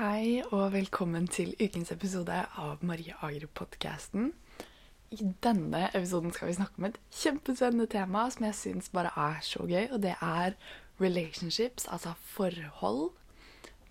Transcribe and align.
Hei 0.00 0.38
og 0.48 0.70
velkommen 0.72 1.26
til 1.28 1.50
ukens 1.60 1.90
episode 1.92 2.32
av 2.32 2.80
Marie 2.88 3.12
Agro-podkasten. 3.20 4.30
I 5.12 5.26
denne 5.44 5.82
episoden 5.90 6.32
skal 6.32 6.48
vi 6.48 6.54
snakke 6.56 6.80
om 6.80 6.86
et 6.88 6.96
kjempespennende 7.12 7.84
tema 7.92 8.22
som 8.32 8.46
jeg 8.46 8.56
syns 8.56 8.88
bare 8.94 9.10
er 9.12 9.42
så 9.44 9.66
gøy, 9.68 9.90
og 9.92 10.00
det 10.00 10.14
er 10.24 10.56
relationships, 11.02 11.84
altså 11.92 12.14
forhold. 12.30 13.10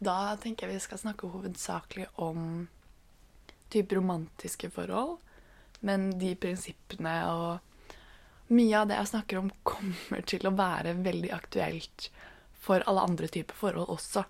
Da 0.02 0.34
tenker 0.42 0.66
jeg 0.66 0.80
vi 0.80 0.88
skal 0.88 1.02
snakke 1.04 1.30
hovedsakelig 1.30 2.10
om 2.18 2.66
type 3.70 4.00
romantiske 4.00 4.72
forhold, 4.74 5.20
men 5.86 6.10
de 6.18 6.34
prinsippene 6.34 7.16
og 7.36 8.50
mye 8.50 8.82
av 8.82 8.90
det 8.90 8.98
jeg 8.98 9.14
snakker 9.14 9.44
om, 9.44 9.54
kommer 9.62 10.26
til 10.26 10.50
å 10.50 10.56
være 10.58 10.98
veldig 11.06 11.36
aktuelt 11.38 12.10
for 12.58 12.82
alle 12.90 13.06
andre 13.06 13.30
typer 13.30 13.62
forhold 13.62 13.94
også. 14.00 14.26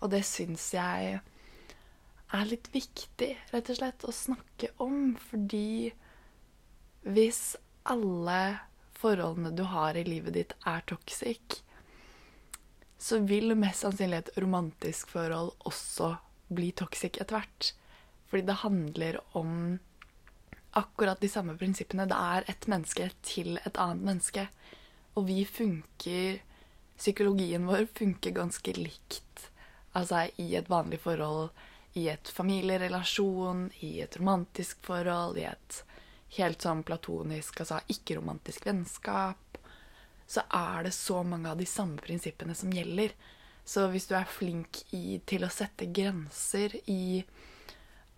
Og 0.00 0.12
det 0.12 0.22
syns 0.26 0.70
jeg 0.74 1.18
er 2.30 2.46
litt 2.48 2.70
viktig, 2.72 3.32
rett 3.52 3.72
og 3.72 3.78
slett, 3.80 4.06
å 4.06 4.14
snakke 4.14 4.70
om. 4.82 5.16
Fordi 5.30 5.90
hvis 7.04 7.56
alle 7.90 8.40
forholdene 9.00 9.52
du 9.56 9.64
har 9.68 9.96
i 9.96 10.06
livet 10.06 10.36
ditt, 10.36 10.56
er 10.68 10.84
toxic, 10.88 11.60
så 13.00 13.20
vil 13.24 13.56
mest 13.56 13.84
sannsynlig 13.84 14.22
et 14.22 14.34
romantisk 14.40 15.12
forhold 15.14 15.54
også 15.68 16.14
bli 16.52 16.70
toxic 16.76 17.16
etter 17.20 17.38
hvert. 17.38 17.70
Fordi 18.30 18.44
det 18.46 18.60
handler 18.62 19.20
om 19.38 19.54
akkurat 20.78 21.20
de 21.20 21.28
samme 21.28 21.56
prinsippene. 21.58 22.06
Det 22.06 22.16
er 22.16 22.46
et 22.52 22.68
menneske 22.70 23.08
til 23.26 23.56
et 23.64 23.80
annet 23.80 24.06
menneske. 24.06 24.46
Og 25.18 25.26
vi 25.28 25.42
funker 25.48 26.46
Psykologien 27.00 27.64
vår 27.64 27.86
funker 27.96 28.34
ganske 28.36 28.74
likt 28.76 29.46
Altså 29.98 30.28
i 30.38 30.52
et 30.58 30.70
vanlig 30.70 31.00
forhold, 31.02 31.50
i 31.98 32.06
et 32.12 32.28
familierelasjon, 32.30 33.64
i 33.82 33.98
et 34.04 34.16
romantisk 34.20 34.78
forhold, 34.86 35.38
i 35.40 35.48
et 35.50 35.80
helt 36.36 36.62
sånn 36.62 36.84
platonisk, 36.86 37.62
altså 37.64 37.80
ikke-romantisk 37.90 38.68
vennskap, 38.68 39.58
så 40.30 40.44
er 40.54 40.86
det 40.86 40.94
så 40.94 41.24
mange 41.26 41.50
av 41.50 41.58
de 41.58 41.66
samme 41.66 41.98
prinsippene 41.98 42.54
som 42.54 42.70
gjelder. 42.70 43.16
Så 43.66 43.88
hvis 43.90 44.06
du 44.06 44.14
er 44.14 44.30
flink 44.30 44.84
i, 44.94 45.18
til 45.26 45.42
å 45.42 45.50
sette 45.50 45.90
grenser 45.90 46.76
i 46.90 47.24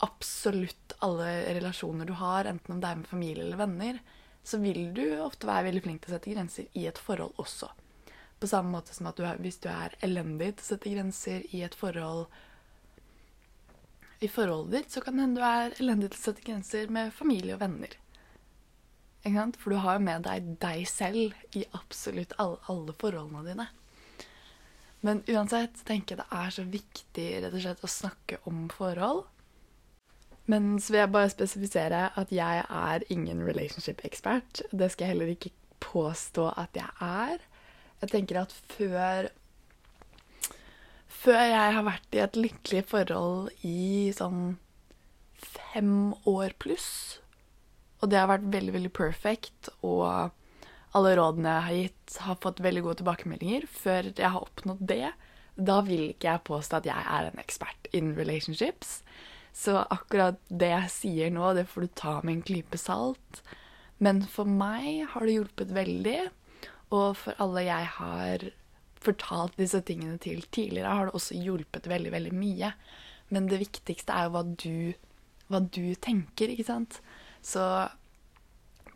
absolutt 0.03 0.93
alle 1.05 1.29
relasjoner 1.57 2.05
du 2.05 2.13
har, 2.19 2.45
enten 2.49 2.75
om 2.75 2.83
det 2.83 2.91
er 2.91 2.99
med 3.01 3.09
familie 3.09 3.47
eller 3.47 3.61
venner, 3.63 3.97
så 4.43 4.59
vil 4.61 4.91
du 4.93 5.05
ofte 5.23 5.47
være 5.47 5.69
veldig 5.71 5.83
flink 5.85 6.03
til 6.03 6.11
å 6.11 6.17
sette 6.17 6.33
grenser 6.35 6.69
i 6.77 6.85
et 6.89 6.99
forhold 6.99 7.33
også. 7.41 7.71
På 8.39 8.47
samme 8.47 8.73
måte 8.73 8.95
som 8.95 9.07
at 9.07 9.19
du 9.19 9.25
hvis 9.43 9.61
du 9.63 9.69
er 9.71 9.95
elendig 10.03 10.55
til 10.57 10.65
å 10.65 10.69
sette 10.73 10.91
grenser 10.91 11.45
i 11.55 11.61
et 11.63 11.75
forhold 11.75 12.25
I 14.23 14.29
forholdet 14.31 14.73
ditt, 14.77 14.91
så 14.91 15.01
kan 15.03 15.17
det 15.17 15.25
hende 15.25 15.41
du 15.41 15.45
er 15.47 15.77
elendig 15.83 16.11
til 16.13 16.19
å 16.19 16.23
sette 16.29 16.45
grenser 16.47 16.91
med 16.91 17.13
familie 17.15 17.55
og 17.57 17.63
venner. 17.63 17.99
For 19.23 19.71
du 19.71 19.79
har 19.79 19.97
jo 19.97 20.03
med 20.03 20.25
deg 20.27 20.47
deg 20.59 20.83
selv 20.87 21.35
i 21.55 21.63
absolutt 21.71 22.35
alle, 22.39 22.59
alle 22.67 22.95
forholdene 22.99 23.43
dine. 23.47 23.67
Men 25.03 25.19
uansett 25.27 25.81
tenker 25.87 26.15
jeg 26.15 26.23
det 26.23 26.39
er 26.39 26.51
så 26.55 26.63
viktig 26.63 27.27
rett 27.43 27.55
og 27.55 27.63
slett 27.63 27.83
å 27.83 27.91
snakke 27.91 28.39
om 28.47 28.67
forhold. 28.71 29.25
Men 30.47 30.77
så 30.79 30.93
vil 30.93 31.01
jeg 31.01 31.11
bare 31.11 31.31
spesifisere 31.31 32.03
at 32.19 32.31
jeg 32.31 32.63
er 32.63 33.03
ingen 33.11 33.43
relationship-ekspert. 33.47 34.65
Det 34.71 34.89
skal 34.91 35.05
jeg 35.05 35.13
heller 35.15 35.31
ikke 35.31 35.51
påstå 35.83 36.49
at 36.59 36.75
jeg 36.75 36.89
er. 37.03 37.43
Jeg 38.03 38.11
tenker 38.11 38.43
at 38.43 38.53
før 38.75 39.31
Før 41.23 41.39
jeg 41.39 41.75
har 41.77 41.85
vært 41.87 42.15
i 42.17 42.19
et 42.19 42.35
lykkelig 42.35 42.81
forhold 42.91 43.51
i 43.63 44.11
sånn 44.11 44.57
fem 45.39 46.11
år 46.27 46.51
pluss, 46.59 47.21
og 48.01 48.11
det 48.11 48.19
har 48.19 48.27
vært 48.27 48.49
veldig, 48.51 48.73
veldig 48.75 48.91
perfect, 48.97 49.69
og 49.87 50.33
alle 50.97 51.13
rådene 51.15 51.53
jeg 51.53 51.65
har 51.67 51.77
gitt, 51.77 52.17
har 52.25 52.41
fått 52.43 52.59
veldig 52.65 52.83
gode 52.83 52.99
tilbakemeldinger, 52.99 53.69
før 53.71 54.09
jeg 54.11 54.33
har 54.35 54.43
oppnådd 54.43 54.83
det, 54.91 55.13
da 55.55 55.79
vil 55.85 56.09
ikke 56.09 56.27
jeg 56.27 56.45
påstå 56.49 56.81
at 56.81 56.91
jeg 56.91 57.07
er 57.15 57.29
en 57.29 57.41
ekspert 57.41 57.89
in 57.95 58.11
relationships. 58.17 58.97
Så 59.53 59.77
akkurat 59.79 60.39
det 60.49 60.71
jeg 60.73 60.91
sier 60.91 61.33
nå, 61.33 61.53
det 61.55 61.67
får 61.69 61.85
du 61.85 61.95
ta 62.03 62.13
med 62.23 62.35
en 62.35 62.45
klype 62.45 62.79
salt. 62.81 63.43
Men 64.03 64.23
for 64.27 64.49
meg 64.49 65.05
har 65.13 65.23
det 65.23 65.37
hjulpet 65.37 65.73
veldig. 65.75 66.19
Og 66.91 67.17
for 67.17 67.33
alle 67.43 67.61
jeg 67.65 67.87
har 67.97 68.45
fortalt 69.03 69.57
disse 69.59 69.81
tingene 69.85 70.17
til 70.21 70.43
tidligere, 70.53 70.95
har 70.95 71.05
det 71.09 71.17
også 71.17 71.39
hjulpet 71.39 71.89
veldig, 71.91 72.11
veldig 72.13 72.35
mye. 72.35 72.69
Men 73.33 73.49
det 73.51 73.63
viktigste 73.63 74.15
er 74.15 74.23
jo 74.27 74.33
hva 74.35 74.43
du, 74.45 74.77
hva 75.51 75.59
du 75.63 75.95
tenker, 76.03 76.47
ikke 76.53 76.69
sant. 76.69 76.93
Så 77.43 77.63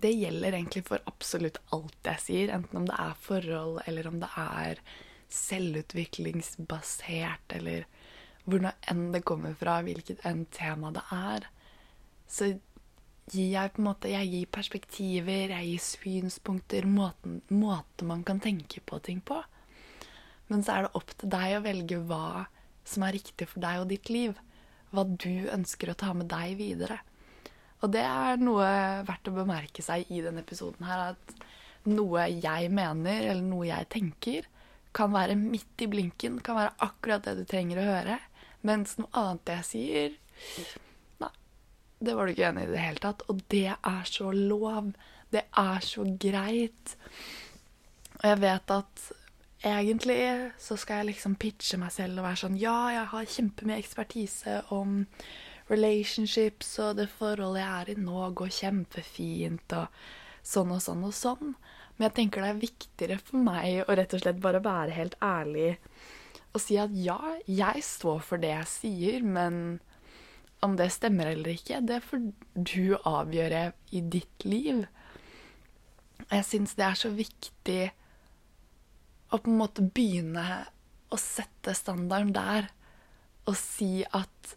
det 0.04 0.14
gjelder 0.14 0.54
egentlig 0.54 0.84
for 0.88 1.00
absolutt 1.10 1.60
alt 1.76 2.02
jeg 2.06 2.20
sier, 2.24 2.48
enten 2.54 2.78
om 2.82 2.88
det 2.88 2.98
er 3.02 3.24
forhold, 3.24 3.76
eller 3.90 4.04
om 4.10 4.18
det 4.22 4.32
er 4.40 4.74
selvutviklingsbasert, 5.34 7.48
eller 7.58 7.82
hvor 8.48 8.60
nå 8.64 8.72
enn 8.88 9.12
det 9.12 9.28
kommer 9.28 9.54
fra, 9.60 9.74
hvilket 9.84 10.20
enn 10.28 10.46
tema 10.56 10.88
det 10.96 11.06
er. 11.12 11.42
Så 12.32 12.44
gir 13.32 13.50
jeg 13.52 13.74
på 13.74 13.82
en 13.82 13.88
måte 13.90 14.12
Jeg 14.12 14.30
gir 14.32 14.50
perspektiver, 14.52 15.54
jeg 15.54 15.72
gir 15.72 15.84
synspunkter, 15.84 16.88
måten, 16.88 17.42
måter 17.50 18.08
man 18.08 18.24
kan 18.28 18.40
tenke 18.44 18.82
på 18.86 19.00
ting 19.04 19.22
på. 19.22 19.42
Men 20.48 20.64
så 20.64 20.78
er 20.78 20.86
det 20.86 20.96
opp 20.96 21.12
til 21.12 21.32
deg 21.32 21.58
å 21.58 21.64
velge 21.66 22.00
hva 22.08 22.48
som 22.88 23.04
er 23.04 23.18
riktig 23.18 23.50
for 23.52 23.64
deg 23.64 23.82
og 23.82 23.90
ditt 23.92 24.12
liv. 24.14 24.38
Hva 24.96 25.04
du 25.04 25.50
ønsker 25.52 25.92
å 25.92 25.98
ta 26.00 26.14
med 26.16 26.30
deg 26.32 26.56
videre. 26.60 27.02
Og 27.84 27.92
det 27.94 28.06
er 28.08 28.40
noe 28.42 28.68
verdt 29.06 29.28
å 29.30 29.36
bemerke 29.36 29.84
seg 29.86 30.08
i 30.10 30.22
denne 30.24 30.42
episoden 30.46 30.88
her. 30.88 31.12
At 31.14 31.92
noe 31.92 32.30
jeg 32.32 32.72
mener, 32.74 33.28
eller 33.28 33.44
noe 33.44 33.68
jeg 33.68 33.92
tenker, 33.92 34.48
kan 34.96 35.12
være 35.14 35.36
midt 35.38 35.84
i 35.84 35.92
blinken. 35.92 36.40
Kan 36.42 36.58
være 36.58 36.74
akkurat 36.88 37.28
det 37.28 37.36
du 37.42 37.46
trenger 37.46 37.84
å 37.84 37.88
høre. 37.92 38.20
Mens 38.66 38.96
noe 39.02 39.12
annet 39.20 39.58
jeg 39.58 39.68
sier 39.68 40.18
det 42.00 42.16
var 42.16 42.28
du 42.28 42.34
ikke 42.34 42.50
enig 42.52 42.68
i 42.68 42.74
det 42.74 42.82
hele 42.82 43.04
tatt. 43.04 43.24
Og 43.32 43.42
det 43.54 43.72
er 43.76 44.10
så 44.10 44.32
lov. 44.32 44.92
Det 45.34 45.44
er 45.58 45.86
så 45.86 46.06
greit. 46.22 46.96
Og 48.20 48.26
jeg 48.32 48.42
vet 48.44 48.74
at 48.74 49.08
egentlig 49.68 50.20
så 50.62 50.78
skal 50.78 51.02
jeg 51.02 51.12
liksom 51.12 51.36
pitche 51.42 51.80
meg 51.82 51.92
selv 51.94 52.22
og 52.22 52.28
være 52.28 52.42
sånn 52.44 52.60
Ja, 52.62 52.78
jeg 52.94 53.10
har 53.14 53.32
kjempemye 53.34 53.80
ekspertise 53.82 54.60
om 54.74 55.04
relationships, 55.68 56.78
og 56.80 57.02
det 57.02 57.10
forholdet 57.12 57.64
jeg 57.64 57.82
er 57.82 57.90
i 57.92 57.98
nå, 58.00 58.20
går 58.38 58.54
kjempefint, 58.56 59.74
og 59.76 60.46
sånn 60.46 60.72
og 60.72 60.80
sånn 60.84 61.04
og 61.04 61.16
sånn. 61.16 61.58
Men 61.98 62.08
jeg 62.08 62.16
tenker 62.22 62.46
det 62.46 62.54
er 62.54 62.62
viktigere 62.62 63.18
for 63.20 63.42
meg 63.42 63.82
å 63.84 63.98
rett 63.98 64.14
og 64.16 64.22
slett 64.22 64.40
bare 64.44 64.64
være 64.64 64.96
helt 64.96 65.18
ærlig 65.26 65.74
og 66.58 66.64
si 66.64 66.78
at 66.82 66.94
ja, 66.98 67.20
jeg 67.46 67.84
står 67.86 68.24
for 68.26 68.42
det 68.42 68.50
jeg 68.50 68.70
sier, 68.72 69.26
men 69.26 69.78
om 70.66 70.76
det 70.78 70.90
stemmer 70.94 71.32
eller 71.32 71.54
ikke, 71.54 71.82
det 71.86 72.02
får 72.06 72.24
du 72.56 72.98
avgjøre 72.98 73.72
i 73.94 74.02
ditt 74.02 74.46
liv. 74.48 74.86
Jeg 76.32 76.46
syns 76.48 76.76
det 76.78 76.86
er 76.88 76.98
så 76.98 77.12
viktig 77.14 77.82
å 79.32 79.38
på 79.38 79.52
en 79.52 79.60
måte 79.60 79.84
begynne 79.84 80.46
å 81.14 81.20
sette 81.20 81.76
standarden 81.78 82.34
der 82.36 82.72
og 83.48 83.56
si 83.60 84.02
at 84.04 84.56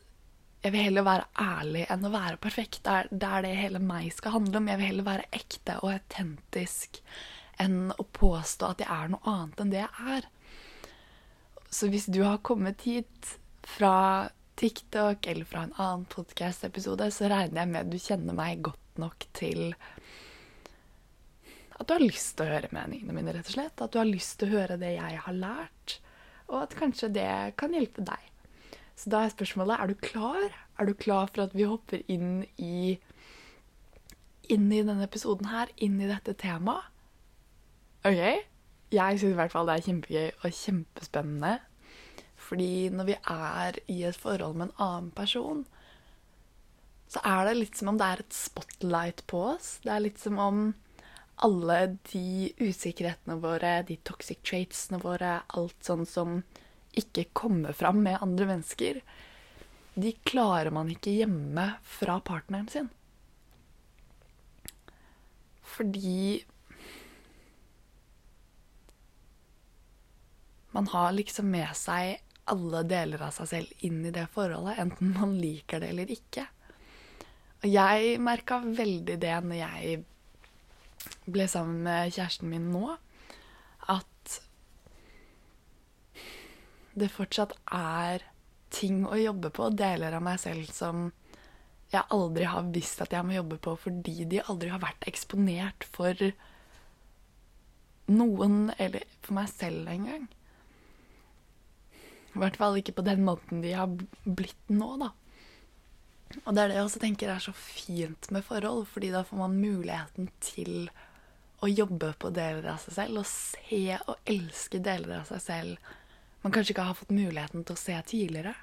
jeg 0.61 0.75
vil 0.75 0.85
heller 0.91 1.07
være 1.07 1.29
ærlig 1.41 1.87
enn 1.89 2.05
å 2.05 2.13
være 2.13 2.41
perfekt. 2.43 2.83
Det 2.85 2.93
er, 2.93 3.09
det 3.11 3.29
er 3.29 3.45
det 3.47 3.53
hele 3.57 3.81
meg 3.81 4.11
skal 4.13 4.35
handle 4.35 4.61
om. 4.61 4.69
Jeg 4.69 4.81
vil 4.81 4.91
heller 4.91 5.07
være 5.07 5.29
ekte 5.37 5.79
og 5.81 5.95
autentisk 5.95 7.01
enn 7.61 7.95
å 7.97 8.05
påstå 8.05 8.73
at 8.75 8.83
jeg 8.85 8.91
er 8.93 9.13
noe 9.13 9.25
annet 9.31 9.63
enn 9.63 9.73
det 9.73 9.81
jeg 9.81 10.17
er. 10.17 10.29
Så 11.71 11.89
hvis 11.89 12.11
du 12.13 12.21
har 12.27 12.43
kommet 12.45 12.85
hit 12.85 13.33
fra 13.65 13.95
TikTok 14.61 15.27
eller 15.27 15.49
fra 15.49 15.63
en 15.65 15.73
annen 15.81 16.05
podkast-episode, 16.13 17.07
så 17.15 17.31
regner 17.33 17.63
jeg 17.63 17.71
med 17.71 17.81
at 17.81 17.93
du 17.93 17.97
kjenner 17.97 18.37
meg 18.37 18.61
godt 18.67 19.01
nok 19.01 19.25
til 19.37 19.71
at 21.81 21.89
du 21.89 21.95
har 21.95 22.03
lyst 22.03 22.35
til 22.37 22.45
å 22.45 22.53
høre 22.53 22.69
meningene 22.77 23.15
mine, 23.17 23.33
rett 23.33 23.49
og 23.49 23.55
slett. 23.55 23.81
At 23.81 23.95
du 23.95 24.03
har 24.03 24.09
lyst 24.09 24.37
til 24.41 24.51
å 24.51 24.59
høre 24.59 24.77
det 24.83 24.91
jeg 24.99 25.23
har 25.25 25.37
lært, 25.37 25.95
og 26.51 26.59
at 26.67 26.77
kanskje 26.77 27.09
det 27.15 27.31
kan 27.61 27.73
hjelpe 27.73 28.05
deg. 28.05 28.27
Så 29.01 29.09
da 29.15 29.23
er 29.25 29.33
spørsmålet 29.33 29.81
er 29.81 29.89
du 29.89 29.97
klar? 30.05 30.45
Er 30.77 30.91
du 30.91 30.93
klar 30.93 31.33
for 31.33 31.47
at 31.47 31.57
vi 31.57 31.65
hopper 31.65 32.05
inn 32.13 32.43
i 32.61 32.99
inn 34.51 34.67
i 34.69 34.83
denne 34.83 35.07
episoden 35.07 35.49
her, 35.49 35.73
inn 35.81 35.97
i 36.03 36.11
dette 36.11 36.37
temaet? 36.37 36.85
OK? 38.05 38.21
Jeg 38.93 39.21
syns 39.23 39.33
i 39.33 39.37
hvert 39.39 39.53
fall 39.55 39.69
det 39.71 39.79
er 39.79 39.89
kjempegøy 39.89 40.31
og 40.43 40.61
kjempespennende. 40.61 41.57
Fordi 42.51 42.91
når 42.91 43.07
vi 43.07 43.15
er 43.31 43.77
i 43.93 44.01
et 44.09 44.19
forhold 44.19 44.57
med 44.59 44.71
en 44.71 44.83
annen 44.83 45.11
person, 45.15 45.63
så 47.11 47.23
er 47.27 47.47
det 47.47 47.59
litt 47.59 47.79
som 47.79 47.93
om 47.93 47.99
det 47.99 48.09
er 48.09 48.23
et 48.25 48.35
spotlight 48.35 49.23
på 49.31 49.45
oss. 49.53 49.77
Det 49.85 49.93
er 49.95 50.03
litt 50.03 50.19
som 50.19 50.39
om 50.43 50.65
alle 51.47 51.79
de 52.11 52.51
usikkerhetene 52.59 53.39
våre, 53.43 53.81
de 53.87 53.97
toxic 54.07 54.43
traitsene 54.47 54.99
våre, 55.03 55.39
alt 55.55 55.79
sånn 55.87 56.03
som 56.07 56.41
ikke 56.99 57.29
kommer 57.39 57.77
fram 57.77 58.03
med 58.03 58.19
andre 58.19 58.49
mennesker, 58.51 58.99
de 59.95 60.13
klarer 60.27 60.75
man 60.75 60.91
ikke 60.91 61.15
hjemme 61.21 61.67
fra 61.87 62.19
partneren 62.27 62.67
sin. 62.71 62.91
Fordi 65.71 66.43
Man 70.71 70.87
har 70.87 71.13
liksom 71.13 71.51
med 71.51 71.73
seg 71.75 72.21
alle 72.53 72.83
deler 72.89 73.23
av 73.27 73.35
seg 73.35 73.51
selv 73.51 73.85
inn 73.87 74.01
i 74.07 74.15
det 74.15 74.27
forholdet, 74.35 74.79
enten 74.83 75.15
man 75.17 75.37
liker 75.41 75.83
det 75.83 75.93
eller 75.95 76.13
ikke. 76.15 76.47
Og 77.61 77.69
jeg 77.69 78.17
merka 78.25 78.61
veldig 78.65 79.19
det 79.21 79.37
når 79.45 79.61
jeg 79.61 80.01
ble 81.31 81.47
sammen 81.51 81.83
med 81.85 82.13
kjæresten 82.15 82.51
min 82.51 82.71
nå, 82.73 82.97
at 83.93 84.41
det 87.01 87.11
fortsatt 87.13 87.55
er 87.77 88.25
ting 88.71 89.05
å 89.07 89.19
jobbe 89.19 89.51
på, 89.55 89.71
deler 89.75 90.17
av 90.17 90.25
meg 90.25 90.41
selv 90.43 90.71
som 90.75 91.11
jeg 91.91 92.07
aldri 92.15 92.47
har 92.47 92.69
visst 92.71 93.01
at 93.03 93.15
jeg 93.15 93.27
må 93.27 93.35
jobbe 93.35 93.59
på 93.63 93.75
fordi 93.85 94.25
de 94.31 94.43
aldri 94.47 94.71
har 94.71 94.83
vært 94.83 95.09
eksponert 95.11 95.87
for 95.91 96.15
noen, 98.11 98.71
eller 98.79 99.07
for 99.23 99.37
meg 99.39 99.51
selv 99.53 99.91
engang. 99.91 100.29
I 102.31 102.41
hvert 102.43 102.59
fall 102.61 102.79
ikke 102.79 102.95
på 102.99 103.07
den 103.07 103.25
måten 103.27 103.63
de 103.65 103.75
har 103.75 103.91
blitt 104.25 104.71
nå, 104.71 104.93
da. 105.01 105.11
Og 106.45 106.55
det 106.55 106.63
er 106.63 106.71
det 106.71 106.77
jeg 106.79 106.87
også 106.87 107.03
tenker 107.03 107.33
er 107.33 107.43
så 107.43 107.55
fint 107.57 108.29
med 108.31 108.45
forhold, 108.47 108.85
fordi 108.87 109.11
da 109.11 109.25
får 109.27 109.41
man 109.41 109.57
muligheten 109.59 110.31
til 110.45 110.91
å 111.61 111.69
jobbe 111.69 112.13
på 112.23 112.31
deler 112.33 112.71
av 112.73 112.79
seg 112.85 112.95
selv 112.97 113.23
og 113.23 113.27
se 113.29 113.83
og 113.99 114.31
elske 114.31 114.79
deler 114.81 115.19
av 115.19 115.27
seg 115.29 115.43
selv 115.45 115.97
man 116.41 116.55
kanskje 116.55 116.73
ikke 116.73 116.87
har 116.89 116.97
fått 116.97 117.13
muligheten 117.13 117.65
til 117.69 117.77
å 117.77 117.81
se 117.81 117.97
tidligere. 118.09 118.55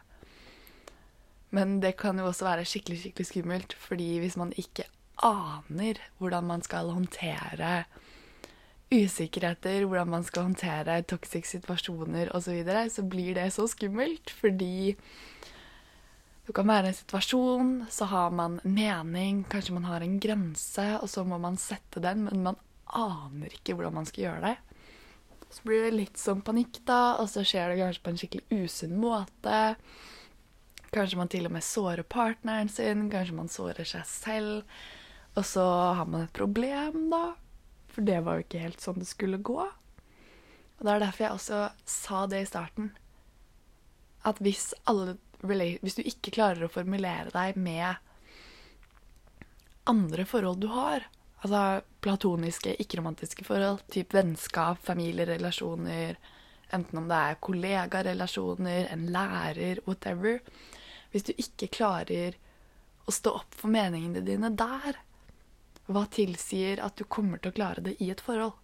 Men 1.53 1.77
det 1.83 1.93
kan 1.99 2.17
jo 2.19 2.27
også 2.27 2.47
være 2.47 2.65
skikkelig, 2.67 2.99
skikkelig 3.03 3.27
skummelt, 3.29 3.75
fordi 3.79 4.09
hvis 4.23 4.37
man 4.39 4.53
ikke 4.57 4.87
aner 5.23 6.01
hvordan 6.17 6.49
man 6.49 6.63
skal 6.65 6.91
håndtere 6.93 7.85
usikkerheter, 8.93 9.85
hvordan 9.85 10.09
man 10.09 10.23
skal 10.27 10.47
håndtere 10.47 11.01
toxic 11.03 11.49
situasjoner 11.49 12.31
osv., 12.35 12.45
så, 12.47 12.55
videre, 12.55 12.85
så 12.89 13.03
blir 13.03 13.35
det 13.35 13.49
så 13.55 13.67
skummelt 13.67 14.31
fordi 14.31 14.95
du 16.47 16.53
kan 16.55 16.69
være 16.69 16.93
en 16.93 16.95
situasjon, 16.95 17.71
så 17.91 18.05
har 18.07 18.31
man 18.31 18.61
en 18.63 18.71
mening, 18.71 19.41
kanskje 19.51 19.73
man 19.75 19.89
har 19.89 20.03
en 20.03 20.15
grense, 20.23 20.85
og 21.01 21.09
så 21.11 21.25
må 21.27 21.35
man 21.43 21.59
sette 21.59 21.99
den, 21.99 22.23
men 22.23 22.45
man 22.45 22.59
aner 22.95 23.51
ikke 23.51 23.75
hvordan 23.75 23.97
man 23.97 24.07
skal 24.07 24.23
gjøre 24.23 24.53
det. 24.53 24.77
Så 25.51 25.65
blir 25.67 25.83
det 25.83 25.97
litt 25.97 26.21
sånn 26.21 26.43
panikk, 26.47 26.79
da, 26.87 27.17
og 27.19 27.27
så 27.31 27.43
skjer 27.43 27.73
det 27.73 27.81
kanskje 27.81 28.03
på 28.05 28.13
en 28.13 28.21
skikkelig 28.21 28.61
usunn 28.63 28.95
måte. 28.99 29.59
Kanskje 30.95 31.19
man 31.19 31.31
til 31.31 31.49
og 31.49 31.55
med 31.57 31.67
sårer 31.67 32.07
partneren 32.07 32.71
sin, 32.71 33.09
kanskje 33.11 33.35
man 33.35 33.51
sårer 33.51 33.87
seg 33.87 34.07
selv. 34.07 34.79
Og 35.35 35.43
så 35.51 35.67
har 35.99 36.07
man 36.07 36.29
et 36.29 36.35
problem, 36.35 37.09
da. 37.11 37.35
For 37.97 38.05
det 38.05 38.19
var 38.21 38.37
jo 38.37 38.45
ikke 38.45 38.61
helt 38.61 38.83
sånn 38.83 38.99
det 39.01 39.09
skulle 39.09 39.39
gå. 39.41 39.57
Og 40.77 40.85
det 40.85 40.91
er 40.93 41.01
derfor 41.01 41.23
jeg 41.23 41.33
også 41.33 41.61
sa 41.89 42.19
det 42.29 42.43
i 42.43 42.49
starten. 42.49 42.91
At 44.21 44.37
hvis, 44.45 44.69
alle, 44.85 45.15
hvis 45.41 45.97
du 45.97 46.03
ikke 46.05 46.35
klarer 46.35 46.67
å 46.67 46.69
formulere 46.69 47.33
deg 47.33 47.57
med 47.57 47.97
andre 49.89 50.27
forhold 50.29 50.61
du 50.61 50.67
har, 50.69 51.07
altså 51.41 51.81
platoniske, 52.05 52.75
ikke-romantiske 52.85 53.47
forhold, 53.47 53.81
type 53.89 54.13
vennskap, 54.13 54.77
familierelasjoner, 54.85 56.21
enten 56.77 57.01
om 57.01 57.09
det 57.09 57.17
er 57.17 57.41
kollegarelasjoner, 57.49 58.91
en 58.93 59.09
lærer, 59.09 59.81
whatever 59.89 60.37
Hvis 61.09 61.25
du 61.31 61.33
ikke 61.33 61.71
klarer 61.71 62.37
å 63.07 63.13
stå 63.15 63.39
opp 63.39 63.57
for 63.57 63.73
meningene 63.73 64.21
dine 64.21 64.53
der, 64.53 65.01
hva 65.87 66.03
tilsier 66.11 66.81
at 66.83 66.99
du 66.99 67.05
kommer 67.07 67.39
til 67.39 67.53
å 67.53 67.57
klare 67.57 67.83
det 67.83 67.95
i 68.03 68.09
et 68.11 68.23
forhold? 68.23 68.55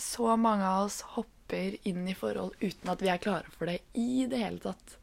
Så 0.00 0.30
mange 0.40 0.64
av 0.64 0.86
oss 0.86 1.00
hopper 1.16 1.76
inn 1.88 2.06
i 2.08 2.16
forhold 2.16 2.54
uten 2.60 2.92
at 2.92 3.02
vi 3.02 3.10
er 3.12 3.20
klare 3.20 3.50
for 3.52 3.68
det 3.68 3.80
i 3.98 4.24
det 4.30 4.38
hele 4.40 4.62
tatt. 4.62 4.96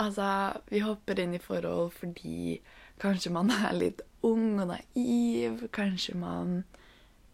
Altså, 0.00 0.26
vi 0.72 0.80
hopper 0.80 1.20
inn 1.20 1.34
i 1.36 1.42
forhold 1.42 1.92
fordi 1.98 2.62
kanskje 3.02 3.34
man 3.34 3.52
er 3.52 3.74
litt 3.76 4.00
ung 4.24 4.62
og 4.62 4.70
naiv. 4.70 5.66
Kanskje 5.74 6.16
man 6.16 6.62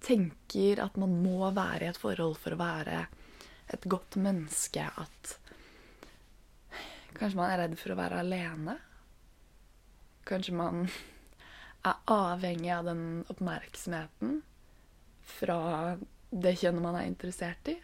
tenker 0.03 0.83
at 0.83 0.97
man 0.99 1.15
må 1.23 1.53
være 1.55 1.87
i 1.87 1.93
et 1.93 2.01
forhold 2.01 2.39
for 2.41 2.57
å 2.57 2.61
være 2.61 3.05
et 3.71 3.87
godt 3.87 4.19
menneske. 4.19 4.89
At 4.89 5.37
kanskje 7.15 7.39
man 7.39 7.53
er 7.53 7.63
redd 7.63 7.79
for 7.79 7.95
å 7.95 8.01
være 8.01 8.25
alene. 8.25 8.79
Kanskje 10.29 10.55
man 10.57 10.85
er 11.89 12.01
avhengig 12.13 12.71
av 12.75 12.89
den 12.91 13.05
oppmerksomheten 13.33 14.41
fra 15.39 15.61
det 16.29 16.55
kjønnet 16.61 16.85
man 16.85 16.99
er 16.99 17.09
interessert 17.09 17.71
i. 17.73 17.77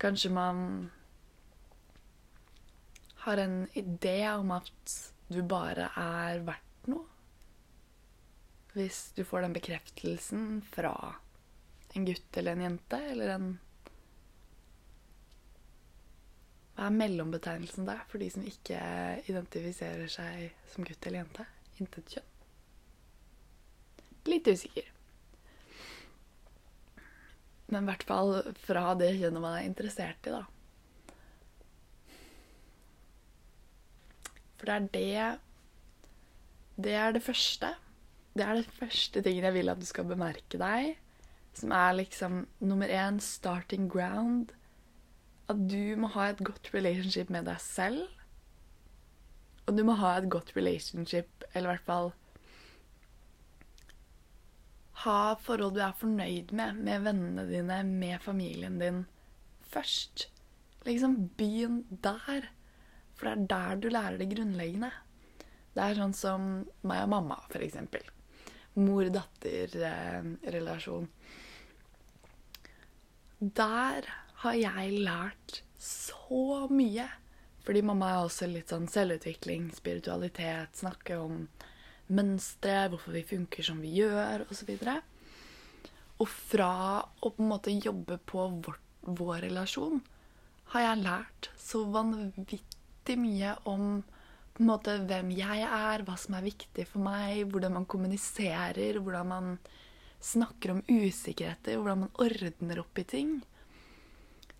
Kanskje 0.00 0.32
man 0.34 0.90
har 3.26 3.36
en 3.36 3.62
idé 3.76 4.18
om 4.32 4.50
at 4.56 4.94
du 5.30 5.42
bare 5.46 5.90
er 6.00 6.42
verdt 6.46 6.90
noe. 6.90 7.06
Hvis 8.74 9.10
du 9.14 9.22
får 9.26 9.44
den 9.44 9.54
bekreftelsen 9.54 10.62
fra 10.72 10.94
en 11.94 12.06
gutt 12.06 12.38
eller 12.38 12.56
en 12.56 12.64
jente 12.64 13.00
eller 13.12 13.34
en 13.34 13.50
Hva 16.80 16.86
er 16.88 16.94
mellombetegnelsen 16.96 17.84
der 17.84 17.98
for 18.08 18.22
de 18.22 18.26
som 18.32 18.44
ikke 18.48 18.76
identifiserer 19.28 20.06
seg 20.08 20.46
som 20.72 20.86
gutt 20.88 21.04
eller 21.04 21.20
jente? 21.20 21.44
Intet 21.76 22.14
kjønn. 22.14 22.30
Litt 24.30 24.48
usikker. 24.48 24.86
Men 27.68 27.84
i 27.84 27.90
hvert 27.90 28.06
fall 28.08 28.32
fra 28.62 28.94
det 28.96 29.10
kjønnet 29.18 29.44
man 29.44 29.58
er 29.58 29.66
interessert 29.68 30.24
i, 30.24 30.32
da. 30.32 30.40
For 34.56 34.72
det 34.72 34.78
er 34.78 34.88
det 34.96 35.26
Det 36.88 36.94
er 36.96 37.12
det 37.12 37.22
første. 37.26 37.74
Det 38.32 38.46
er 38.46 38.62
det 38.62 38.78
første 38.78 39.20
tingen 39.20 39.44
jeg 39.50 39.58
vil 39.58 39.68
at 39.68 39.84
du 39.84 39.84
skal 39.84 40.08
bemerke 40.08 40.56
deg. 40.56 40.96
Som 41.52 41.76
er 41.76 41.92
liksom 42.00 42.46
nummer 42.64 42.88
én 42.88 43.20
starting 43.20 43.92
ground 43.92 44.56
at 45.50 45.60
du 45.70 45.96
må 46.00 46.10
ha 46.14 46.30
et 46.30 46.42
godt 46.46 46.72
relationship 46.74 47.30
med 47.32 47.48
deg 47.50 47.60
selv. 47.62 48.06
Og 49.66 49.76
du 49.76 49.84
må 49.86 49.98
ha 50.00 50.16
et 50.18 50.30
godt 50.32 50.54
relationship, 50.56 51.44
eller 51.52 51.68
i 51.68 51.72
hvert 51.74 51.88
fall 51.88 52.12
ha 55.04 55.34
forhold 55.40 55.74
du 55.76 55.80
er 55.80 55.92
fornøyd 55.96 56.52
med, 56.56 56.72
med 56.84 57.00
vennene 57.06 57.46
dine, 57.48 57.82
med 57.84 58.18
familien 58.20 58.80
din, 58.80 59.06
først. 59.72 60.28
Liksom 60.84 61.30
begynn 61.38 61.84
der. 62.04 62.40
For 63.16 63.24
det 63.26 63.32
er 63.32 63.46
der 63.52 63.74
du 63.80 63.88
lærer 63.92 64.16
det 64.20 64.32
grunnleggende. 64.34 64.90
Det 65.74 65.82
er 65.84 65.94
sånn 65.96 66.16
som 66.16 66.40
meg 66.88 66.98
og 67.04 67.10
mamma, 67.14 67.36
eksempel. 67.54 68.02
Mor-datter-relasjon. 68.80 71.06
Der 73.40 74.00
har 74.42 74.56
jeg 74.56 75.02
lært 75.04 75.62
så 75.80 76.66
mye. 76.72 77.06
Fordi 77.64 77.82
mamma 77.84 78.10
er 78.10 78.22
også 78.24 78.48
litt 78.48 78.72
sånn 78.72 78.88
selvutvikling, 78.88 79.68
spiritualitet, 79.76 80.78
snakke 80.80 81.18
om 81.20 81.42
mønstre, 82.10 82.88
hvorfor 82.90 83.14
vi 83.14 83.24
funker 83.26 83.66
som 83.66 83.82
vi 83.84 83.92
gjør, 84.00 84.46
osv. 84.50 84.72
Og, 84.80 85.02
og 86.24 86.30
fra 86.30 86.72
å 87.20 87.30
på 87.30 87.44
en 87.44 87.52
måte 87.52 87.74
jobbe 87.76 88.16
på 88.26 88.48
vår, 88.64 88.80
vår 89.06 89.44
relasjon 89.46 90.00
har 90.72 90.86
jeg 90.86 91.02
lært 91.04 91.50
så 91.58 91.82
vanvittig 91.90 93.16
mye 93.18 93.54
om 93.68 94.00
på 94.54 94.62
en 94.64 94.68
måte 94.68 94.96
hvem 95.08 95.30
jeg 95.34 95.62
er, 95.66 96.02
hva 96.04 96.16
som 96.20 96.34
er 96.36 96.46
viktig 96.46 96.84
for 96.88 97.02
meg, 97.02 97.44
hvordan 97.50 97.78
man 97.78 97.86
kommuniserer, 97.90 98.98
hvordan 99.00 99.30
man 99.30 99.54
snakker 100.20 100.74
om 100.74 100.82
usikkerheter, 100.88 101.78
hvordan 101.78 102.04
man 102.04 102.12
ordner 102.20 102.82
opp 102.82 103.00
i 103.00 103.06
ting. 103.08 103.38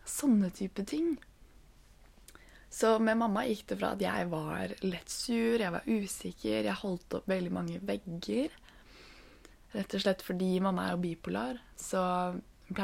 Sånne 0.07 0.51
type 0.55 0.85
ting. 0.89 1.17
Så 2.71 2.99
med 3.03 3.19
mamma 3.19 3.43
gikk 3.49 3.65
det 3.73 3.81
fra 3.81 3.95
at 3.97 4.03
jeg 4.05 4.27
var 4.31 4.73
lett 4.87 5.11
sur, 5.11 5.59
jeg 5.59 5.75
var 5.75 5.89
usikker, 5.91 6.61
jeg 6.63 6.81
holdt 6.85 7.17
opp 7.19 7.31
veldig 7.31 7.51
mange 7.53 7.81
vegger. 7.83 8.53
Rett 9.75 9.97
og 9.97 10.05
slett 10.05 10.23
fordi 10.23 10.53
mamma 10.63 10.87
er 10.87 10.95
jo 10.95 11.03
bipolar, 11.03 11.59
så 11.79 12.03
hun 12.71 12.77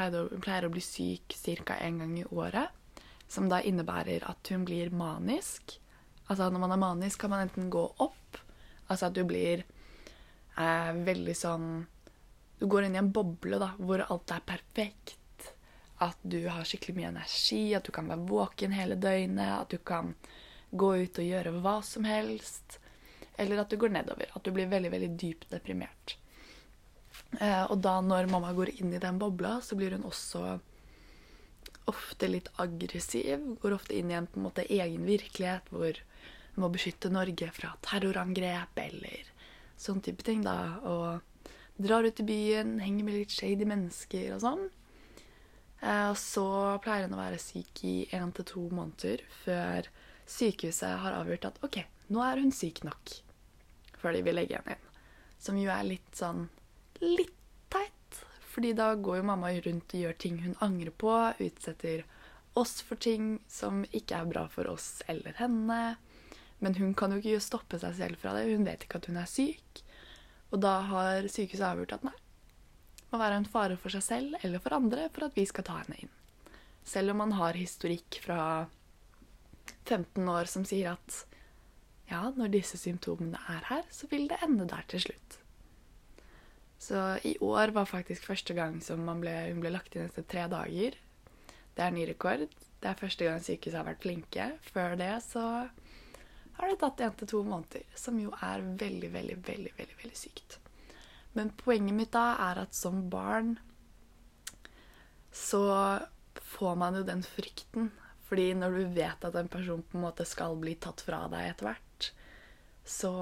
pleier 0.43 0.67
å, 0.67 0.71
bli 0.73 0.83
syk 0.83 1.37
ca. 1.63 1.79
én 1.79 2.01
gang 2.03 2.17
i 2.19 2.27
året. 2.27 2.75
Som 3.31 3.47
da 3.51 3.61
innebærer 3.63 4.23
at 4.27 4.51
hun 4.51 4.63
blir 4.67 4.91
manisk. 4.91 5.77
Altså 6.27 6.49
når 6.51 6.63
man 6.63 6.75
er 6.75 6.83
manisk, 6.83 7.21
kan 7.23 7.31
man 7.31 7.45
enten 7.47 7.71
gå 7.71 7.83
opp, 8.03 8.39
altså 8.87 9.07
at 9.07 9.15
du 9.15 9.23
blir 9.27 9.63
eh, 9.63 10.91
veldig 11.07 11.35
sånn 11.35 11.69
Du 12.57 12.65
går 12.65 12.87
inn 12.87 12.95
i 12.95 12.99
en 12.99 13.11
boble 13.13 13.59
da, 13.61 13.73
hvor 13.77 14.01
alt 14.01 14.31
er 14.33 14.43
perfekt 14.47 15.16
at 16.03 16.17
du 16.21 16.43
har 16.47 16.67
skikkelig 16.67 16.95
mye 16.97 17.09
energi, 17.09 17.63
at 17.73 17.87
du 17.87 17.93
kan 17.95 18.09
være 18.09 18.27
våken 18.29 18.75
hele 18.77 18.97
døgnet, 19.01 19.53
at 19.63 19.73
du 19.73 19.79
kan 19.81 20.13
gå 20.69 20.91
ut 21.03 21.19
og 21.19 21.25
gjøre 21.25 21.55
hva 21.63 21.79
som 21.85 22.05
helst. 22.05 22.77
Eller 23.37 23.61
at 23.61 23.69
du 23.69 23.77
går 23.81 23.93
nedover. 23.93 24.29
At 24.33 24.45
du 24.45 24.51
blir 24.53 24.69
veldig, 24.69 24.91
veldig 24.93 25.11
dypt 25.17 25.49
deprimert. 25.53 26.17
Eh, 27.39 27.63
og 27.65 27.79
da 27.85 27.99
når 28.01 28.29
mamma 28.31 28.53
går 28.57 28.75
inn 28.77 28.93
i 28.93 29.01
den 29.01 29.19
bobla, 29.21 29.57
så 29.61 29.77
blir 29.77 29.95
hun 29.95 30.05
også 30.07 30.57
ofte 31.87 32.29
litt 32.29 32.49
aggressiv. 32.61 33.55
Går 33.61 33.77
ofte 33.77 33.97
inn 33.97 34.11
i 34.11 34.17
en 34.17 34.27
på 34.29 34.41
en 34.41 34.47
måte 34.49 34.67
egen 34.67 35.05
virkelighet 35.07 35.69
hvor 35.73 36.01
hun 36.55 36.65
må 36.65 36.71
beskytte 36.73 37.13
Norge 37.13 37.49
fra 37.55 37.73
terrorangrep 37.85 38.81
eller 38.85 39.31
sånn 39.77 40.01
type 40.05 40.25
ting. 40.25 40.43
da, 40.45 40.81
Og 40.83 41.53
drar 41.77 42.03
ut 42.03 42.19
i 42.19 42.27
byen, 42.27 42.79
henger 42.81 43.05
med 43.05 43.21
litt 43.21 43.33
shady 43.33 43.65
mennesker 43.69 44.33
og 44.35 44.43
sånn. 44.43 44.67
Eh, 45.81 46.09
og 46.09 46.17
så 46.17 46.47
pleier 46.83 47.07
hun 47.07 47.17
å 47.17 47.21
være 47.21 47.41
syk 47.41 47.83
i 47.85 47.95
én 48.17 48.33
til 48.35 48.47
to 48.49 48.65
måneder 48.73 49.23
før 49.43 49.89
sykehuset 50.27 50.99
har 51.03 51.17
avgjort 51.19 51.51
at 51.51 51.63
OK, 51.65 51.81
nå 52.13 52.23
er 52.25 52.41
hun 52.41 52.53
syk 52.55 52.83
nok 52.87 53.13
før 53.97 54.13
de 54.13 54.23
vil 54.25 54.37
legge 54.37 54.57
henne 54.57 54.77
inn. 54.77 55.01
Som 55.41 55.57
jo 55.61 55.69
er 55.73 55.85
litt 55.85 56.17
sånn 56.17 56.47
litt 57.01 57.35
teit. 57.73 58.21
Fordi 58.53 58.73
da 58.77 58.91
går 58.95 59.19
jo 59.19 59.27
mamma 59.29 59.51
rundt 59.53 59.93
og 59.93 60.01
gjør 60.01 60.17
ting 60.17 60.39
hun 60.41 60.57
angrer 60.65 60.93
på, 60.93 61.13
utsetter 61.45 62.05
oss 62.57 62.79
for 62.81 62.97
ting 62.97 63.35
som 63.51 63.83
ikke 63.93 64.17
er 64.17 64.29
bra 64.29 64.47
for 64.49 64.69
oss 64.71 65.03
eller 65.09 65.37
henne. 65.37 65.97
Men 66.57 66.77
hun 66.79 66.95
kan 66.97 67.13
jo 67.13 67.21
ikke 67.21 67.43
stoppe 67.43 67.77
seg 67.81 67.93
selv 67.99 68.21
fra 68.21 68.33
det. 68.33 68.47
Hun 68.49 68.65
vet 68.65 68.85
ikke 68.85 68.97
at 69.01 69.09
hun 69.11 69.19
er 69.21 69.29
syk. 69.29 69.83
Og 70.49 70.61
da 70.63 70.79
har 70.89 71.27
sykehuset 71.29 71.67
avgjort 71.67 71.99
at 71.99 72.07
nei, 72.07 72.15
må 73.11 73.19
være 73.21 73.39
en 73.39 73.47
fare 73.47 73.77
for 73.79 73.93
seg 73.93 74.03
selv 74.05 74.37
eller 74.43 74.63
for 74.63 74.75
andre 74.77 75.07
for 75.13 75.27
at 75.27 75.37
vi 75.37 75.45
skal 75.47 75.65
ta 75.67 75.79
henne 75.81 76.01
inn. 76.03 76.13
Selv 76.87 77.13
om 77.13 77.21
man 77.23 77.33
har 77.35 77.59
historikk 77.59 78.19
fra 78.23 78.67
15 79.87 80.27
år 80.31 80.49
som 80.51 80.63
sier 80.67 80.93
at 80.95 81.23
ja, 82.07 82.21
når 82.35 82.53
disse 82.53 82.79
symptomene 82.79 83.39
er 83.51 83.65
her, 83.67 83.83
så 83.91 84.07
vil 84.11 84.29
det 84.31 84.39
ende 84.45 84.67
der 84.69 84.85
til 84.87 85.03
slutt. 85.03 85.39
Så 86.79 87.01
i 87.27 87.33
år 87.43 87.73
var 87.75 87.89
faktisk 87.89 88.27
første 88.29 88.55
gang 88.55 88.77
som 88.85 89.03
ble, 89.19 89.33
hun 89.49 89.59
ble 89.63 89.73
lagt 89.73 89.97
inn 89.97 90.07
etter 90.07 90.23
tre 90.23 90.45
dager. 90.51 90.95
Det 91.75 91.83
er 91.83 91.93
ny 91.93 92.05
rekord. 92.07 92.45
Det 92.77 92.89
er 92.89 92.99
første 92.99 93.27
gang 93.27 93.41
sykehuset 93.43 93.79
har 93.79 93.89
vært 93.89 94.05
flinke. 94.05 94.47
Før 94.71 94.95
det 94.99 95.11
så 95.25 95.43
har 96.57 96.71
det 96.71 96.79
tatt 96.81 97.03
én 97.05 97.17
til 97.17 97.29
to 97.33 97.43
måneder, 97.45 97.83
som 97.97 98.17
jo 98.21 98.31
er 98.41 98.63
veldig, 98.63 99.11
veldig, 99.13 99.37
veldig, 99.49 99.73
veldig, 99.77 99.97
veldig 100.03 100.17
sykt. 100.17 100.59
Men 101.37 101.53
poenget 101.59 101.95
mitt 101.95 102.13
da 102.15 102.31
er 102.49 102.63
at 102.65 102.75
som 102.75 103.03
barn 103.13 103.55
så 105.37 105.61
får 106.41 106.75
man 106.81 106.97
jo 106.97 107.03
den 107.05 107.21
frykten. 107.25 107.91
Fordi 108.27 108.51
når 108.57 108.73
du 108.75 108.95
vet 108.97 109.25
at 109.27 109.35
en 109.39 109.51
person 109.51 109.83
på 109.85 109.97
en 109.97 110.03
måte 110.07 110.25
skal 110.27 110.57
bli 110.59 110.73
tatt 110.81 111.03
fra 111.05 111.27
deg 111.31 111.51
etter 111.51 111.69
hvert, 111.69 112.09
så 112.87 113.13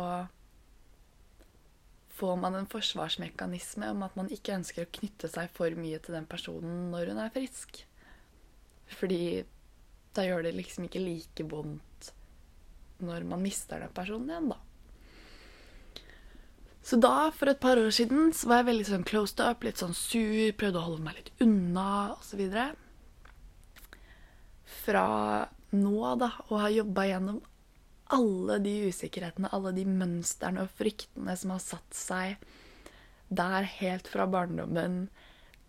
får 2.15 2.37
man 2.39 2.55
en 2.55 2.69
forsvarsmekanisme 2.71 3.89
om 3.91 4.05
at 4.07 4.15
man 4.17 4.31
ikke 4.31 4.55
ønsker 4.55 4.85
å 4.85 4.93
knytte 4.97 5.29
seg 5.29 5.51
for 5.53 5.75
mye 5.77 5.99
til 5.99 6.15
den 6.15 6.27
personen 6.29 6.87
når 6.93 7.11
hun 7.11 7.21
er 7.21 7.33
frisk. 7.35 7.81
Fordi 8.95 9.43
da 10.15 10.23
gjør 10.23 10.47
det 10.47 10.55
liksom 10.55 10.87
ikke 10.87 11.03
like 11.03 11.47
vondt 11.51 12.13
når 13.03 13.25
man 13.27 13.43
mister 13.43 13.81
den 13.83 13.91
personen 13.93 14.31
igjen, 14.31 14.53
da. 14.53 14.61
Så 16.85 16.99
da, 17.01 17.31
for 17.33 17.49
et 17.49 17.61
par 17.61 17.79
år 17.81 17.89
siden, 17.97 18.29
så 18.37 18.51
var 18.51 18.61
jeg 18.61 18.69
veldig 18.69 18.87
sånn 18.91 19.05
closed 19.09 19.41
up, 19.41 19.63
litt 19.65 19.81
sånn 19.81 19.95
sur, 19.97 20.51
prøvde 20.53 20.77
å 20.77 20.85
holde 20.85 21.05
meg 21.07 21.17
litt 21.17 21.31
unna 21.41 22.13
osv. 22.13 22.43
Fra 24.83 25.07
nå, 25.73 26.01
da, 26.21 26.29
å 26.53 26.59
ha 26.61 26.69
jobba 26.69 27.07
gjennom 27.09 27.39
alle 28.13 28.59
de 28.61 28.75
usikkerhetene, 28.91 29.49
alle 29.49 29.73
de 29.73 29.85
mønstrene 29.89 30.61
og 30.61 30.75
fryktene 30.77 31.33
som 31.41 31.55
har 31.55 31.63
satt 31.63 31.97
seg 31.97 32.45
der 33.33 33.65
helt 33.79 34.07
fra 34.11 34.27
barndommen 34.29 35.07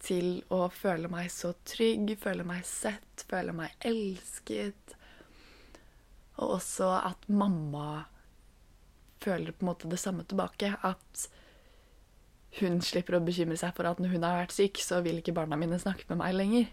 til 0.04 0.42
å 0.52 0.66
føle 0.68 1.08
meg 1.08 1.30
så 1.32 1.54
trygg, 1.64 2.12
føle 2.20 2.44
meg 2.44 2.66
sett, 2.68 3.24
føle 3.30 3.54
meg 3.56 3.72
elsket. 3.88 4.92
Og 6.36 6.58
også 6.58 6.90
at 6.98 7.24
mamma 7.32 8.04
føler 9.22 9.52
på 9.52 9.64
en 9.64 9.70
måte 9.70 9.90
det 9.90 10.00
samme 10.00 10.24
tilbake. 10.28 10.74
At 10.86 11.26
hun 12.60 12.80
slipper 12.84 13.18
å 13.18 13.24
bekymre 13.24 13.58
seg 13.60 13.74
for 13.76 13.88
at 13.88 14.00
når 14.00 14.14
hun 14.14 14.24
har 14.26 14.40
vært 14.42 14.56
syk, 14.56 14.80
så 14.80 15.02
vil 15.04 15.20
ikke 15.20 15.34
barna 15.36 15.58
mine 15.60 15.78
snakke 15.80 16.08
med 16.10 16.20
meg 16.22 16.36
lenger. 16.36 16.70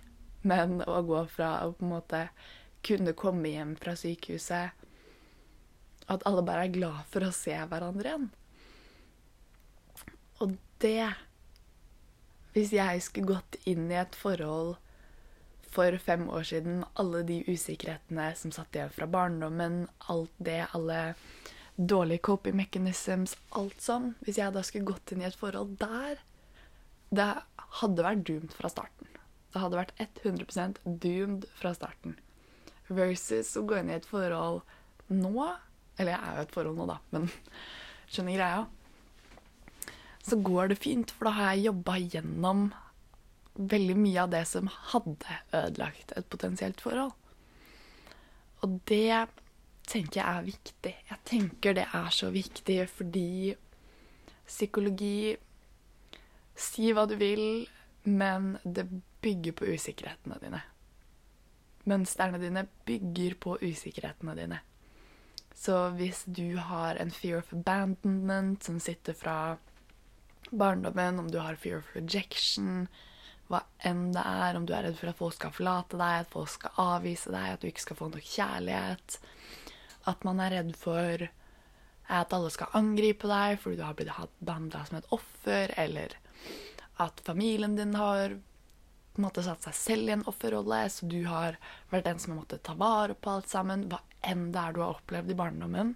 Men 0.47 0.79
å 0.87 0.99
gå 1.07 1.23
fra 1.31 1.55
å 1.65 1.73
på 1.75 1.85
en 1.85 1.93
måte 1.95 2.27
kunne 2.83 3.15
komme 3.15 3.47
hjem 3.47 3.77
fra 3.79 3.93
sykehuset 3.95 4.81
At 6.11 6.25
alle 6.27 6.43
bare 6.43 6.65
er 6.67 6.73
glad 6.73 7.05
for 7.07 7.23
å 7.23 7.31
se 7.31 7.55
hverandre 7.55 8.09
igjen. 8.09 8.25
Og 10.43 10.57
det 10.83 11.13
Hvis 12.53 12.73
jeg 12.75 13.01
skulle 13.05 13.37
gått 13.37 13.55
inn 13.65 13.87
i 13.87 14.01
et 14.01 14.15
forhold 14.19 14.75
for 15.73 15.95
fem 15.97 16.27
år 16.29 16.43
siden 16.45 16.83
alle 17.01 17.23
de 17.25 17.39
usikkerhetene 17.47 18.27
som 18.37 18.51
satt 18.53 18.75
igjen 18.75 18.91
fra 18.93 19.07
barndommen, 19.09 19.87
alt 20.11 20.35
det, 20.37 20.67
alle 20.77 21.15
dårlige 21.75 22.21
coping 22.21 22.55
mechanisms, 22.55 23.35
alt 23.57 23.81
sånn 23.81 24.13
Hvis 24.25 24.37
jeg 24.37 24.53
da 24.53 24.61
skulle 24.65 24.91
gått 24.91 25.13
inn 25.13 25.23
i 25.23 25.27
et 25.29 25.37
forhold 25.37 25.77
der 25.81 26.21
Det 27.13 27.29
hadde 27.79 28.05
vært 28.05 28.23
doomed 28.27 28.53
fra 28.53 28.69
starten. 28.69 29.09
Det 29.53 29.61
hadde 29.61 29.79
vært 29.79 29.93
100% 30.01 30.79
doomed 30.85 31.47
fra 31.57 31.73
starten. 31.77 32.15
Versus 32.89 33.55
å 33.57 33.65
gå 33.65 33.79
inn 33.79 33.89
i 33.89 33.97
et 33.97 34.07
forhold 34.09 34.61
nå 35.13 35.33
Eller 35.97 36.15
jeg 36.15 36.21
er 36.21 36.37
jo 36.37 36.45
et 36.45 36.55
forhold 36.55 36.79
nå, 36.79 36.87
da, 36.89 36.99
men 37.13 37.27
skjønner 38.13 38.37
greia. 38.37 38.63
Så 40.23 40.39
går 40.39 40.71
det 40.71 40.79
fint, 40.79 41.11
for 41.11 41.27
da 41.27 41.33
har 41.35 41.53
jeg 41.53 41.67
jobba 41.67 41.97
gjennom 41.99 42.67
veldig 43.53 43.95
mye 43.99 44.23
av 44.23 44.31
det 44.33 44.43
som 44.49 44.69
hadde 44.93 45.37
ødelagt 45.53 46.13
et 46.17 46.29
potensielt 46.31 46.81
forhold. 46.81 47.13
Og 48.63 48.79
det 48.89 49.27
tenker 49.87 50.19
jeg 50.21 50.27
er 50.27 50.45
viktig. 50.47 50.93
Jeg 51.09 51.19
tenker 51.27 51.77
det 51.77 51.87
er 51.91 52.13
så 52.13 52.29
viktig 52.33 52.79
fordi 52.91 53.55
psykologi 54.47 55.37
Si 56.53 56.91
hva 56.93 57.07
du 57.09 57.15
vil, 57.17 57.65
men 58.05 58.59
det 58.61 58.83
bygger 59.25 59.55
på 59.57 59.71
usikkerhetene 59.73 60.35
dine. 60.37 60.59
Mønstrene 61.89 62.37
dine 62.37 62.67
bygger 62.85 63.33
på 63.41 63.55
usikkerhetene 63.57 64.35
dine. 64.37 64.59
Så 65.55 65.77
hvis 65.97 66.23
du 66.25 66.57
har 66.57 66.99
en 67.01 67.09
fear 67.09 67.41
of 67.41 67.49
abandonment 67.53 68.63
som 68.63 68.79
sitter 68.79 69.17
fra 69.17 69.57
barndommen, 70.51 71.19
om 71.19 71.31
du 71.31 71.39
har 71.41 71.57
fear 71.57 71.81
of 71.81 71.89
rejection, 71.95 72.87
hva 73.49 73.63
enn 73.85 74.11
det 74.15 74.23
er, 74.23 74.57
om 74.57 74.65
du 74.67 74.73
er 74.75 74.87
redd 74.87 74.97
for 74.99 75.11
at 75.11 75.19
folk 75.19 75.37
skal 75.37 75.53
forlate 75.55 75.99
deg, 75.99 76.23
at 76.23 76.33
folk 76.33 76.51
skal 76.53 76.81
avvise 76.83 77.33
deg, 77.33 77.49
at 77.53 77.63
du 77.63 77.69
ikke 77.69 77.85
skal 77.85 77.99
få 77.99 78.09
nok 78.13 78.29
kjærlighet, 78.29 79.17
at 80.09 80.23
man 80.27 80.41
er 80.43 80.57
redd 80.57 80.73
for 80.79 81.27
at 82.11 82.33
alle 82.35 82.51
skal 82.51 82.73
angripe 82.77 83.29
deg 83.29 83.59
fordi 83.61 83.79
du 83.79 83.85
har 83.85 83.95
blitt 83.97 84.39
behandla 84.43 84.83
som 84.87 84.99
et 84.99 85.11
offer, 85.15 85.73
eller 85.79 86.17
at 87.01 87.21
familien 87.25 87.77
din 87.77 87.95
har 87.95 88.35
på 89.13 89.21
en 89.21 89.27
måte 89.27 89.43
satt 89.45 89.65
seg 89.67 89.75
selv 89.77 90.09
i 90.09 90.13
en 90.15 90.25
offerrolle, 90.29 90.81
så 90.89 91.05
du 91.05 91.21
har 91.29 91.59
vært 91.91 92.07
den 92.07 92.19
som 92.19 92.33
har 92.33 92.41
måttet 92.41 92.63
ta 92.65 92.73
vare 92.77 93.13
på 93.13 93.35
alt 93.35 93.49
sammen, 93.51 93.85
hva 93.91 94.01
enn 94.25 94.47
det 94.55 94.61
er 94.61 94.73
du 94.73 94.81
har 94.81 94.95
opplevd 94.95 95.29
i 95.29 95.37
barndommen. 95.37 95.93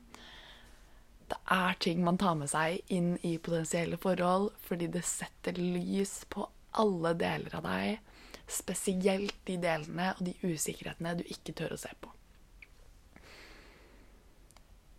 Det 1.28 1.40
er 1.52 1.80
ting 1.84 2.04
man 2.06 2.20
tar 2.22 2.38
med 2.40 2.52
seg 2.52 2.78
inn 2.94 3.16
i 3.26 3.34
potensielle 3.44 3.98
forhold 4.00 4.52
fordi 4.64 4.88
det 4.94 5.04
setter 5.08 5.58
lys 5.60 6.22
på 6.32 6.46
alle 6.78 7.16
deler 7.18 7.58
av 7.58 7.66
deg, 7.66 7.98
spesielt 8.48 9.36
de 9.50 9.58
delene 9.60 10.14
og 10.14 10.22
de 10.24 10.38
usikkerhetene 10.46 11.18
du 11.20 11.26
ikke 11.26 11.58
tør 11.58 11.76
å 11.76 11.82
se 11.82 11.92
på. 12.00 12.14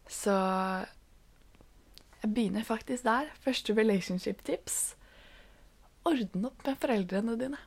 Så 0.09 0.35
jeg 2.23 2.33
begynner 2.35 2.67
faktisk 2.67 3.05
der. 3.07 3.29
Første 3.45 3.75
relationship 3.77 4.43
tips. 4.47 4.97
Ordne 6.09 6.51
opp 6.51 6.65
med 6.67 6.79
foreldrene 6.81 7.37
dine. 7.39 7.61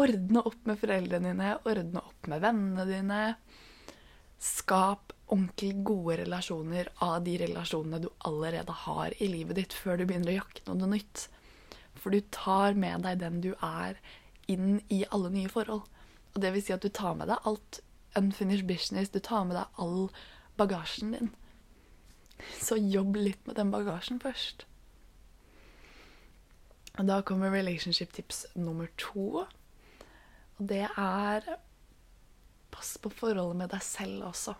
Ordne 0.00 0.42
opp 0.48 0.68
med 0.68 0.78
foreldrene 0.80 1.32
dine, 1.32 1.54
ordne 1.68 2.02
opp 2.02 2.28
med 2.30 2.44
vennene 2.44 2.86
dine. 2.88 3.20
Skap 4.42 5.12
ordentlig 5.32 5.72
gode 5.86 6.18
relasjoner 6.22 6.90
av 7.04 7.22
de 7.24 7.38
relasjonene 7.40 8.02
du 8.02 8.08
allerede 8.28 8.74
har 8.84 9.14
i 9.22 9.28
livet 9.32 9.56
ditt, 9.56 9.72
før 9.72 9.98
du 9.98 10.04
begynner 10.06 10.34
å 10.34 10.40
jakte 10.42 10.74
noe 10.76 10.90
nytt. 10.92 11.26
For 11.96 12.12
du 12.12 12.20
tar 12.34 12.76
med 12.76 13.06
deg 13.06 13.22
den 13.22 13.40
du 13.44 13.52
er, 13.56 13.96
inn 14.50 14.82
i 14.92 15.02
alle 15.10 15.30
nye 15.32 15.48
forhold. 15.52 15.86
Og 16.32 16.42
det 16.42 16.52
vil 16.52 16.64
si 16.64 16.74
at 16.74 16.84
du 16.84 16.90
tar 16.92 17.16
med 17.16 17.30
deg 17.32 17.48
alt 17.48 17.80
unfinished 18.18 18.68
business, 18.68 19.12
du 19.12 19.20
tar 19.24 19.46
med 19.48 19.56
deg 19.56 19.80
all 19.80 20.10
bagasjen 20.62 21.16
din. 21.16 21.32
Så 22.58 22.78
jobb 22.80 23.18
litt 23.18 23.42
med 23.46 23.58
den 23.58 23.70
bagasjen 23.74 24.22
først. 24.22 24.66
Og 26.98 27.08
da 27.08 27.20
kommer 27.24 27.52
relationship 27.52 28.12
tips 28.12 28.44
nummer 28.54 28.90
to. 29.00 29.44
Og 30.58 30.66
det 30.72 30.86
er 30.88 31.54
Pass 32.72 32.96
på 32.96 33.10
forholdet 33.12 33.58
med 33.60 33.68
deg 33.68 33.82
selv 33.84 34.28
også. 34.30 34.54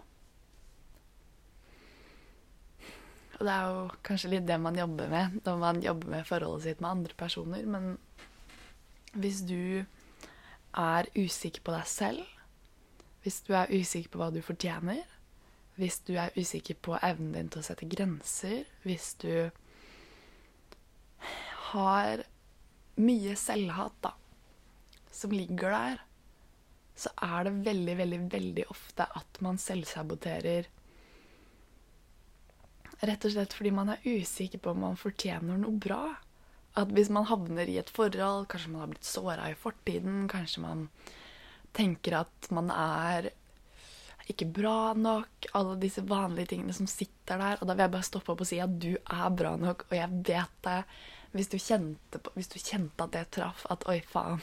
Og 3.39 3.47
det 3.49 3.53
er 3.55 3.71
jo 3.73 3.87
kanskje 4.05 4.35
litt 4.35 4.45
det 4.47 4.59
man 4.61 4.77
jobber 4.77 5.09
med 5.11 5.39
når 5.47 5.63
man 5.63 5.81
jobber 5.83 6.13
med 6.13 6.29
forholdet 6.29 6.67
sitt 6.67 6.83
med 6.85 6.91
andre 6.91 7.17
personer, 7.19 7.65
men 7.67 7.97
hvis 9.17 9.41
du 9.49 9.85
er 10.79 11.09
usikker 11.17 11.65
på 11.65 11.73
deg 11.75 11.89
selv, 11.89 12.29
hvis 13.25 13.41
du 13.49 13.53
er 13.57 13.73
usikker 13.73 14.13
på 14.13 14.21
hva 14.21 14.29
du 14.33 14.39
fortjener, 14.45 15.03
hvis 15.81 16.01
du 16.07 16.15
er 16.21 16.35
usikker 16.37 16.77
på 16.85 16.97
evnen 17.01 17.33
din 17.37 17.51
til 17.53 17.63
å 17.63 17.67
sette 17.67 17.89
grenser, 17.89 18.65
hvis 18.85 19.15
du 19.23 19.51
har 21.73 22.25
mye 23.01 23.37
selvhat, 23.41 23.95
da, 24.05 24.13
som 25.13 25.33
ligger 25.33 25.73
der, 25.73 26.03
så 26.99 27.13
er 27.25 27.49
det 27.49 27.55
veldig, 27.65 27.97
veldig, 28.03 28.21
veldig 28.33 28.69
ofte 28.73 29.07
at 29.17 29.41
man 29.45 29.59
selvsaboterer 29.61 30.69
rett 33.03 33.25
og 33.27 33.33
slett 33.35 33.55
fordi 33.57 33.73
man 33.75 33.95
er 33.95 34.05
usikker 34.05 34.61
på 34.63 34.75
om 34.75 34.85
man 34.85 35.01
fortjener 35.01 35.59
noe 35.59 35.81
bra. 35.83 36.03
At 36.79 36.93
hvis 36.95 37.11
man 37.13 37.27
havner 37.29 37.69
i 37.69 37.79
et 37.81 37.91
forhold, 37.93 38.47
kanskje 38.53 38.73
man 38.73 38.85
har 38.85 38.93
blitt 38.93 39.09
såra 39.09 39.51
i 39.51 39.59
fortiden, 39.59 40.29
kanskje 40.31 40.63
man 40.65 40.87
tenker 41.77 42.21
at 42.23 42.49
man 42.55 42.71
er 42.73 43.33
ikke 44.35 44.51
bra 44.61 44.93
nok, 44.99 45.51
alle 45.59 45.77
disse 45.83 46.05
vanlige 46.09 46.55
tingene 46.55 46.75
som 46.77 46.89
sitter 46.91 47.41
der. 47.41 47.61
Og 47.61 47.69
da 47.69 47.77
vil 47.77 47.87
jeg 47.87 47.95
bare 47.97 48.09
stoppe 48.09 48.35
opp 48.35 48.45
og 48.45 48.49
si 48.49 48.61
at 48.63 48.79
du 48.83 48.93
er 48.97 49.37
bra 49.37 49.55
nok, 49.61 49.87
og 49.91 49.95
jeg 49.99 50.23
vet 50.33 50.57
det. 50.67 50.81
Hvis 51.33 51.49
du 51.49 51.57
kjente, 51.57 52.21
på, 52.21 52.35
hvis 52.37 52.51
du 52.53 52.59
kjente 52.61 53.07
at 53.07 53.15
det 53.15 53.29
traff, 53.33 53.65
at 53.73 53.87
oi, 53.89 54.03
faen 54.05 54.43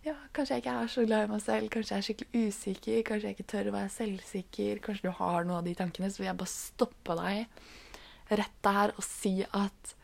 ja, 0.00 0.14
kanskje 0.32 0.56
jeg 0.56 0.62
ikke 0.62 0.74
er 0.80 0.88
så 0.88 1.02
glad 1.04 1.26
i 1.26 1.28
meg 1.28 1.42
selv, 1.44 1.68
kanskje 1.72 1.92
jeg 1.92 2.00
er 2.00 2.06
skikkelig 2.06 2.48
usikker, 2.48 3.00
kanskje 3.04 3.28
jeg 3.28 3.36
ikke 3.36 3.50
tør 3.52 3.68
å 3.68 3.74
være 3.74 3.92
selvsikker, 3.92 4.80
kanskje 4.84 5.08
du 5.08 5.16
har 5.18 5.44
noen 5.44 5.58
av 5.58 5.66
de 5.68 5.74
tankene, 5.76 6.08
så 6.08 6.22
vil 6.22 6.30
jeg 6.30 6.38
bare 6.40 6.52
stoppe 6.54 7.16
deg 7.18 8.38
rett 8.40 8.56
der 8.64 8.94
og 8.94 9.04
si 9.04 9.34
at 9.44 9.94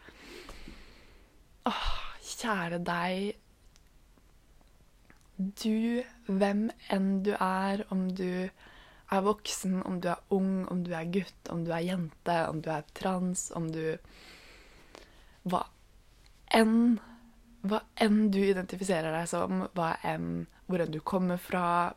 åh, 1.70 1.88
kjære 2.37 2.82
deg 2.85 3.42
Du, 5.37 6.02
hvem 6.32 6.62
enn 6.92 7.08
du 7.25 7.35
er, 7.37 7.82
om 7.92 8.06
du 8.08 8.49
er 9.12 9.26
voksen, 9.26 9.82
om 9.86 10.00
du 10.02 10.08
er 10.10 10.22
ung, 10.34 10.66
om 10.72 10.82
du 10.84 10.92
er 10.96 11.10
gutt, 11.14 11.50
om 11.52 11.64
du 11.66 11.72
er 11.75 11.84
jente, 11.86 12.38
om 12.50 12.62
du 12.62 12.70
er 12.75 12.86
trans, 12.96 13.50
om 13.54 13.70
du 13.72 13.98
Hva 15.46 15.62
enn 16.54 16.98
hva 17.66 17.80
enn 18.02 18.28
du 18.30 18.40
identifiserer 18.42 19.14
deg 19.14 19.28
som, 19.30 19.64
hva 19.75 19.94
enn 20.06 20.46
hvor 20.66 20.82
enn 20.82 20.92
du 20.94 21.00
kommer 21.02 21.40
fra 21.42 21.94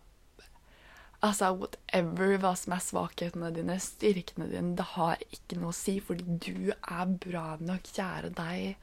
Altså 1.20 1.50
whatever 1.58 2.38
hva 2.40 2.54
som 2.56 2.74
er 2.78 2.84
svakhetene 2.86 3.50
dine, 3.52 3.76
styrkene 3.84 4.46
dine, 4.48 4.72
det 4.80 4.86
har 4.94 5.20
ikke 5.36 5.58
noe 5.60 5.74
å 5.74 5.76
si, 5.76 5.98
fordi 6.00 6.38
du 6.46 6.70
er 6.72 7.10
bra 7.26 7.58
nok, 7.60 7.90
kjære 7.92 8.30
deg. 8.38 8.78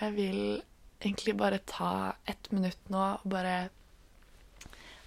Jeg 0.00 0.14
vil 0.16 0.40
egentlig 1.02 1.36
bare 1.36 1.60
ta 1.68 1.92
ett 2.24 2.48
minutt 2.54 2.88
nå 2.94 3.04
og 3.18 3.28
bare 3.28 3.68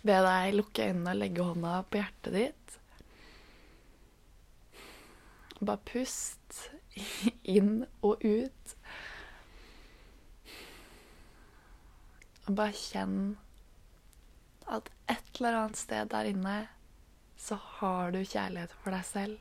be 0.05 0.17
deg 0.25 0.55
lukke 0.55 0.89
øynene 0.89 1.13
og 1.13 1.21
legge 1.21 1.45
hånda 1.47 1.73
på 1.89 1.99
hjertet 2.01 2.35
ditt. 2.35 2.75
Bare 5.61 5.81
pust 5.89 6.59
inn 7.57 7.85
og 8.05 8.21
ut. 8.21 8.75
Og 12.45 12.53
bare 12.59 12.77
kjenn 12.77 13.19
at 14.69 14.89
et 15.09 15.39
eller 15.39 15.59
annet 15.63 15.79
sted 15.79 16.09
der 16.13 16.29
inne 16.29 16.57
så 17.41 17.57
har 17.77 18.13
du 18.13 18.21
kjærlighet 18.21 18.73
for 18.81 18.93
deg 18.93 19.05
selv. 19.05 19.39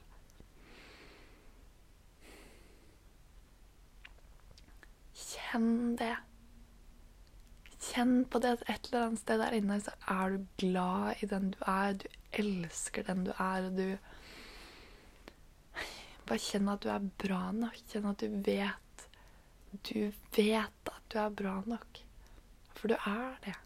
Kjenn 5.15 5.95
det. 6.01 6.15
Kjenn 7.85 8.25
på 8.31 8.41
det 8.41 8.55
at 8.57 8.63
et 8.71 8.89
eller 8.89 9.09
annet 9.09 9.21
sted 9.21 9.41
der 9.43 9.57
inne 9.57 9.77
så 9.83 9.93
er 10.11 10.35
du 10.35 10.47
glad 10.63 11.23
i 11.25 11.29
den 11.29 11.51
du 11.53 11.59
er. 11.69 11.99
Du 12.01 12.07
elsker 12.41 13.05
den 13.07 13.27
du 13.29 13.33
er, 13.37 13.69
og 13.69 13.77
du 13.79 13.97
Bare 16.25 16.41
kjenn 16.41 16.71
at 16.73 16.81
du 16.81 16.89
er 16.89 17.05
bra 17.21 17.51
nok. 17.53 17.77
Kjenn 17.91 18.09
at 18.09 18.23
du 18.23 18.39
vet 18.47 19.07
Du 19.85 20.01
vet 20.37 20.91
at 20.95 21.05
du 21.13 21.19
er 21.21 21.37
bra 21.43 21.59
nok. 21.69 22.01
For 22.79 22.89
du 22.89 22.97
er 22.97 23.37
det. 23.45 23.57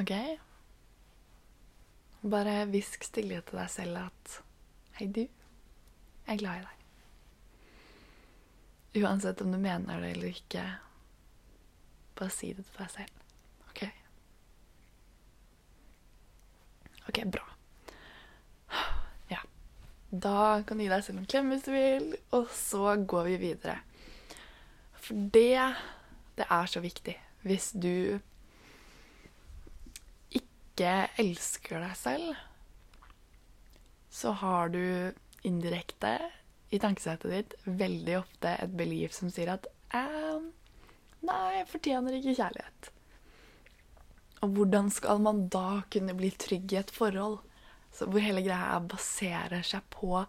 OK? 0.00 0.12
Bare 2.30 2.56
hvisk 2.70 3.06
stille 3.06 3.40
til 3.48 3.62
deg 3.62 3.70
selv 3.72 4.02
at 4.06 4.40
Hei, 4.98 5.10
du. 5.12 5.26
Jeg 5.26 6.34
er 6.34 6.40
glad 6.40 6.62
i 6.62 6.66
deg. 6.66 6.85
Uansett 8.96 9.40
om 9.40 9.52
du 9.52 9.58
mener 9.60 10.00
det 10.00 10.10
eller 10.14 10.32
ikke, 10.32 10.62
bare 12.16 12.32
si 12.32 12.52
det 12.56 12.64
til 12.64 12.78
deg 12.80 12.92
selv. 12.94 13.24
OK? 13.68 13.82
OK, 17.10 17.20
bra. 17.34 17.44
Ja. 19.32 19.42
Da 20.10 20.62
kan 20.64 20.78
du 20.78 20.86
gi 20.86 20.92
deg 20.92 21.04
selv 21.04 21.20
en 21.20 21.28
klem 21.28 21.52
hvis 21.52 21.66
du 21.66 21.74
vil, 21.74 22.08
og 22.36 22.48
så 22.54 22.94
går 22.96 23.28
vi 23.32 23.36
videre. 23.42 23.76
For 25.02 25.28
det, 25.34 25.60
det 26.38 26.48
er 26.48 26.72
så 26.72 26.82
viktig. 26.82 27.18
Hvis 27.46 27.70
du 27.76 28.18
ikke 30.34 30.94
elsker 31.20 31.84
deg 31.84 31.94
selv, 32.00 32.32
så 34.10 34.32
har 34.40 34.72
du 34.72 35.12
indirekte 35.46 36.16
i 36.70 36.80
tankesettet 36.82 37.32
ditt 37.32 37.54
veldig 37.64 38.18
ofte 38.20 38.52
et 38.58 38.72
belief 38.76 39.14
som 39.14 39.30
sier 39.32 39.52
at 39.54 39.68
eh, 39.94 40.38
Nei, 41.26 41.56
jeg 41.56 41.66
fortjener 41.70 42.14
ikke 42.14 42.36
kjærlighet. 42.36 42.88
Og 44.44 44.52
hvordan 44.54 44.90
skal 44.94 45.22
man 45.24 45.46
da 45.50 45.82
kunne 45.90 46.14
bli 46.14 46.28
trygg 46.38 46.74
i 46.74 46.78
et 46.78 46.92
forhold 46.94 47.40
så 47.96 48.06
hvor 48.10 48.20
hele 48.20 48.42
greia 48.44 48.76
baserer 48.84 49.64
seg 49.64 49.84
på 49.94 50.20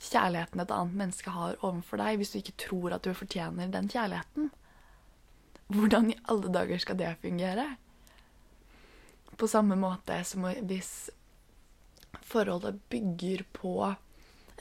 kjærligheten 0.00 0.62
et 0.62 0.72
annet 0.72 0.96
menneske 0.96 1.32
har 1.32 1.58
overfor 1.60 2.00
deg, 2.00 2.18
hvis 2.20 2.32
du 2.32 2.38
ikke 2.40 2.56
tror 2.62 2.96
at 2.96 3.04
du 3.04 3.12
fortjener 3.16 3.68
den 3.72 3.90
kjærligheten? 3.92 4.48
Hvordan 5.72 6.10
i 6.12 6.18
alle 6.32 6.52
dager 6.54 6.80
skal 6.80 6.98
det 7.00 7.16
fungere? 7.20 7.66
På 9.36 9.48
samme 9.50 9.76
måte 9.76 10.16
som 10.24 10.46
hvis 10.46 11.10
forholdet 12.24 12.80
bygger 12.90 13.44
på 13.52 13.76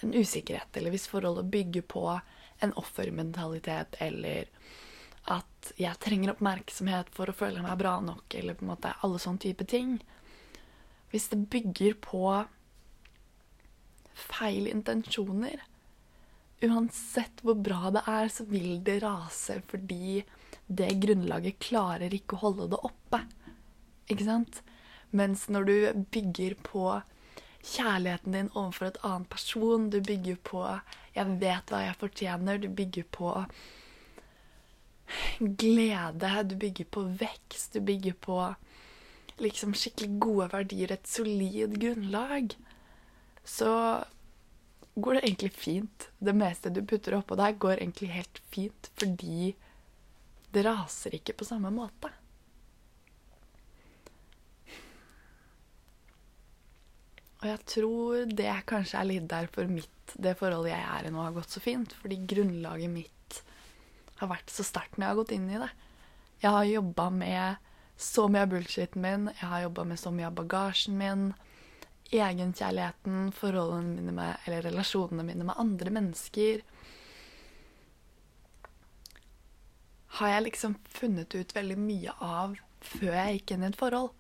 en 0.04 0.16
usikkerhet, 0.16 0.78
eller 0.78 0.94
hvis 0.94 1.08
forholdet 1.08 1.52
bygger 1.52 1.86
på 1.88 2.08
en 2.64 2.74
offermentalitet, 2.80 3.96
eller 4.04 4.50
at 5.32 5.72
jeg 5.82 5.98
trenger 6.04 6.36
oppmerksomhet 6.36 7.10
for 7.16 7.32
å 7.32 7.36
føle 7.36 7.64
meg 7.64 7.80
bra 7.80 7.98
nok, 8.04 8.36
eller 8.38 8.58
på 8.58 8.66
en 8.66 8.74
måte 8.76 8.94
alle 9.06 9.22
sånne 9.22 9.42
type 9.42 9.66
ting 9.66 9.98
Hvis 11.10 11.32
det 11.32 11.48
bygger 11.50 11.96
på 12.04 12.22
feil 14.16 14.68
intensjoner 14.70 15.64
Uansett 16.66 17.42
hvor 17.44 17.58
bra 17.60 17.90
det 17.94 18.06
er, 18.08 18.30
så 18.32 18.46
vil 18.48 18.78
det 18.86 19.02
rase 19.04 19.58
fordi 19.70 20.22
det 20.66 20.94
grunnlaget 21.02 21.60
klarer 21.62 22.14
ikke 22.16 22.38
å 22.38 22.42
holde 22.46 22.70
det 22.72 22.80
oppe. 22.88 23.20
Ikke 24.10 24.26
sant? 24.26 24.62
Mens 25.14 25.46
når 25.52 25.68
du 25.68 25.76
bygger 26.16 26.56
på 26.66 26.88
kjærligheten 27.66 28.36
din 28.36 28.52
overfor 28.54 28.90
et 28.90 29.00
annet 29.04 29.30
person. 29.30 29.90
Du 29.90 30.02
bygger 30.02 30.36
på 30.36 30.62
'jeg 31.16 31.40
vet 31.42 31.72
hva 31.72 31.80
jeg 31.86 32.00
fortjener'. 32.00 32.62
Du 32.62 32.70
bygger 32.70 33.04
på 33.12 33.46
glede. 35.40 36.44
Du 36.44 36.56
bygger 36.56 36.86
på 36.86 37.02
vekst. 37.02 37.74
Du 37.74 37.80
bygger 37.80 38.14
på 38.14 38.56
liksom 39.38 39.74
skikkelig 39.74 40.20
gode 40.20 40.50
verdier, 40.54 40.92
et 40.92 41.08
solid 41.08 41.80
grunnlag. 41.80 42.56
Så 43.44 44.04
går 44.96 45.14
det 45.14 45.24
egentlig 45.24 45.54
fint. 45.54 46.10
Det 46.20 46.36
meste 46.36 46.70
du 46.70 46.82
putter 46.86 47.18
oppå 47.18 47.36
der, 47.36 47.52
går 47.52 47.82
egentlig 47.82 48.10
helt 48.10 48.42
fint 48.50 48.92
fordi 48.96 49.56
det 50.54 50.64
raser 50.66 51.16
ikke 51.16 51.36
på 51.36 51.46
samme 51.46 51.72
måte. 51.72 52.12
Og 57.42 57.48
jeg 57.50 57.62
tror 57.70 58.32
det 58.32 58.52
kanskje 58.70 59.00
er 59.00 59.10
litt 59.10 59.28
derfor 59.30 59.70
mitt, 59.70 60.16
det 60.16 60.38
forholdet 60.40 60.72
jeg 60.74 60.88
er 60.88 61.08
i 61.08 61.12
nå, 61.14 61.22
har 61.22 61.36
gått 61.36 61.56
så 61.56 61.62
fint. 61.64 61.94
Fordi 62.02 62.22
grunnlaget 62.32 62.92
mitt 62.92 63.42
har 64.22 64.32
vært 64.32 64.54
så 64.54 64.64
sterkt 64.66 64.98
når 64.98 65.06
jeg 65.06 65.12
har 65.12 65.22
gått 65.22 65.36
inn 65.36 65.50
i 65.52 65.62
det. 65.62 65.72
Jeg 66.44 66.56
har 66.56 66.70
jobba 66.70 67.10
med 67.12 67.72
så 67.96 68.28
mye 68.28 68.44
av 68.44 68.52
bullshiten 68.52 69.04
min, 69.04 69.30
jeg 69.32 69.50
har 69.50 69.66
jobba 69.66 69.86
med 69.88 70.00
så 70.00 70.12
mye 70.12 70.28
av 70.28 70.36
bagasjen 70.36 70.98
min. 71.00 71.30
Egenkjærligheten, 72.16 73.32
forholdene 73.36 73.96
mine 73.96 74.14
med, 74.16 74.42
eller 74.46 74.68
relasjonene 74.68 75.26
mine 75.26 75.48
med 75.48 75.60
andre 75.60 75.94
mennesker. 75.96 76.64
har 80.16 80.32
jeg 80.32 80.46
liksom 80.46 80.76
funnet 80.88 81.36
ut 81.36 81.56
veldig 81.56 81.78
mye 81.80 82.14
av 82.24 82.56
før 82.86 83.16
jeg 83.18 83.40
gikk 83.40 83.56
inn 83.56 83.66
i 83.66 83.70
et 83.72 83.80
forhold. 83.80 84.14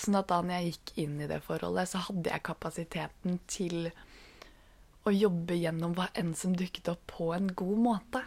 Sånn 0.00 0.16
at 0.16 0.30
da 0.30 0.38
når 0.40 0.56
jeg 0.56 0.70
gikk 0.70 0.92
inn 1.02 1.16
i 1.20 1.28
det 1.28 1.42
forholdet, 1.44 1.90
så 1.90 2.00
hadde 2.06 2.32
jeg 2.32 2.46
kapasiteten 2.46 3.40
til 3.50 3.90
å 5.04 5.12
jobbe 5.12 5.56
gjennom 5.58 5.92
hva 5.96 6.06
enn 6.16 6.32
som 6.36 6.54
dukket 6.56 6.88
opp, 6.92 7.02
på 7.10 7.32
en 7.36 7.50
god 7.56 7.82
måte. 7.84 8.22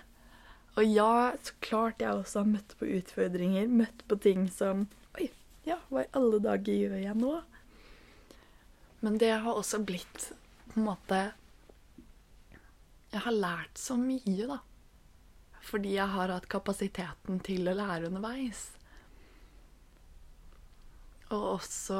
Og 0.74 0.86
ja, 0.90 1.34
så 1.46 1.56
klart 1.66 2.02
jeg 2.02 2.14
også 2.18 2.42
har 2.42 2.50
møtt 2.50 2.76
på 2.80 2.90
utfordringer, 2.98 3.70
møtt 3.70 4.06
på 4.10 4.18
ting 4.22 4.48
som 4.54 4.88
Oi, 5.18 5.28
ja, 5.68 5.78
hva 5.90 6.06
i 6.06 6.12
alle 6.18 6.40
dager 6.42 6.78
gjør 6.78 6.98
jeg 6.98 7.18
nå? 7.20 7.34
Men 9.06 9.20
det 9.22 9.34
har 9.34 9.54
også 9.54 9.82
blitt 9.86 10.32
på 10.72 10.80
en 10.80 10.88
måte 10.88 11.20
Jeg 13.14 13.22
har 13.28 13.38
lært 13.38 13.78
så 13.78 13.98
mye, 14.00 14.48
da. 14.50 14.62
Fordi 15.64 15.94
jeg 15.94 16.10
har 16.16 16.34
hatt 16.34 16.50
kapasiteten 16.50 17.42
til 17.46 17.70
å 17.70 17.76
lære 17.78 18.10
underveis. 18.10 18.72
Og 21.34 21.44
også 21.58 22.00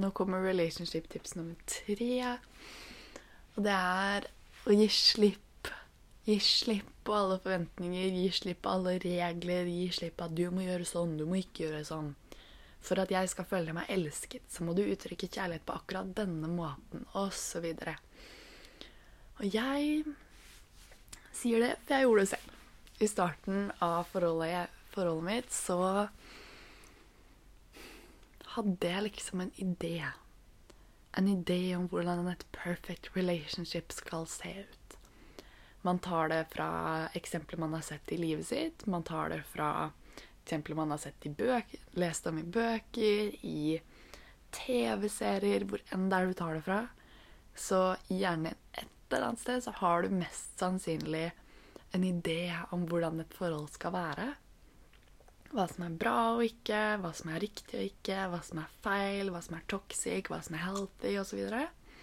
Nå 0.00 0.08
kommer 0.16 0.40
relationship 0.40 1.08
tips 1.12 1.34
nummer 1.36 1.58
tre. 1.68 2.38
Og 3.54 3.64
det 3.66 3.74
er 3.76 4.26
å 4.64 4.76
gi 4.76 4.88
slipp. 4.88 5.68
Gi 6.24 6.38
slipp 6.42 6.88
på 7.04 7.14
alle 7.18 7.36
forventninger, 7.42 8.14
gi 8.14 8.30
slipp 8.32 8.62
på 8.64 8.72
alle 8.72 8.94
regler, 9.02 9.68
gi 9.68 9.90
slipp 9.92 10.16
på 10.20 10.28
at 10.28 10.36
du 10.38 10.46
må 10.54 10.64
gjøre 10.64 10.86
sånn, 10.88 11.16
du 11.18 11.26
må 11.28 11.40
ikke 11.42 11.66
gjøre 11.66 11.82
sånn. 11.86 12.12
For 12.82 12.98
at 13.02 13.12
jeg 13.14 13.30
skal 13.30 13.46
føle 13.50 13.74
meg 13.76 13.90
elsket, 13.92 14.46
så 14.50 14.64
må 14.66 14.74
du 14.74 14.82
uttrykke 14.86 15.28
kjærlighet 15.28 15.66
på 15.66 15.76
akkurat 15.76 16.14
denne 16.16 16.50
måten, 16.50 17.04
osv. 17.18 17.68
Og 19.38 19.44
jeg 19.46 20.04
sier 21.36 21.62
det, 21.62 21.74
for 21.84 21.94
jeg 21.94 22.06
gjorde 22.06 22.24
det 22.24 22.32
selv. 22.32 22.58
I 23.02 23.10
starten 23.10 23.70
av 23.82 24.06
forholdet, 24.12 24.70
forholdet 24.94 25.26
mitt 25.26 25.54
så 25.54 25.80
hadde 28.56 28.88
jeg 28.88 29.06
liksom 29.06 29.44
en 29.44 29.52
idé. 29.60 29.96
En 31.16 31.28
idé 31.28 31.76
om 31.76 31.88
hvordan 31.88 32.28
et 32.32 32.44
perfect 32.52 33.10
relationship 33.16 33.92
skal 33.92 34.26
se 34.30 34.52
ut. 34.64 34.96
Man 35.82 35.98
tar 35.98 36.28
det 36.30 36.44
fra 36.52 37.08
eksempler 37.18 37.58
man 37.58 37.74
har 37.74 37.82
sett 37.82 38.12
i 38.12 38.16
livet 38.20 38.46
sitt. 38.46 38.86
Man 38.86 39.02
tar 39.02 39.32
det 39.32 39.42
fra 39.50 39.90
eksempler 40.42 40.78
man 40.78 40.90
har 40.94 41.00
sett 41.02 41.26
i 41.26 41.30
bøker, 41.30 41.82
lest 41.98 42.26
om 42.26 42.38
i 42.38 42.42
bøker, 42.46 43.34
i 43.46 43.80
TV-serier, 44.52 45.66
hvor 45.66 45.82
enn 45.94 46.08
det 46.10 46.18
er 46.18 46.28
du 46.28 46.38
tar 46.38 46.56
det 46.56 46.64
fra. 46.66 46.80
Så 47.54 47.80
gjerne 48.08 48.54
et 48.72 48.88
eller 49.10 49.28
annet 49.28 49.42
sted 49.42 49.64
så 49.64 49.74
har 49.82 50.02
du 50.02 50.14
mest 50.14 50.58
sannsynlig 50.60 51.30
en 51.92 52.04
idé 52.06 52.54
om 52.72 52.86
hvordan 52.88 53.20
et 53.20 53.34
forhold 53.36 53.68
skal 53.74 53.94
være. 53.94 54.32
Hva 55.52 55.66
som 55.68 55.84
er 55.84 55.96
bra 56.00 56.18
og 56.36 56.46
ikke, 56.46 56.80
hva 57.02 57.10
som 57.16 57.32
er 57.32 57.42
riktig 57.44 57.76
og 57.76 57.88
ikke, 57.90 58.20
hva 58.32 58.38
som 58.46 58.62
er 58.62 58.76
feil, 58.84 59.32
hva 59.32 59.42
som 59.44 59.58
er 59.58 59.66
toxic, 59.68 60.30
hva 60.32 60.38
som 60.44 60.56
er 60.56 60.64
healthy 60.64 61.16
osv. 61.20 61.42
Og, 61.44 61.98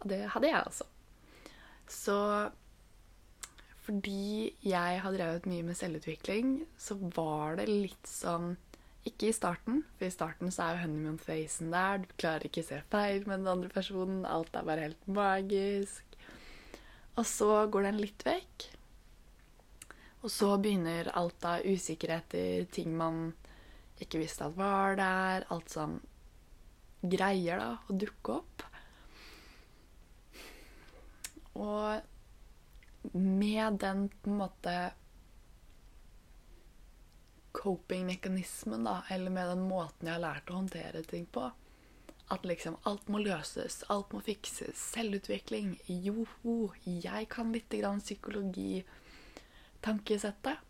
og 0.00 0.06
det 0.14 0.22
hadde 0.32 0.52
jeg 0.52 0.70
også. 0.70 0.88
Så 1.88 2.16
fordi 3.88 4.52
jeg 4.68 5.00
har 5.00 5.14
drevet 5.14 5.46
mye 5.48 5.64
med 5.64 5.76
selvutvikling, 5.76 6.56
så 6.76 6.98
var 7.16 7.56
det 7.60 7.70
litt 7.70 8.08
sånn 8.08 8.56
Ikke 9.08 9.30
i 9.30 9.32
starten, 9.32 9.78
for 9.96 10.04
i 10.04 10.12
starten 10.12 10.50
så 10.52 10.66
er 10.66 10.74
jo 10.74 10.82
honeymoon-facen 10.82 11.70
der. 11.72 12.02
Du 12.02 12.10
klarer 12.20 12.44
ikke 12.44 12.60
å 12.60 12.66
se 12.66 12.80
feil 12.92 13.22
med 13.24 13.40
den 13.40 13.48
andre 13.48 13.70
personen. 13.72 14.26
Alt 14.28 14.58
er 14.58 14.66
bare 14.68 14.84
helt 14.84 15.06
magisk. 15.08 16.18
Og 17.16 17.24
så 17.24 17.48
går 17.72 17.88
den 17.88 18.02
litt 18.02 18.26
vekk. 18.26 18.66
Og 20.18 20.30
så 20.34 20.50
begynner 20.58 21.10
alt 21.14 21.44
av 21.46 21.66
usikkerheter, 21.66 22.64
ting 22.74 22.96
man 22.98 23.28
ikke 24.02 24.20
visste 24.22 24.48
at 24.48 24.56
var 24.58 24.98
der, 24.98 25.46
alt 25.54 25.70
som 25.70 25.98
greier 27.02 27.60
da 27.60 27.70
å 27.86 27.94
dukke 27.94 28.38
opp. 28.40 28.64
Og 31.58 33.14
med 33.14 33.78
den 33.82 34.08
på 34.10 34.30
en 34.30 34.40
måte 34.40 34.74
coping-mekanismen, 37.58 38.84
da, 38.86 39.00
eller 39.10 39.30
med 39.34 39.48
den 39.50 39.64
måten 39.66 40.06
jeg 40.06 40.14
har 40.14 40.22
lært 40.22 40.50
å 40.50 40.58
håndtere 40.60 41.02
ting 41.06 41.26
på, 41.34 41.48
at 42.28 42.44
liksom 42.46 42.76
alt 42.86 43.08
må 43.10 43.22
løses, 43.22 43.80
alt 43.90 44.12
må 44.12 44.20
fikses, 44.22 44.78
selvutvikling 44.92 45.76
Joho, 45.88 46.72
jeg 46.84 47.30
kan 47.32 47.54
litt 47.54 47.72
grann 47.72 48.02
psykologi 48.04 48.82
tankesettet, 49.84 50.64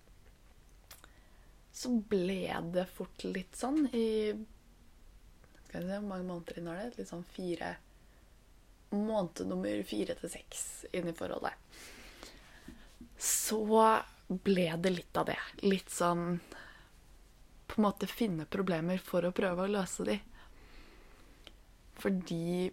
så 1.79 1.93
ble 2.11 2.43
det 2.75 2.89
fort 2.91 3.23
litt 3.25 3.55
sånn 3.57 3.85
i 3.95 4.35
Skal 5.69 5.85
vi 5.85 5.91
se, 5.91 5.99
hvor 6.01 6.09
mange 6.09 6.27
måneder 6.27 6.59
inn 6.59 6.71
var 6.71 6.81
det? 6.81 6.97
Litt 6.99 7.11
sånn 7.13 7.27
fire 7.37 7.77
Måned 8.89 9.43
nummer 9.45 9.83
fire 9.85 10.15
til 10.17 10.31
seks 10.33 10.63
inn 10.97 11.11
i 11.11 11.13
forholdet. 11.13 11.53
Så 13.21 13.61
ble 14.29 14.65
det 14.81 14.95
litt 14.95 15.21
av 15.21 15.29
det. 15.29 15.37
Litt 15.61 15.93
sånn 15.93 16.41
På 17.69 17.79
en 17.79 17.85
måte 17.85 18.09
finne 18.11 18.49
problemer 18.49 18.99
for 19.05 19.29
å 19.29 19.35
prøve 19.37 19.67
å 19.67 19.73
løse 19.77 20.09
de. 20.09 20.17
Fordi 22.01 22.71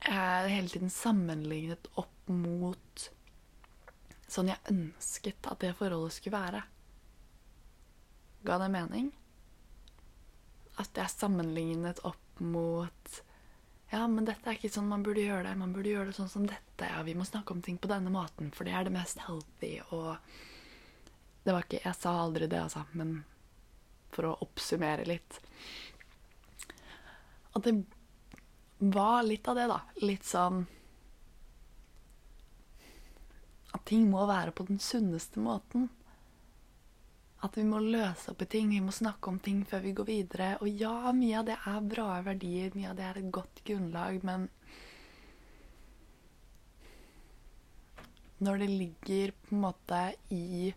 jeg 0.00 0.52
hele 0.56 0.72
tiden 0.72 0.90
sammenlignet 0.90 1.90
opp 2.00 2.30
mot 2.32 3.10
sånn 4.32 4.50
jeg 4.52 4.72
ønsket 4.72 5.48
at 5.50 5.62
det 5.62 5.74
forholdet 5.78 6.16
skulle 6.16 6.38
være. 6.38 6.62
Ga 8.46 8.58
det 8.62 8.70
mening? 8.72 9.10
At 10.80 10.96
jeg 10.96 11.12
sammenlignet 11.12 12.00
opp 12.08 12.40
mot 12.40 13.18
Ja, 13.90 14.04
men 14.06 14.24
dette 14.24 14.46
er 14.46 14.56
ikke 14.56 14.70
sånn 14.70 14.88
man 14.88 15.02
burde 15.02 15.24
gjøre 15.24 15.48
det. 15.48 15.56
Man 15.58 15.74
burde 15.74 15.90
gjøre 15.90 16.12
det 16.12 16.16
sånn 16.16 16.30
som 16.30 16.46
dette. 16.46 16.86
Ja, 16.86 17.02
vi 17.02 17.16
må 17.18 17.26
snakke 17.26 17.52
om 17.52 17.62
ting 17.62 17.76
på 17.82 17.90
denne 17.90 18.12
måten, 18.14 18.52
for 18.54 18.64
det 18.64 18.76
er 18.78 18.86
det 18.86 18.94
mest 18.94 19.18
healthy. 19.26 19.72
Og 19.90 20.14
det 21.44 21.52
var 21.56 21.66
ikke 21.66 21.82
Jeg 21.82 21.98
sa 21.98 22.14
aldri 22.22 22.46
det, 22.46 22.60
altså, 22.62 22.84
men 22.92 23.24
for 24.14 24.28
å 24.30 24.36
oppsummere 24.46 25.06
litt. 25.08 25.40
At 27.58 27.66
det 27.66 27.74
var 28.94 29.24
litt 29.26 29.48
av 29.50 29.58
det, 29.58 29.66
da. 29.70 29.80
Litt 30.06 30.26
sånn 30.26 30.64
at 33.70 33.86
ting 33.86 34.08
må 34.10 34.26
være 34.28 34.54
på 34.56 34.66
den 34.68 34.80
sunneste 34.82 35.40
måten. 35.42 35.88
At 37.40 37.56
vi 37.56 37.64
må 37.64 37.78
løse 37.80 38.32
opp 38.32 38.42
i 38.44 38.48
ting, 38.52 38.68
vi 38.72 38.82
må 38.84 38.92
snakke 38.92 39.30
om 39.30 39.38
ting 39.40 39.62
før 39.68 39.84
vi 39.86 39.94
går 39.96 40.08
videre. 40.08 40.50
Og 40.60 40.68
ja, 40.68 41.12
mye 41.16 41.38
av 41.40 41.46
det 41.48 41.56
er 41.56 41.90
bra 41.92 42.08
verdier, 42.26 42.74
mye 42.76 42.90
av 42.90 42.98
det 42.98 43.06
er 43.06 43.20
et 43.22 43.32
godt 43.32 43.62
grunnlag, 43.66 44.24
men 44.26 44.50
Når 48.40 48.56
det 48.62 48.68
ligger 48.72 49.32
på 49.36 49.52
en 49.52 49.60
måte 49.60 49.98
i 50.32 50.70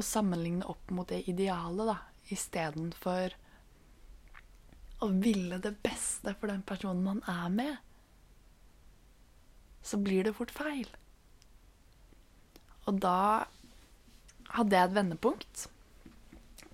å 0.00 0.04
sammenligne 0.04 0.64
opp 0.72 0.88
mot 0.96 1.10
det 1.10 1.18
ideale, 1.28 1.84
da, 1.84 1.96
istedenfor 2.32 3.34
å 5.04 5.08
ville 5.12 5.58
det 5.60 5.74
beste 5.84 6.32
for 6.38 6.48
den 6.48 6.64
personen 6.64 7.04
man 7.04 7.20
er 7.28 7.52
med, 7.52 7.76
så 9.88 10.00
blir 10.00 10.26
det 10.26 10.36
fort 10.36 10.52
feil. 10.52 10.88
Og 12.88 13.00
da 13.04 13.46
hadde 14.54 14.76
jeg 14.76 14.88
et 14.88 14.96
vendepunkt 14.96 15.66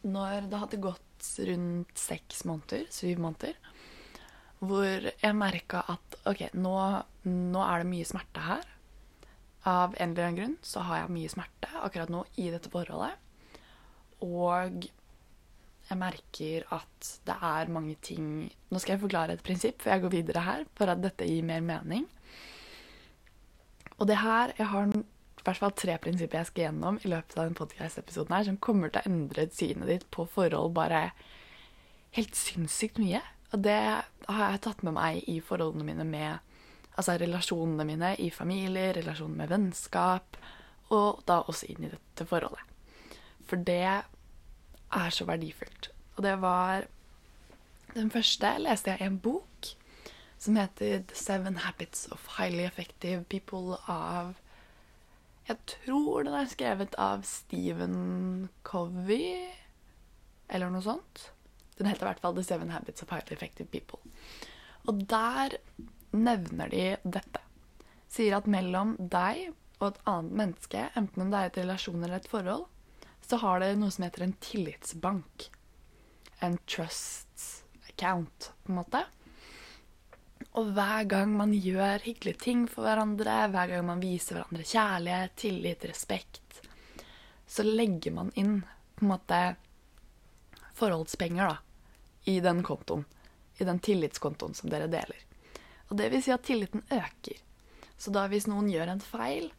når 0.05 0.51
det 0.51 0.61
hadde 0.61 0.83
gått 0.85 1.29
rundt 1.49 1.99
seks 1.99 2.45
måneder, 2.45 2.85
syv 2.93 3.23
måneder, 3.25 3.57
hvor 4.65 5.09
jeg 5.09 5.37
merka 5.37 5.83
at 5.95 6.19
OK, 6.29 6.47
nå, 6.57 6.75
nå, 7.25 7.63
er 7.65 7.83
det 7.83 7.91
mye 7.91 8.09
smerte 8.09 8.45
her. 8.45 8.67
Av 9.65 9.95
en 9.97 10.13
eller 10.13 10.27
annen 10.27 10.39
grunn 10.39 10.59
så 10.65 10.85
har 10.85 11.03
jeg 11.03 11.15
mye 11.17 11.33
smerte 11.33 11.71
akkurat 11.81 12.13
nå 12.13 12.21
i 12.41 12.51
dette 12.53 12.71
forholdet. 12.73 13.17
Og 14.25 14.85
jeg 15.89 16.01
merker 16.01 16.67
at 16.73 17.09
det 17.29 17.35
er 17.45 17.73
mange 17.73 17.97
ting 18.01 18.29
Nå 18.73 18.81
skal 18.81 18.95
jeg 18.95 19.03
forklare 19.03 19.35
et 19.37 19.43
prinsipp 19.45 19.83
for 19.83 19.93
jeg 19.93 20.01
går 20.01 20.15
videre 20.15 20.45
her, 20.47 20.63
for 20.77 20.89
at 20.93 21.03
dette 21.03 21.27
gir 21.29 21.45
mer 21.45 21.65
mening. 21.65 22.07
Og 23.99 24.09
det 24.11 24.21
her 24.23 24.53
Jeg 24.59 24.67
har 24.67 24.89
i 24.95 25.45
hvert 25.45 25.61
fall 25.61 25.75
tre 25.77 25.99
prinsipper 26.01 26.41
jeg 26.41 26.49
skal 26.49 26.65
gjennom 26.65 26.99
i 27.05 27.11
løpet 27.13 27.37
av 27.37 27.45
denne 27.45 27.59
podkast-episoden 27.59 28.33
her, 28.33 28.47
som 28.47 28.57
kommer 28.57 28.89
til 28.89 29.03
å 29.03 29.11
endre 29.11 29.45
synet 29.53 29.91
ditt 29.91 30.07
på 30.15 30.25
forhold 30.25 30.73
bare 30.73 31.11
helt 32.17 32.39
sinnssykt 32.39 32.97
mye. 33.03 33.21
Og 33.53 33.61
det 33.67 33.77
har 33.77 34.45
jeg 34.55 34.63
tatt 34.65 34.81
med 34.87 34.97
meg 34.97 35.29
i 35.29 35.37
forholdene 35.45 35.85
mine 35.85 36.09
med 36.09 36.51
Altså 36.95 37.17
relasjonene 37.19 37.83
mine 37.89 38.13
i 38.23 38.29
familie, 38.31 38.93
relasjonen 38.95 39.41
med 39.41 39.51
vennskap, 39.51 40.37
og 40.95 41.25
da 41.27 41.41
også 41.43 41.67
inn 41.73 41.89
i 41.89 41.91
dette 41.91 42.27
forholdet. 42.31 42.63
For 43.51 43.59
det 43.59 43.81
er 43.83 45.11
så 45.11 45.27
verdifullt. 45.27 45.91
Og 46.15 46.23
det 46.23 46.37
var 46.43 46.87
Den 47.95 48.11
første 48.11 48.57
leste 48.59 48.91
jeg 48.91 49.01
i 49.01 49.07
en 49.07 49.19
bok 49.23 49.47
som 50.45 50.57
heter 50.57 51.03
The 51.09 51.15
Seven 51.15 51.57
Habits 51.57 52.07
of 52.13 52.27
Highly 52.39 52.65
Effective 52.65 53.25
People 53.25 53.79
av 53.89 54.35
Jeg 55.49 55.57
tror 55.69 56.25
den 56.27 56.37
er 56.37 56.49
skrevet 56.49 56.97
av 57.01 57.25
Stephen 57.29 58.49
Covey, 58.65 59.49
eller 60.49 60.73
noe 60.73 60.85
sånt. 60.85 61.27
Den 61.79 61.89
heter 61.89 62.07
i 62.07 62.11
hvert 62.11 62.21
fall 62.21 62.37
The 62.37 62.45
Seven 62.45 62.73
Habits 62.73 63.05
of 63.05 63.13
Highly 63.13 63.37
Effective 63.37 63.69
People. 63.73 64.01
Og 64.89 65.05
der 65.09 65.57
nevner 66.13 66.73
de 66.73 66.87
dette. 67.05 67.41
Sier 68.13 68.37
at 68.37 68.49
mellom 68.49 68.95
deg 69.01 69.51
og 69.81 69.91
et 69.91 70.01
annet 70.09 70.39
menneske, 70.45 70.87
enten 70.97 71.25
om 71.25 71.33
det 71.33 71.41
er 71.41 71.53
et 71.53 71.61
relasjon 71.65 72.01
eller 72.03 72.21
et 72.21 72.31
forhold, 72.31 72.69
så 73.25 73.41
har 73.41 73.65
det 73.65 73.75
noe 73.81 73.93
som 73.93 74.05
heter 74.05 74.29
en 74.29 74.39
tillitsbank. 74.45 75.49
En 76.45 76.61
trust 76.69 77.65
account, 77.89 78.53
på 78.65 78.73
en 78.73 78.83
måte. 78.85 79.07
Og 80.55 80.71
hver 80.71 81.05
gang 81.11 81.33
man 81.35 81.51
gjør 81.55 82.05
hyggelige 82.05 82.39
ting 82.39 82.67
for 82.71 82.87
hverandre, 82.87 83.49
hver 83.51 83.73
gang 83.73 83.87
man 83.89 84.03
viser 84.03 84.39
hverandre 84.39 84.63
kjærlighet, 84.63 85.35
tillit, 85.41 85.87
respekt, 85.91 86.61
så 87.47 87.65
legger 87.67 88.15
man 88.15 88.31
inn 88.39 88.61
på 88.95 89.03
en 89.03 89.11
måte 89.11 89.41
forholdspenger 90.79 91.51
da, 91.51 91.57
i 92.31 92.39
den 92.41 92.63
kontoen. 92.63 93.05
I 93.59 93.67
den 93.67 93.79
tillitskontoen 93.79 94.55
som 94.55 94.71
dere 94.71 94.87
deler. 94.91 95.19
Og 95.91 95.99
det 95.99 96.09
vil 96.11 96.23
si 96.23 96.33
at 96.35 96.47
tilliten 96.47 96.83
øker. 96.91 97.43
Så 97.99 98.11
da 98.15 98.25
hvis 98.31 98.49
noen 98.51 98.71
gjør 98.71 98.95
en 98.95 99.03
feil, 99.03 99.51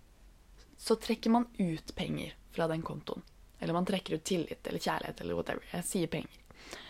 så 0.78 0.96
trekker 1.00 1.32
man 1.32 1.48
ut 1.60 1.96
penger 1.96 2.36
fra 2.56 2.68
den 2.72 2.84
kontoen. 2.84 3.24
Eller 3.60 3.76
man 3.76 3.88
trekker 3.88 4.16
ut 4.16 4.24
tillit 4.28 4.68
eller 4.68 4.84
kjærlighet 4.84 5.22
eller 5.22 5.40
whatever. 5.40 5.68
Jeg 5.72 5.88
sier 5.88 6.12
penger. 6.12 6.40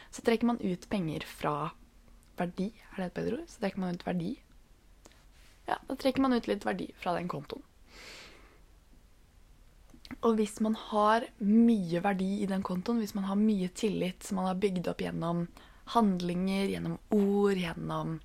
Så 0.09 0.21
trekker 0.25 0.49
man 0.49 0.61
ut 0.61 0.89
penger 0.89 1.25
fra 1.29 1.55
verdi. 2.39 2.71
Er 2.93 3.03
det 3.03 3.07
et 3.09 3.17
bedre 3.19 3.39
ord? 3.39 3.47
Så 3.51 3.61
trekker 3.61 3.83
man 3.83 3.95
ut 3.95 4.05
verdi. 4.07 4.33
Ja, 5.65 5.79
da 5.87 5.95
trekker 5.97 6.21
man 6.21 6.35
ut 6.35 6.49
litt 6.49 6.65
verdi 6.67 6.91
fra 7.01 7.15
den 7.17 7.29
kontoen. 7.31 7.63
Og 10.21 10.37
hvis 10.37 10.59
man 10.61 10.75
har 10.77 11.25
mye 11.41 12.01
verdi 12.01 12.43
i 12.43 12.49
den 12.49 12.63
kontoen, 12.65 13.01
hvis 13.01 13.15
man 13.17 13.25
har 13.29 13.37
mye 13.39 13.69
tillit 13.77 14.25
som 14.25 14.39
man 14.39 14.49
har 14.51 14.59
bygd 14.61 14.87
opp 14.91 15.01
gjennom 15.01 15.47
handlinger, 15.95 16.69
gjennom 16.69 16.99
ord, 17.13 17.57
gjennom 17.57 18.19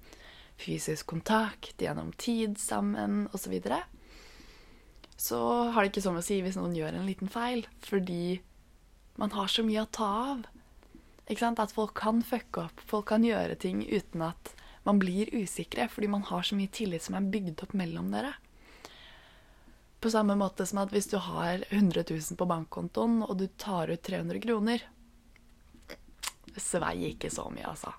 fysisk 0.60 1.08
kontakt, 1.12 1.80
gjennom 1.80 2.12
tid 2.20 2.58
sammen 2.60 3.26
osv., 3.32 3.44
så, 3.44 3.52
videre, 3.52 3.80
så 5.16 5.40
har 5.72 5.82
det 5.82 5.92
ikke 5.92 6.04
sånn 6.04 6.20
å 6.20 6.24
si 6.24 6.40
hvis 6.44 6.56
noen 6.60 6.76
gjør 6.76 6.96
en 6.96 7.08
liten 7.08 7.32
feil, 7.32 7.66
fordi 7.84 8.40
man 9.20 9.32
har 9.36 9.48
så 9.52 9.64
mye 9.64 9.84
å 9.84 9.92
ta 9.92 10.10
av. 10.34 10.44
At 11.30 11.72
folk 11.72 11.94
kan 11.94 12.24
fucke 12.26 12.66
opp, 12.66 12.80
folk 12.90 13.06
kan 13.12 13.22
gjøre 13.22 13.54
ting 13.54 13.84
uten 13.86 14.22
at 14.26 14.54
man 14.82 14.98
blir 14.98 15.28
usikre, 15.30 15.86
fordi 15.88 16.08
man 16.10 16.24
har 16.26 16.42
så 16.42 16.56
mye 16.58 16.72
tillit 16.72 17.04
som 17.04 17.14
er 17.14 17.28
bygd 17.30 17.62
opp 17.62 17.74
mellom 17.78 18.08
dere. 18.10 18.32
På 20.00 20.10
samme 20.10 20.34
måte 20.34 20.66
som 20.66 20.80
at 20.82 20.90
hvis 20.90 21.10
du 21.12 21.18
har 21.22 21.62
100 21.68 22.02
000 22.08 22.38
på 22.40 22.48
bankkontoen, 22.48 23.20
og 23.22 23.36
du 23.38 23.46
tar 23.60 23.92
ut 23.92 24.02
300 24.02 24.40
kroner 24.42 24.86
svei 26.58 27.10
ikke 27.12 27.30
så 27.30 27.46
mye, 27.52 27.68
altså. 27.68 27.92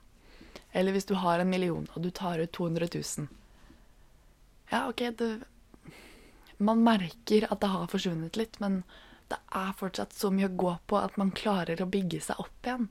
Eller 0.71 0.95
hvis 0.95 1.07
du 1.07 1.15
har 1.19 1.39
en 1.39 1.49
million, 1.49 1.87
og 1.95 2.03
du 2.03 2.09
tar 2.11 2.39
ut 2.39 2.51
200 2.51 2.89
000. 2.95 3.27
Ja, 4.71 4.87
OK, 4.89 5.03
det, 5.17 5.43
Man 6.57 6.83
merker 6.83 7.47
at 7.49 7.61
det 7.61 7.71
har 7.73 7.87
forsvunnet 7.89 8.37
litt, 8.37 8.59
men 8.61 8.83
det 9.31 9.39
er 9.55 9.71
fortsatt 9.77 10.13
så 10.13 10.29
mye 10.31 10.49
å 10.49 10.57
gå 10.63 10.75
på 10.87 10.99
at 10.99 11.17
man 11.17 11.31
klarer 11.31 11.81
å 11.81 11.89
bygge 11.89 12.19
seg 12.21 12.39
opp 12.43 12.67
igjen. 12.67 12.89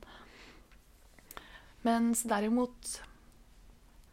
Mens 1.86 2.26
derimot 2.28 2.98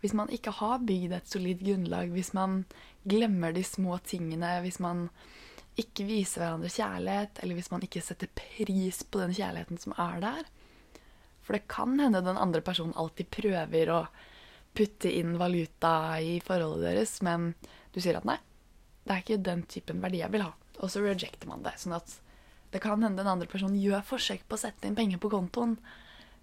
hvis 0.04 0.14
man 0.14 0.30
ikke 0.34 0.54
har 0.60 0.84
bygd 0.86 1.16
et 1.18 1.32
solid 1.32 1.64
grunnlag, 1.66 2.12
hvis 2.14 2.34
man 2.38 2.62
glemmer 3.10 3.54
de 3.56 3.64
små 3.66 3.98
tingene, 4.06 4.60
hvis 4.62 4.78
man 4.84 5.08
ikke 5.78 6.06
viser 6.08 6.44
hverandre 6.44 6.70
kjærlighet, 6.74 7.42
eller 7.42 7.58
hvis 7.58 7.72
man 7.74 7.84
ikke 7.86 8.04
setter 8.06 8.30
pris 8.34 9.02
på 9.04 9.22
den 9.22 9.34
kjærligheten 9.38 9.82
som 9.82 9.96
er 9.98 10.22
der 10.24 10.48
For 11.46 11.56
det 11.56 11.70
kan 11.72 12.00
hende 12.00 12.22
den 12.26 12.38
andre 12.38 12.62
personen 12.62 12.96
alltid 12.98 13.30
prøver 13.32 13.92
å 13.94 14.00
putte 14.78 15.10
inn 15.10 15.38
valuta 15.40 16.20
i 16.20 16.38
forholdet 16.44 16.92
deres, 16.92 17.14
men 17.26 17.54
du 17.96 18.02
sier 18.04 18.20
at 18.20 18.28
nei, 18.28 18.38
det 19.08 19.14
er 19.14 19.24
ikke 19.24 19.46
den 19.46 19.64
typen 19.72 20.02
verdi 20.04 20.20
jeg 20.20 20.34
vil 20.34 20.44
ha. 20.44 20.52
Og 20.84 20.92
så 20.92 21.02
rejecter 21.02 21.48
man 21.50 21.64
det. 21.66 21.78
Sånn 21.80 21.96
at 21.98 22.12
det 22.74 22.82
kan 22.84 23.02
hende 23.02 23.24
den 23.24 23.32
andre 23.32 23.48
personen 23.50 23.80
gjør 23.80 24.04
forsøk 24.06 24.44
på 24.46 24.58
å 24.58 24.62
sette 24.62 24.90
inn 24.90 24.98
penger 24.98 25.22
på 25.24 25.32
kontoen, 25.32 25.78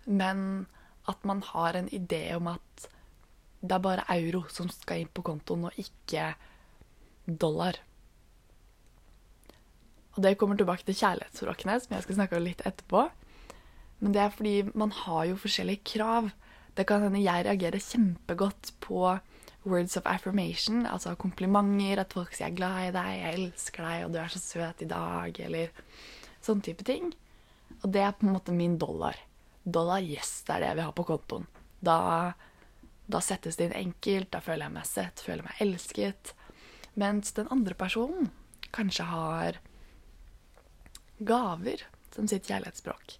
men 0.09 0.65
at 1.11 1.25
man 1.29 1.43
har 1.43 1.77
en 1.79 1.89
idé 1.89 2.27
om 2.37 2.49
at 2.55 2.89
det 3.65 3.73
er 3.73 3.85
bare 3.85 4.07
euro 4.13 4.45
som 4.53 4.69
skal 4.73 5.03
inn 5.03 5.13
på 5.13 5.25
kontoen, 5.25 5.67
og 5.69 5.81
ikke 5.81 6.35
dollar. 7.25 7.79
Og 10.15 10.23
det 10.23 10.37
kommer 10.39 10.59
tilbake 10.59 10.85
til 10.87 10.97
kjærlighetsspråkene, 10.99 11.79
som 11.81 11.95
jeg 11.97 12.07
skal 12.07 12.19
snakke 12.21 12.39
om 12.39 12.45
litt 12.45 12.63
etterpå. 12.69 13.07
Men 14.05 14.15
det 14.15 14.21
er 14.21 14.35
fordi 14.35 14.57
man 14.77 14.93
har 14.93 15.25
jo 15.31 15.41
forskjellige 15.41 15.85
krav. 15.95 16.29
Det 16.77 16.87
kan 16.87 17.07
hende 17.07 17.23
jeg 17.25 17.47
reagerer 17.47 17.83
kjempegodt 17.83 18.75
på 18.85 19.17
words 19.65 19.97
of 19.97 20.07
affirmation, 20.07 20.85
altså 20.87 21.15
komplimenter, 21.17 22.01
at 22.01 22.13
folk 22.13 22.35
sier 22.35 22.47
'jeg 22.47 22.53
er 22.53 22.57
glad 22.57 22.89
i 22.89 22.93
deg', 22.93 23.21
'jeg 23.21 23.35
elsker 23.35 23.83
deg', 23.83 24.05
og 24.05 24.13
'du 24.13 24.19
er 24.19 24.29
så 24.29 24.39
søt 24.39 24.83
i 24.83 24.85
dag', 24.85 25.41
eller 25.41 25.69
sånn 26.43 26.61
type 26.61 26.85
ting. 26.85 27.15
Og 27.83 27.93
det 27.93 28.03
er 28.03 28.11
på 28.13 28.27
en 28.27 28.33
måte 28.33 28.53
min 28.53 28.79
dollar. 28.79 29.17
Dollar, 29.65 30.05
yes, 30.05 30.43
det 30.47 30.55
er 30.55 30.61
det 30.61 30.73
jeg 30.73 30.79
vil 30.79 30.89
ha 30.89 30.97
på 30.97 31.07
kontoen. 31.09 31.47
Da 31.85 31.99
da 33.07 33.21
settes 33.21 33.57
det 33.57 33.69
inn 33.69 33.77
enkelt, 33.77 34.31
da 34.33 34.41
føler 34.41 34.67
jeg 34.67 34.77
meg 34.79 34.89
sett, 34.89 35.21
føler 35.21 35.43
jeg 35.43 35.51
meg 35.51 35.63
elsket. 35.67 36.33
Mens 37.01 37.35
den 37.37 37.51
andre 37.53 37.77
personen 37.77 38.31
kanskje 38.75 39.09
har 39.11 39.59
gaver 41.19 41.85
som 42.15 42.29
sitt 42.31 42.49
kjærlighetsspråk. 42.49 43.19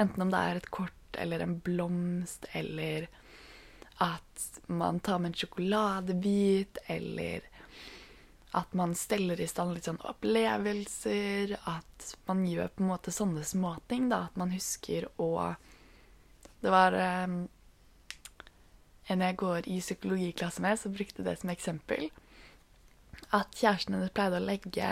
Enten 0.00 0.24
om 0.24 0.32
det 0.32 0.40
er 0.40 0.60
et 0.60 0.70
kort 0.72 1.20
eller 1.20 1.44
en 1.44 1.58
blomst, 1.64 2.48
eller 2.56 3.08
at 4.02 4.48
man 4.66 5.00
tar 5.00 5.20
med 5.20 5.32
en 5.32 5.38
sjokoladebit, 5.40 6.80
eller 6.92 7.44
at 8.56 8.72
man 8.76 8.94
steller 8.96 9.40
i 9.40 9.48
stand 9.48 9.76
litt 9.76 9.88
sånn 9.88 10.00
opplevelser. 10.00 11.58
At 11.68 12.12
man 12.28 12.44
gjør 12.48 12.72
på 12.72 12.84
en 12.84 12.92
måte 12.92 13.12
sånne 13.12 13.44
småting. 13.44 14.08
da, 14.08 14.26
At 14.30 14.36
man 14.40 14.52
husker 14.54 15.10
å 15.20 15.56
Det 16.62 16.72
var 16.72 16.96
um, 16.96 17.36
en 19.12 19.22
jeg 19.22 19.38
går 19.38 19.68
i 19.70 19.80
psykologiklasse 19.80 20.62
med, 20.64 20.78
som 20.80 20.94
brukte 20.94 21.24
det 21.26 21.36
som 21.40 21.52
eksempel. 21.52 22.08
At 23.34 23.54
kjæresten 23.54 23.96
hennes 23.96 24.14
pleide 24.14 24.40
å 24.40 24.46
legge 24.46 24.90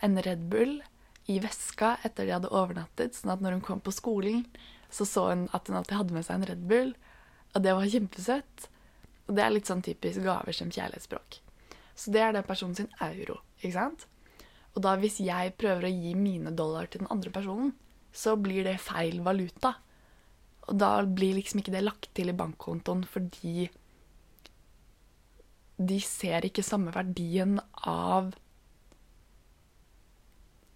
en 0.00 0.20
Red 0.24 0.46
Bull 0.52 0.80
i 1.30 1.38
veska 1.42 1.96
etter 2.06 2.26
de 2.26 2.34
hadde 2.34 2.52
overnattet, 2.52 3.14
sånn 3.16 3.34
at 3.34 3.42
når 3.44 3.58
hun 3.58 3.66
kom 3.66 3.82
på 3.84 3.94
skolen, 3.94 4.44
så 4.90 5.06
så 5.06 5.28
hun 5.30 5.46
at 5.54 5.68
hun 5.68 5.78
alltid 5.78 5.98
hadde 5.98 6.16
med 6.16 6.26
seg 6.26 6.40
en 6.40 6.48
Red 6.50 6.64
Bull. 6.70 6.94
Og 7.54 7.64
det 7.64 7.74
var 7.76 7.92
kjempesøtt. 7.92 8.70
Og 9.28 9.36
det 9.36 9.44
er 9.44 9.52
litt 9.54 9.68
sånn 9.70 9.84
typisk 9.86 10.24
gaver 10.24 10.56
som 10.56 10.72
kjærlighetsspråk. 10.74 11.38
Så 11.94 12.10
det 12.14 12.22
er 12.24 12.34
den 12.34 12.46
personen 12.46 12.74
sin 12.78 12.90
euro, 13.04 13.38
ikke 13.60 13.76
sant? 13.76 14.06
Og 14.74 14.82
da 14.82 14.96
hvis 14.98 15.20
jeg 15.22 15.54
prøver 15.60 15.86
å 15.86 15.92
gi 15.92 16.14
mine 16.18 16.52
dollar 16.56 16.88
til 16.90 17.04
den 17.04 17.10
andre 17.12 17.30
personen, 17.34 17.74
så 18.10 18.34
blir 18.40 18.64
det 18.66 18.80
feil 18.82 19.20
valuta. 19.26 19.76
Og 20.70 20.78
da 20.78 20.90
blir 21.02 21.34
liksom 21.36 21.60
ikke 21.60 21.74
det 21.74 21.82
lagt 21.82 22.10
til 22.14 22.30
i 22.30 22.36
bankkontoen 22.36 23.02
fordi 23.08 23.68
de 25.80 25.96
ser 26.04 26.44
ikke 26.46 26.62
samme 26.64 26.92
verdien 26.92 27.58
av 27.88 28.34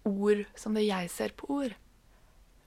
ord 0.05 0.43
som 0.57 0.75
det 0.77 0.85
jeg 0.87 1.09
ser 1.13 1.35
på 1.37 1.49
ord. 1.61 1.75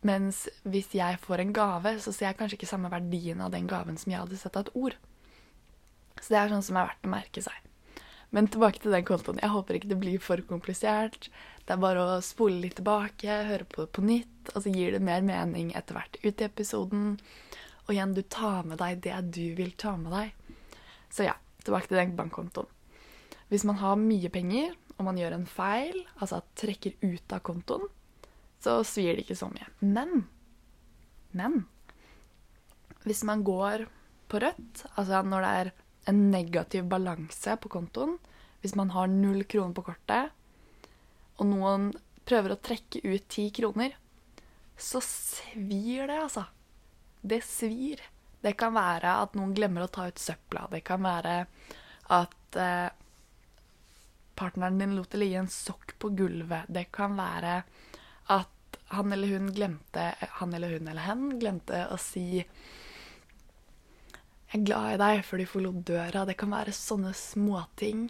Mens 0.07 0.45
hvis 0.63 0.93
jeg 0.95 1.19
får 1.21 1.43
en 1.43 1.55
gave, 1.55 1.97
så 2.03 2.15
ser 2.15 2.31
jeg 2.31 2.39
kanskje 2.39 2.59
ikke 2.61 2.71
samme 2.71 2.91
verdien 2.93 3.41
av 3.43 3.51
den 3.55 3.67
gaven 3.71 3.99
som 3.99 4.13
jeg 4.15 4.23
hadde 4.23 4.39
sett 4.39 4.57
av 4.57 4.67
et 4.67 4.77
ord. 4.79 4.99
Så 6.19 6.35
det 6.35 6.39
er 6.41 6.53
sånn 6.53 6.65
som 6.67 6.79
er 6.79 6.93
verdt 6.93 7.09
å 7.09 7.13
merke 7.13 7.43
seg. 7.43 7.68
Men 8.35 8.49
tilbake 8.53 8.83
til 8.83 8.93
den 8.93 9.07
kontoen. 9.09 9.41
Jeg 9.41 9.53
håper 9.55 9.79
ikke 9.79 9.91
det 9.93 10.01
blir 10.03 10.21
for 10.21 10.41
komplisert. 10.49 11.31
Det 11.65 11.75
er 11.75 11.81
bare 11.81 12.05
å 12.05 12.19
spole 12.25 12.61
litt 12.63 12.77
tilbake, 12.81 13.43
høre 13.49 13.65
på 13.69 13.85
det 13.85 13.93
på 13.97 14.05
nytt, 14.05 14.51
og 14.55 14.65
så 14.65 14.73
gir 14.73 14.95
det 14.95 15.05
mer 15.05 15.25
mening 15.25 15.73
etter 15.77 15.97
hvert 15.97 16.19
ut 16.23 16.41
i 16.41 16.47
episoden. 16.47 17.15
Og 17.87 17.95
igjen, 17.95 18.13
du 18.17 18.23
tar 18.25 18.69
med 18.69 18.81
deg 18.83 19.01
det 19.05 19.17
du 19.33 19.45
vil 19.57 19.73
ta 19.81 19.95
med 20.01 20.13
deg. 20.13 20.59
Så 21.13 21.25
ja, 21.25 21.39
tilbake 21.65 21.89
til 21.89 22.01
den 22.01 22.17
bankkontoen. 22.19 22.69
Hvis 23.49 23.65
man 23.65 23.81
har 23.81 23.97
mye 24.01 24.29
penger, 24.33 24.75
og 24.99 25.07
man 25.07 25.17
gjør 25.21 25.39
en 25.39 25.49
feil, 25.49 26.03
altså 26.19 26.43
trekker 26.59 26.99
ut 27.01 27.33
av 27.33 27.41
kontoen, 27.47 27.87
så 28.61 28.81
svir 28.85 29.15
det 29.15 29.25
ikke 29.25 29.39
så 29.39 29.49
mye. 29.53 29.69
Men 29.81 30.27
Men 31.33 31.67
hvis 33.05 33.23
man 33.25 33.45
går 33.45 33.85
på 34.29 34.41
rødt, 34.43 34.85
altså 34.97 35.23
når 35.23 35.45
det 35.45 35.51
er 35.61 35.71
en 36.09 36.29
negativ 36.33 36.87
balanse 36.89 37.57
på 37.61 37.71
kontoen. 37.73 38.17
Hvis 38.63 38.75
man 38.79 38.91
har 38.95 39.11
null 39.13 39.45
kroner 39.45 39.77
på 39.77 39.85
kortet, 39.91 40.33
og 41.39 41.47
noen 41.47 41.91
prøver 42.27 42.55
å 42.55 42.61
trekke 42.61 43.03
ut 43.05 43.27
ti 43.31 43.49
kroner, 43.55 43.95
så 44.79 45.03
svir 45.05 46.09
det, 46.11 46.19
altså. 46.19 46.45
Det 47.21 47.43
svir. 47.45 48.03
Det 48.41 48.55
kan 48.59 48.75
være 48.75 49.17
at 49.25 49.35
noen 49.39 49.55
glemmer 49.55 49.87
å 49.87 49.91
ta 49.91 50.07
ut 50.09 50.23
søpla. 50.23 50.67
Det 50.71 50.85
kan 50.87 51.03
være 51.03 51.39
at 52.15 52.59
eh, 52.59 52.91
partneren 54.39 54.79
din 54.79 54.95
lot 54.97 55.11
det 55.11 55.23
ligge 55.23 55.43
en 55.43 55.51
sokk 55.51 55.97
på 55.99 56.13
gulvet. 56.19 56.71
Det 56.71 56.87
kan 56.95 57.19
være 57.19 57.63
at 58.35 58.79
han 58.89 59.13
eller 59.13 59.29
hun 59.29 59.51
glemte 59.53 60.15
Han 60.41 60.55
eller 60.55 60.79
hun 60.79 60.89
eller 60.89 61.05
hen 61.05 61.25
glemte 61.41 61.83
å 61.93 61.99
si 62.01 62.45
'Jeg 64.49 64.61
er 64.61 64.65
glad 64.65 64.95
i 64.95 65.01
deg' 65.03 65.25
før 65.25 65.39
de 65.39 65.47
forlot 65.47 65.81
døra. 65.85 66.25
Det 66.25 66.37
kan 66.41 66.51
være 66.51 66.73
sånne 66.73 67.13
småting 67.13 68.09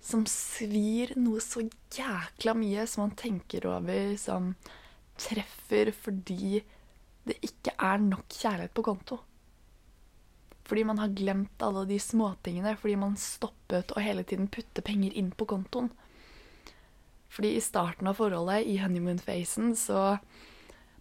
som 0.00 0.26
svir 0.28 1.14
noe 1.16 1.40
så 1.40 1.62
jækla 1.92 2.54
mye 2.56 2.84
som 2.88 3.06
man 3.06 3.16
tenker 3.16 3.66
over, 3.68 4.16
som 4.20 4.54
treffer 5.20 5.92
fordi 5.92 6.60
det 7.28 7.36
ikke 7.44 7.72
er 7.76 7.98
nok 8.04 8.28
kjærlighet 8.28 8.74
på 8.76 8.84
konto. 8.84 9.20
Fordi 10.68 10.84
man 10.84 11.00
har 11.02 11.16
glemt 11.16 11.64
alle 11.64 11.86
de 11.88 11.98
småtingene, 11.98 12.76
fordi 12.78 12.96
man 13.00 13.16
stoppet 13.18 13.92
å 13.96 14.04
hele 14.04 14.22
tiden 14.22 14.48
putte 14.52 14.84
penger 14.86 15.16
inn 15.18 15.32
på 15.32 15.48
kontoen. 15.50 15.90
Fordi 17.30 17.54
i 17.56 17.62
starten 17.62 18.06
av 18.10 18.18
forholdet, 18.18 18.66
i 18.66 18.78
honeymoon-fasen, 18.82 19.74
så 19.78 20.18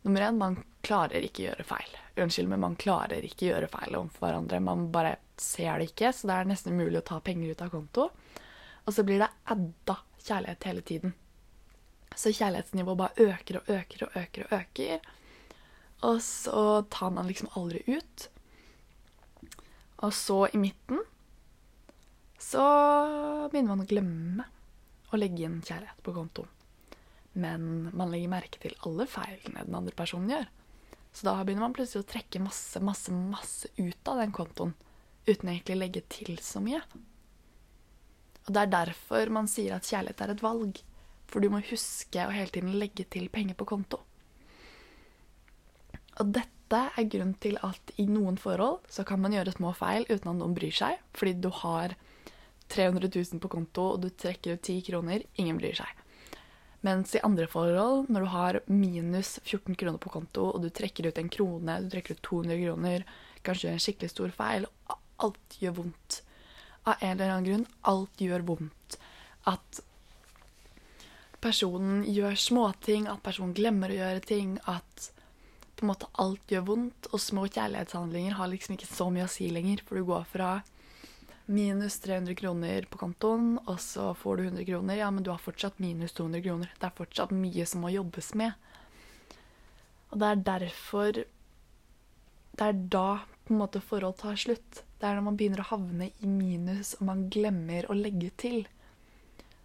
Nummer 0.01 0.21
én, 0.21 0.37
man 0.39 0.57
klarer 0.81 1.25
ikke 1.25 1.49
gjøre 1.49 1.65
feil. 1.67 1.95
Unnskyld, 2.19 2.47
men 2.51 2.63
man 2.63 2.77
klarer 2.79 3.25
ikke 3.25 3.49
gjøre 3.49 3.69
feil 3.71 3.97
overfor 3.99 4.27
hverandre. 4.27 4.61
Man 4.63 4.87
bare 4.93 5.17
ser 5.39 5.79
det 5.79 5.91
ikke, 5.91 6.13
så 6.15 6.29
det 6.29 6.37
er 6.37 6.51
nesten 6.51 6.75
umulig 6.75 7.01
å 7.01 7.07
ta 7.11 7.19
penger 7.23 7.51
ut 7.51 7.63
av 7.65 7.73
konto. 7.73 8.09
Og 8.85 8.95
så 8.95 9.03
blir 9.07 9.21
det 9.21 9.31
adda 9.51 9.97
kjærlighet 10.23 10.67
hele 10.69 10.83
tiden. 10.87 11.15
Så 12.15 12.33
kjærlighetsnivået 12.35 12.99
bare 12.99 13.29
øker 13.29 13.59
og 13.59 13.71
øker 13.75 14.05
og 14.07 14.19
øker 14.23 14.45
og 14.47 14.53
øker. 14.59 15.09
Og 16.09 16.21
så 16.23 16.63
tar 16.91 17.11
man 17.15 17.27
liksom 17.27 17.51
aldri 17.59 17.83
ut. 17.87 18.29
Og 19.99 20.13
så 20.15 20.45
i 20.53 20.61
midten 20.61 21.03
så 22.39 22.63
begynner 23.51 23.75
man 23.75 23.83
å 23.83 23.89
glemme 23.89 24.47
å 25.11 25.19
legge 25.19 25.43
inn 25.43 25.59
kjærlighet 25.59 25.99
på 26.05 26.15
kontoen. 26.15 26.58
Men 27.39 27.89
man 27.95 28.11
legger 28.11 28.31
merke 28.31 28.61
til 28.61 28.75
alle 28.85 29.07
feilene 29.09 29.65
den 29.67 29.77
andre 29.79 29.95
personen 29.95 30.31
gjør. 30.33 30.49
Så 31.13 31.25
da 31.25 31.37
begynner 31.41 31.65
man 31.65 31.75
plutselig 31.77 32.05
å 32.05 32.11
trekke 32.11 32.41
masse, 32.43 32.81
masse, 32.85 33.13
masse 33.13 33.71
ut 33.79 34.11
av 34.11 34.21
den 34.21 34.35
kontoen 34.35 34.75
uten 35.29 35.49
egentlig 35.51 35.75
å 35.75 35.79
legge 35.79 36.03
til 36.09 36.37
så 36.43 36.61
mye. 36.63 36.81
Og 38.45 38.53
Det 38.53 38.61
er 38.61 38.71
derfor 38.73 39.29
man 39.33 39.49
sier 39.49 39.75
at 39.75 39.87
kjærlighet 39.89 40.21
er 40.25 40.33
et 40.33 40.45
valg. 40.45 40.79
For 41.29 41.43
du 41.43 41.51
må 41.53 41.61
huske 41.61 42.23
å 42.25 42.33
hele 42.33 42.49
tiden 42.49 42.77
legge 42.81 43.05
til 43.05 43.27
penger 43.29 43.57
på 43.57 43.67
konto. 43.69 43.99
Og 46.19 46.31
dette 46.33 46.79
er 46.97 47.09
grunnen 47.09 47.35
til 47.41 47.59
at 47.65 47.93
i 48.01 48.07
noen 48.09 48.37
forhold 48.41 48.89
så 48.91 49.05
kan 49.05 49.21
man 49.21 49.33
gjøre 49.33 49.53
små 49.53 49.73
feil 49.77 50.07
uten 50.09 50.31
at 50.31 50.39
noen 50.39 50.55
bryr 50.57 50.73
seg. 50.73 50.97
Fordi 51.13 51.35
du 51.37 51.51
har 51.61 51.93
300 52.69 53.09
000 53.13 53.41
på 53.41 53.51
konto, 53.53 53.85
og 53.93 54.01
du 54.03 54.09
trekker 54.09 54.57
ut 54.57 54.65
10 54.65 54.81
kroner. 54.89 55.25
Ingen 55.41 55.61
bryr 55.61 55.77
seg. 55.77 56.03
Mens 56.85 57.11
i 57.15 57.23
andre 57.27 57.47
forhold, 57.51 58.07
når 58.07 58.23
du 58.23 58.29
har 58.31 58.59
minus 58.71 59.33
14 59.43 59.75
kroner 59.75 59.99
på 59.99 60.11
konto, 60.13 60.45
og 60.53 60.63
du 60.63 60.69
trekker 60.71 61.09
ut 61.09 61.17
en 61.19 61.31
krone, 61.31 61.81
du 61.83 61.89
trekker 61.91 62.15
ut 62.15 62.23
200 62.23 62.61
kroner, 62.63 63.05
kanskje 63.43 63.67
gjør 63.67 63.75
en 63.75 63.83
skikkelig 63.83 64.11
stor 64.13 64.35
feil, 64.37 64.67
alt 65.19 65.59
gjør 65.59 65.75
vondt 65.81 66.21
av 66.89 66.95
en 66.99 67.11
eller 67.11 67.29
annen 67.29 67.47
grunn 67.47 67.67
alt 67.91 68.23
gjør 68.23 68.45
vondt. 68.47 68.97
At 69.49 69.81
personen 71.43 72.03
gjør 72.07 72.35
småting, 72.39 73.07
at 73.11 73.23
personen 73.25 73.55
glemmer 73.57 73.91
å 73.91 73.99
gjøre 73.99 74.25
ting, 74.25 74.57
at 74.65 75.09
på 75.79 75.85
en 75.85 75.93
måte 75.93 76.09
alt 76.19 76.51
gjør 76.51 76.67
vondt. 76.73 77.11
Og 77.13 77.23
små 77.23 77.47
kjærlighetshandlinger 77.47 78.37
har 78.39 78.51
liksom 78.51 78.75
ikke 78.75 78.89
så 78.89 79.09
mye 79.13 79.27
å 79.27 79.31
si 79.31 79.49
lenger, 79.53 79.83
for 79.85 79.99
du 79.99 80.07
går 80.09 80.27
fra 80.31 80.51
minus 81.49 81.99
300 81.99 82.35
kroner 82.35 82.85
på 82.89 82.99
kontoen, 83.01 83.55
og 83.65 83.79
så 83.81 84.11
får 84.13 84.37
du 84.37 84.43
100 84.43 84.65
kroner. 84.65 84.99
Ja, 84.99 85.09
men 85.11 85.23
du 85.25 85.31
har 85.31 85.41
fortsatt 85.41 85.79
minus 85.81 86.13
200 86.13 86.43
kroner. 86.45 86.73
Det 86.77 86.85
er 86.85 86.97
fortsatt 86.97 87.33
mye 87.33 87.65
som 87.65 87.81
må 87.81 87.89
jobbes 87.93 88.33
med. 88.37 88.53
Og 90.09 90.21
det 90.21 90.29
er 90.29 90.47
derfor 90.53 91.23
Det 92.59 92.65
er 92.65 92.79
da 92.91 93.21
på 93.47 93.53
en 93.53 93.59
måte 93.61 93.79
forhold 93.81 94.17
tar 94.19 94.35
slutt. 94.35 94.83
Det 94.99 95.07
er 95.07 95.15
når 95.15 95.25
man 95.29 95.37
begynner 95.39 95.61
å 95.63 95.69
havne 95.69 96.09
i 96.19 96.27
minus 96.27 96.91
og 96.97 97.05
man 97.07 97.21
glemmer 97.31 97.87
å 97.87 97.95
legge 97.95 98.33
til. 98.35 98.65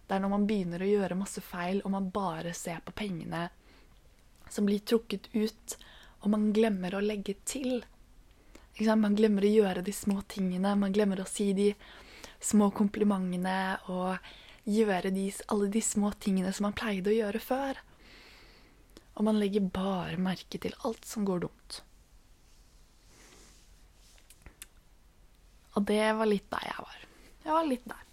Det 0.07 0.15
er 0.15 0.21
når 0.23 0.31
man 0.31 0.45
begynner 0.47 0.81
å 0.81 0.87
gjøre 0.87 1.17
masse 1.19 1.43
feil 1.43 1.81
og 1.83 1.91
man 1.91 2.07
bare 2.13 2.53
ser 2.55 2.79
på 2.85 2.95
pengene 2.95 3.49
som 4.49 4.65
blir 4.69 4.79
trukket 4.79 5.27
ut, 5.33 5.75
og 6.23 6.31
man 6.31 6.51
glemmer 6.55 6.95
å 6.95 7.03
legge 7.03 7.35
til. 7.45 7.83
Man 8.75 9.15
glemmer 9.15 9.45
å 9.47 9.53
gjøre 9.53 9.81
de 9.85 9.93
små 9.95 10.19
tingene, 10.27 10.73
man 10.75 10.91
glemmer 10.91 11.21
å 11.23 11.29
si 11.29 11.53
de 11.55 11.69
små 12.43 12.67
komplimentene 12.75 13.77
og 13.87 14.17
gjøre 14.67 15.13
de, 15.15 15.29
alle 15.47 15.69
de 15.71 15.81
små 15.81 16.11
tingene 16.19 16.51
som 16.51 16.67
man 16.67 16.75
pleide 16.75 17.13
å 17.13 17.15
gjøre 17.15 17.39
før. 17.39 17.79
Og 19.15 19.27
man 19.29 19.39
legger 19.39 19.63
bare 19.71 20.19
merke 20.19 20.59
til 20.59 20.75
alt 20.83 21.07
som 21.07 21.23
går 21.23 21.45
dumt. 21.45 21.79
Og 25.75 25.87
det 25.87 26.03
var 26.19 26.27
litt 26.27 26.51
der 26.51 26.67
jeg 26.67 26.83
var. 26.83 26.99
Jeg 27.45 27.53
var 27.53 27.69
litt 27.69 27.87
der. 27.87 28.03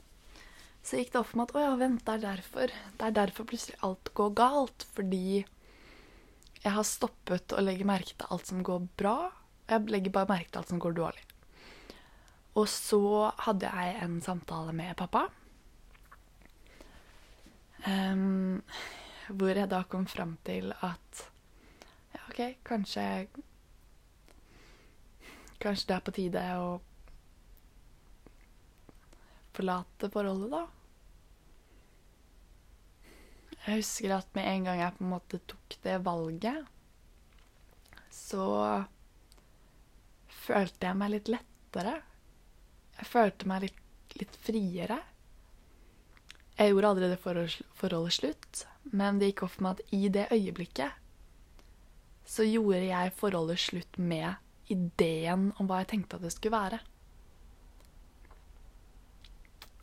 Så 0.83 0.99
gikk 0.99 1.13
det 1.13 1.21
opp 1.21 1.31
for 1.31 1.41
meg 1.41 1.51
at 1.51 1.59
å 1.59 1.63
ja, 1.63 1.75
vent, 1.79 2.07
det 2.07 2.15
er 2.15 2.25
derfor. 2.25 2.73
Det 2.99 3.07
er 3.07 3.19
derfor 3.19 3.47
plutselig 3.51 3.79
alt 3.87 4.11
går 4.19 4.33
galt. 4.39 4.87
Fordi 4.95 5.27
jeg 6.63 6.75
har 6.75 6.87
stoppet 6.87 7.55
å 7.55 7.63
legge 7.63 7.87
merke 7.87 8.15
til 8.15 8.35
alt 8.35 8.51
som 8.51 8.63
går 8.67 8.87
bra. 8.99 9.17
Jeg 9.71 9.93
legger 9.93 10.15
bare 10.15 10.31
merke 10.31 10.51
til 10.51 10.61
alt 10.61 10.73
som 10.73 10.81
går 10.83 10.97
dårlig. 10.99 11.25
Og 12.59 12.67
så 12.69 13.31
hadde 13.47 13.71
jeg 13.71 14.03
en 14.05 14.19
samtale 14.21 14.75
med 14.77 14.97
pappa. 14.99 15.27
Um, 17.87 18.63
hvor 19.29 19.57
jeg 19.57 19.71
da 19.71 19.83
kom 19.91 20.05
fram 20.07 20.37
til 20.47 20.71
at 20.87 21.23
ja, 22.15 22.21
OK, 22.29 22.43
kanskje 22.65 23.27
Kanskje 25.63 25.89
det 25.89 25.97
er 25.97 26.05
på 26.07 26.15
tide 26.15 26.43
å 26.59 26.69
forlate 29.55 30.09
forholdet, 30.11 30.51
da. 30.51 30.63
Jeg 33.63 33.79
husker 33.79 34.15
at 34.17 34.33
med 34.35 34.49
en 34.49 34.67
gang 34.67 34.81
jeg 34.81 34.97
på 34.97 35.05
en 35.05 35.13
måte 35.13 35.39
tok 35.47 35.77
det 35.85 36.01
valget, 36.03 36.67
så 38.11 38.47
følte 40.43 40.89
jeg 40.89 40.99
meg 40.99 41.15
litt 41.15 41.31
lettere. 41.33 41.95
Jeg 42.99 43.09
følte 43.09 43.49
meg 43.51 43.67
litt, 43.67 43.83
litt 44.21 44.39
friere. 44.45 44.99
Jeg 46.59 46.73
gjorde 46.73 46.91
aldri 46.93 47.11
det 47.11 47.21
forholdet 47.23 48.17
slutt, 48.19 48.65
men 48.93 49.19
det 49.19 49.33
gikk 49.33 49.47
opp 49.47 49.55
for 49.57 49.67
meg 49.67 49.79
at 49.79 49.95
i 49.97 50.03
det 50.13 50.27
øyeblikket 50.35 50.99
så 52.33 52.45
gjorde 52.47 52.85
jeg 52.87 53.15
forholdet 53.19 53.61
slutt 53.61 53.99
med 53.99 54.73
ideen 54.73 55.51
om 55.59 55.69
hva 55.69 55.83
jeg 55.83 55.91
tenkte 55.93 56.19
at 56.19 56.25
det 56.25 56.33
skulle 56.35 56.55
være. 56.55 56.79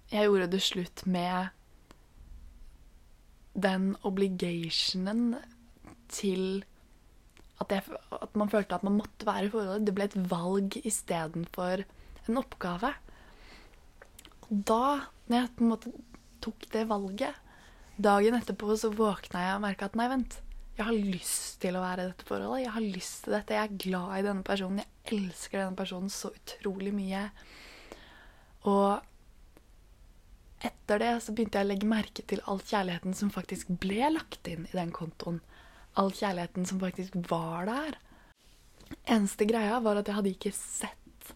Jeg 0.09 0.25
gjorde 0.25 0.49
det 0.49 0.61
slutt 0.65 1.03
med 1.05 1.49
den 3.53 3.91
obligationen 4.07 5.35
til 6.09 6.63
at, 7.59 7.73
jeg, 7.75 7.99
at, 8.15 8.35
man 8.39 8.51
følte 8.51 8.77
at 8.77 8.85
man 8.87 8.97
måtte 8.99 9.27
være 9.27 9.47
i 9.47 9.51
forholdet. 9.53 9.87
Det 9.87 9.95
ble 9.97 10.07
et 10.09 10.19
valg 10.31 10.77
istedenfor 10.83 11.83
en 12.29 12.39
oppgave. 12.39 12.93
Og 14.47 14.61
da, 14.69 14.83
når 15.27 15.41
jeg 15.41 15.53
på 15.55 15.65
en 15.65 15.73
måte 15.73 15.93
tok 16.43 16.69
det 16.73 16.85
valget, 16.89 17.41
dagen 17.99 18.37
etterpå 18.37 18.77
så 18.79 18.93
våkna 18.95 19.43
jeg 19.43 19.57
og 19.57 19.65
merka 19.65 19.89
at 19.89 19.99
nei, 19.99 20.07
vent. 20.11 20.39
Jeg 20.79 20.87
har 20.87 20.95
lyst 20.95 21.59
til 21.59 21.75
å 21.75 21.83
være 21.83 22.05
i 22.05 22.09
dette 22.13 22.27
forholdet. 22.27 22.63
Jeg 22.63 22.75
har 22.77 22.85
lyst 22.95 23.25
til 23.25 23.35
dette. 23.35 23.57
Jeg 23.57 23.67
er 23.67 23.79
glad 23.83 24.13
i 24.15 24.25
denne 24.29 24.47
personen. 24.47 24.79
Jeg 24.79 25.19
elsker 25.19 25.59
denne 25.59 25.75
personen 25.75 26.13
så 26.13 26.31
utrolig 26.31 26.93
mye. 26.95 27.25
Og 28.71 29.03
etter 30.63 31.03
det 31.03 31.11
så 31.23 31.35
begynte 31.35 31.59
jeg 31.59 31.67
å 31.67 31.71
legge 31.73 31.89
merke 31.91 32.23
til 32.27 32.41
all 32.47 32.63
kjærligheten 32.63 33.15
som 33.15 33.31
faktisk 33.31 33.73
ble 33.83 34.07
lagt 34.15 34.47
inn 34.47 34.69
i 34.69 34.75
den 34.75 34.95
kontoen. 34.95 35.41
All 35.99 36.13
kjærligheten 36.15 36.67
som 36.69 36.79
faktisk 36.79 37.17
var 37.29 37.67
der. 37.69 37.97
Eneste 39.03 39.45
greia 39.49 39.81
var 39.83 39.99
at 39.99 40.07
jeg 40.07 40.17
hadde 40.17 40.31
ikke 40.33 40.53
sett 40.55 41.33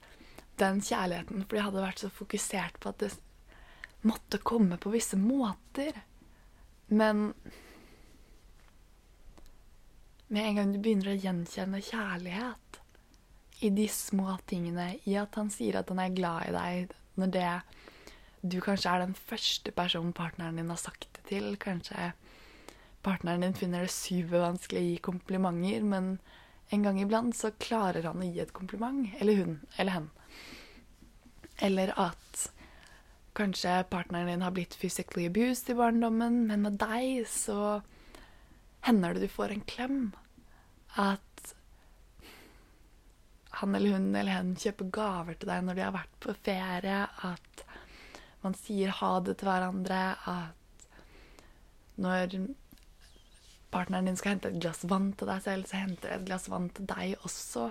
den 0.62 0.80
kjærligheten, 0.86 1.44
fordi 1.44 1.60
jeg 1.60 1.68
hadde 1.68 1.84
vært 1.84 2.04
så 2.04 2.10
fokusert 2.14 2.80
på 2.80 2.94
at 2.94 3.04
det 3.04 3.12
måtte 4.08 4.40
komme 4.44 4.78
på 4.80 4.94
visse 4.94 5.18
måter. 5.20 5.98
Men 6.94 7.32
med 10.34 10.48
en 10.48 10.60
gang 10.60 10.74
du 10.74 10.80
begynner 10.82 11.14
å 11.14 11.20
gjenkjenne 11.20 11.82
kjærlighet 11.84 12.80
i 13.64 13.70
de 13.74 13.88
små 13.92 14.38
tingene, 14.50 14.94
i 15.08 15.16
at 15.20 15.36
han 15.40 15.52
sier 15.54 15.80
at 15.80 15.92
han 15.92 16.02
er 16.04 16.16
glad 16.16 16.50
i 16.50 16.56
deg, 16.56 16.96
når 17.20 17.34
det 17.36 17.50
du 18.44 18.58
kanskje 18.64 18.92
er 18.92 19.06
den 19.06 19.16
første 19.16 19.72
personen 19.72 20.12
partneren 20.16 20.58
din 20.60 20.72
har 20.74 20.82
sagt 20.82 21.08
det 21.16 21.24
til. 21.30 21.54
Kanskje 21.62 22.12
partneren 23.04 23.46
din 23.46 23.58
finner 23.58 23.86
det 23.86 23.94
supervanskelig 23.94 24.82
å 24.82 24.88
gi 24.88 24.98
komplimenter, 25.04 25.84
men 25.84 26.18
en 26.74 26.84
gang 26.86 27.00
iblant 27.02 27.36
så 27.38 27.52
klarer 27.62 28.08
han 28.10 28.24
å 28.24 28.28
gi 28.28 28.42
et 28.42 28.56
kompliment. 28.56 29.06
Eller 29.20 29.42
hun. 29.44 29.60
Eller 29.78 29.98
hen. 30.00 30.10
Eller 31.62 31.94
at 32.00 32.50
Kanskje 33.34 33.84
partneren 33.90 34.28
din 34.28 34.42
har 34.46 34.52
blitt 34.54 34.76
physically 34.78 35.26
abused 35.26 35.70
i 35.70 35.74
barndommen, 35.74 36.44
men 36.48 36.62
med 36.62 36.76
deg 36.78 37.24
så 37.26 37.82
hender 38.86 39.16
det 39.16 39.26
du 39.26 39.34
får 39.34 39.56
en 39.56 39.64
klem. 39.66 40.04
At 41.02 41.54
han 43.58 43.74
eller 43.74 43.96
hun 43.96 44.12
eller 44.14 44.38
hen 44.38 44.54
kjøper 44.54 44.92
gaver 44.94 45.40
til 45.40 45.50
deg 45.50 45.66
når 45.66 45.80
de 45.80 45.86
har 45.88 45.96
vært 45.96 46.20
på 46.22 46.36
ferie. 46.46 47.00
At 47.26 47.66
man 48.46 48.54
sier 48.60 48.94
ha 49.00 49.12
det 49.26 49.40
til 49.42 49.50
hverandre. 49.50 50.04
At 50.30 50.86
når 52.06 52.38
partneren 53.74 54.08
din 54.10 54.20
skal 54.20 54.36
hente 54.36 54.52
et 54.52 54.62
glass 54.62 54.84
vann 54.90 55.12
til 55.18 55.30
deg 55.30 55.44
selv, 55.46 55.68
så 55.70 55.82
henter 55.82 56.10
det 56.10 56.20
et 56.20 56.28
glass 56.30 56.50
vann 56.52 56.70
til 56.74 56.88
deg 56.90 57.16
også. 57.28 57.70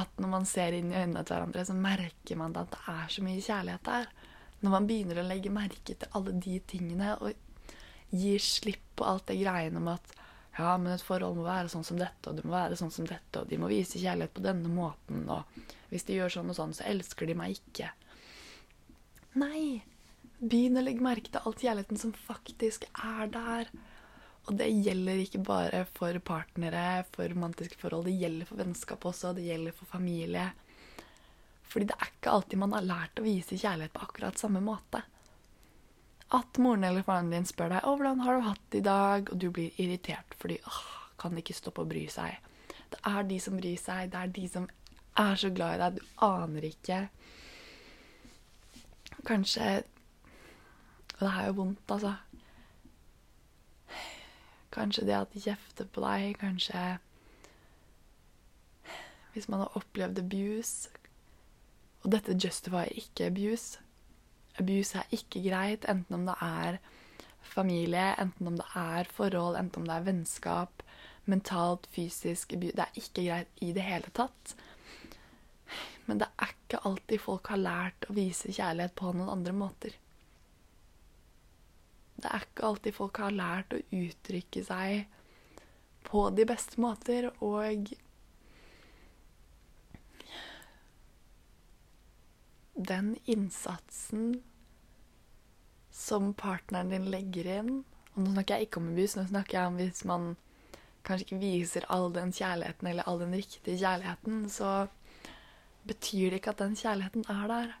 At 0.00 0.18
når 0.18 0.30
man 0.32 0.46
ser 0.48 0.74
inn 0.74 0.90
i 0.92 0.98
øynene 0.98 1.22
til 1.22 1.36
hverandre, 1.36 1.66
så 1.66 1.76
merker 1.78 2.40
man 2.40 2.56
at 2.58 2.72
det 2.72 2.82
er 2.90 3.14
så 3.14 3.24
mye 3.26 3.44
kjærlighet 3.44 3.88
der. 3.90 4.10
Når 4.64 4.74
man 4.74 4.88
begynner 4.88 5.20
å 5.20 5.26
legge 5.28 5.52
merke 5.54 5.94
til 5.94 6.16
alle 6.16 6.34
de 6.40 6.58
tingene 6.70 7.14
og 7.20 7.34
gir 8.14 8.42
slipp 8.42 8.84
på 8.98 9.06
alt 9.06 9.26
det 9.28 9.40
greiene 9.42 9.80
om 9.80 9.90
at 9.92 10.14
ja, 10.54 10.76
men 10.78 10.92
et 10.94 11.02
forhold 11.02 11.34
må 11.34 11.46
være 11.46 11.70
sånn 11.72 11.86
som 11.86 11.98
dette, 11.98 12.30
og 12.30 12.38
det 12.38 12.44
må 12.46 12.54
være 12.54 12.76
sånn 12.78 12.92
som 12.94 13.06
dette, 13.08 13.40
og 13.40 13.48
de 13.50 13.58
må 13.58 13.66
vise 13.72 13.98
kjærlighet 13.98 14.36
på 14.36 14.44
denne 14.44 14.70
måten, 14.70 15.24
og 15.26 15.90
hvis 15.90 16.06
de 16.06 16.20
gjør 16.20 16.36
sånn 16.36 16.52
og 16.52 16.58
sånn, 16.58 16.74
så 16.76 16.86
elsker 16.86 17.26
de 17.26 17.34
meg 17.38 17.56
ikke. 17.58 17.90
Nei. 19.42 19.82
Begynn 20.38 20.78
å 20.78 20.84
legge 20.84 21.02
merke 21.02 21.32
til 21.32 21.42
all 21.42 21.56
kjærligheten 21.58 21.98
som 21.98 22.12
faktisk 22.14 22.86
er 22.92 23.30
der. 23.34 23.70
Og 24.44 24.58
det 24.60 24.68
gjelder 24.84 25.22
ikke 25.22 25.40
bare 25.46 25.84
for 25.96 26.18
partnere, 26.20 27.04
for 27.14 27.28
romantiske 27.32 27.78
forhold. 27.80 28.04
Det 28.10 28.18
gjelder 28.20 28.48
for 28.48 28.60
vennskap 28.60 29.06
også, 29.08 29.32
det 29.36 29.46
gjelder 29.46 29.76
for 29.76 29.88
familie. 29.88 30.50
Fordi 31.70 31.88
det 31.88 31.96
er 31.96 32.10
ikke 32.12 32.34
alltid 32.36 32.60
man 32.60 32.76
har 32.76 32.84
lært 32.86 33.20
å 33.20 33.24
vise 33.24 33.56
kjærlighet 33.56 33.94
på 33.94 34.04
akkurat 34.04 34.38
samme 34.38 34.60
måte. 34.64 35.00
At 36.34 36.58
moren 36.58 36.84
eller 36.84 37.06
faren 37.06 37.30
din 37.32 37.46
spør 37.48 37.72
deg 37.72 37.82
'Å, 37.82 37.96
hvordan 37.96 38.20
har 38.20 38.36
du 38.36 38.46
hatt 38.48 38.70
det 38.70 38.78
i 38.78 38.88
dag?' 38.88 39.30
og 39.32 39.38
du 39.38 39.50
blir 39.50 39.80
irritert 39.80 40.34
fordi 40.38 40.58
'Åh, 40.60 40.84
kan 41.18 41.36
ikke 41.36 41.54
stoppe 41.54 41.82
å 41.82 41.88
bry 41.88 42.06
seg'. 42.06 42.36
Det 42.90 43.00
er 43.06 43.22
de 43.22 43.38
som 43.40 43.56
bryr 43.56 43.78
seg, 43.78 44.10
det 44.10 44.18
er 44.18 44.26
de 44.26 44.48
som 44.48 44.68
er 45.16 45.34
så 45.34 45.50
glad 45.54 45.74
i 45.74 45.78
deg. 45.78 45.98
Du 45.98 46.02
aner 46.26 46.62
ikke. 46.62 47.08
Kanskje 49.24 49.84
Og 51.14 51.20
det 51.20 51.30
er 51.30 51.46
jo 51.46 51.52
vondt, 51.52 51.90
altså. 51.90 52.16
Kanskje 54.74 55.06
det 55.06 55.16
at 55.16 55.34
de 55.34 55.42
kjefter 55.44 55.88
på 55.90 56.02
deg, 56.04 56.34
kanskje 56.40 56.84
Hvis 59.34 59.48
man 59.50 59.64
har 59.64 59.78
opplevd 59.78 60.18
abuse 60.22 60.90
Og 62.02 62.10
dette 62.14 62.36
justifier 62.38 62.90
ikke 62.98 63.30
abuse. 63.30 63.80
Abuse 64.60 64.98
er 64.98 65.14
ikke 65.14 65.42
greit, 65.48 65.86
enten 65.90 66.14
om 66.14 66.26
det 66.28 66.34
er 66.42 66.78
familie, 67.54 68.12
enten 68.20 68.46
om 68.50 68.58
det 68.58 68.66
er 68.78 69.08
forhold, 69.10 69.56
enten 69.58 69.82
om 69.82 69.88
det 69.88 69.96
er 69.96 70.06
vennskap, 70.06 70.84
mentalt, 71.24 71.88
fysisk 71.90 72.52
abuse. 72.52 72.76
Det 72.76 72.84
er 72.84 73.00
ikke 73.00 73.24
greit 73.24 73.64
i 73.64 73.72
det 73.72 73.82
hele 73.82 74.12
tatt. 74.14 74.54
Men 76.06 76.20
det 76.20 76.28
er 76.38 76.52
ikke 76.52 76.82
alltid 76.84 77.22
folk 77.24 77.50
har 77.50 77.62
lært 77.62 78.08
å 78.08 78.16
vise 78.16 78.52
kjærlighet 78.52 78.94
på 78.98 79.12
noen 79.16 79.32
andre 79.32 79.56
måter. 79.56 79.96
Det 82.14 82.30
er 82.30 82.46
ikke 82.46 82.66
alltid 82.68 82.96
folk 82.96 83.18
har 83.22 83.34
lært 83.34 83.74
å 83.74 83.82
uttrykke 83.98 84.62
seg 84.64 85.04
på 86.04 86.28
de 86.36 86.44
beste 86.46 86.80
måter, 86.80 87.30
og 87.42 87.90
den 92.74 93.14
innsatsen 93.30 94.42
som 95.94 96.32
partneren 96.34 96.90
din 96.90 97.04
legger 97.10 97.46
inn 97.60 97.74
Og 98.14 98.16
nå 98.24 98.32
snakker 98.32 98.58
jeg 98.58 98.66
ikke 98.66 98.80
om 98.80 98.88
abuse, 98.90 99.18
nå 99.18 99.26
snakker 99.30 99.58
jeg 99.58 99.70
om 99.70 99.78
hvis 99.78 100.02
man 100.10 100.26
kanskje 101.06 101.26
ikke 101.26 101.38
viser 101.42 101.86
all 101.92 102.08
den 102.14 102.32
kjærligheten 102.34 102.88
eller 102.90 103.08
all 103.10 103.18
den 103.20 103.34
riktige 103.34 103.78
kjærligheten, 103.80 104.44
så 104.48 104.86
betyr 105.84 106.30
det 106.30 106.38
ikke 106.40 106.54
at 106.54 106.62
den 106.62 106.76
kjærligheten 106.78 107.26
er 107.34 107.48
der. 107.50 107.72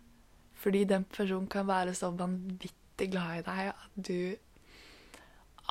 Fordi 0.58 0.82
den 0.90 1.06
personen 1.06 1.46
kan 1.50 1.68
være 1.70 1.94
så 1.96 2.10
vanvittig 2.10 2.83
glad 3.02 3.40
i 3.40 3.44
deg 3.46 3.70
at 3.72 3.96
du 3.96 4.36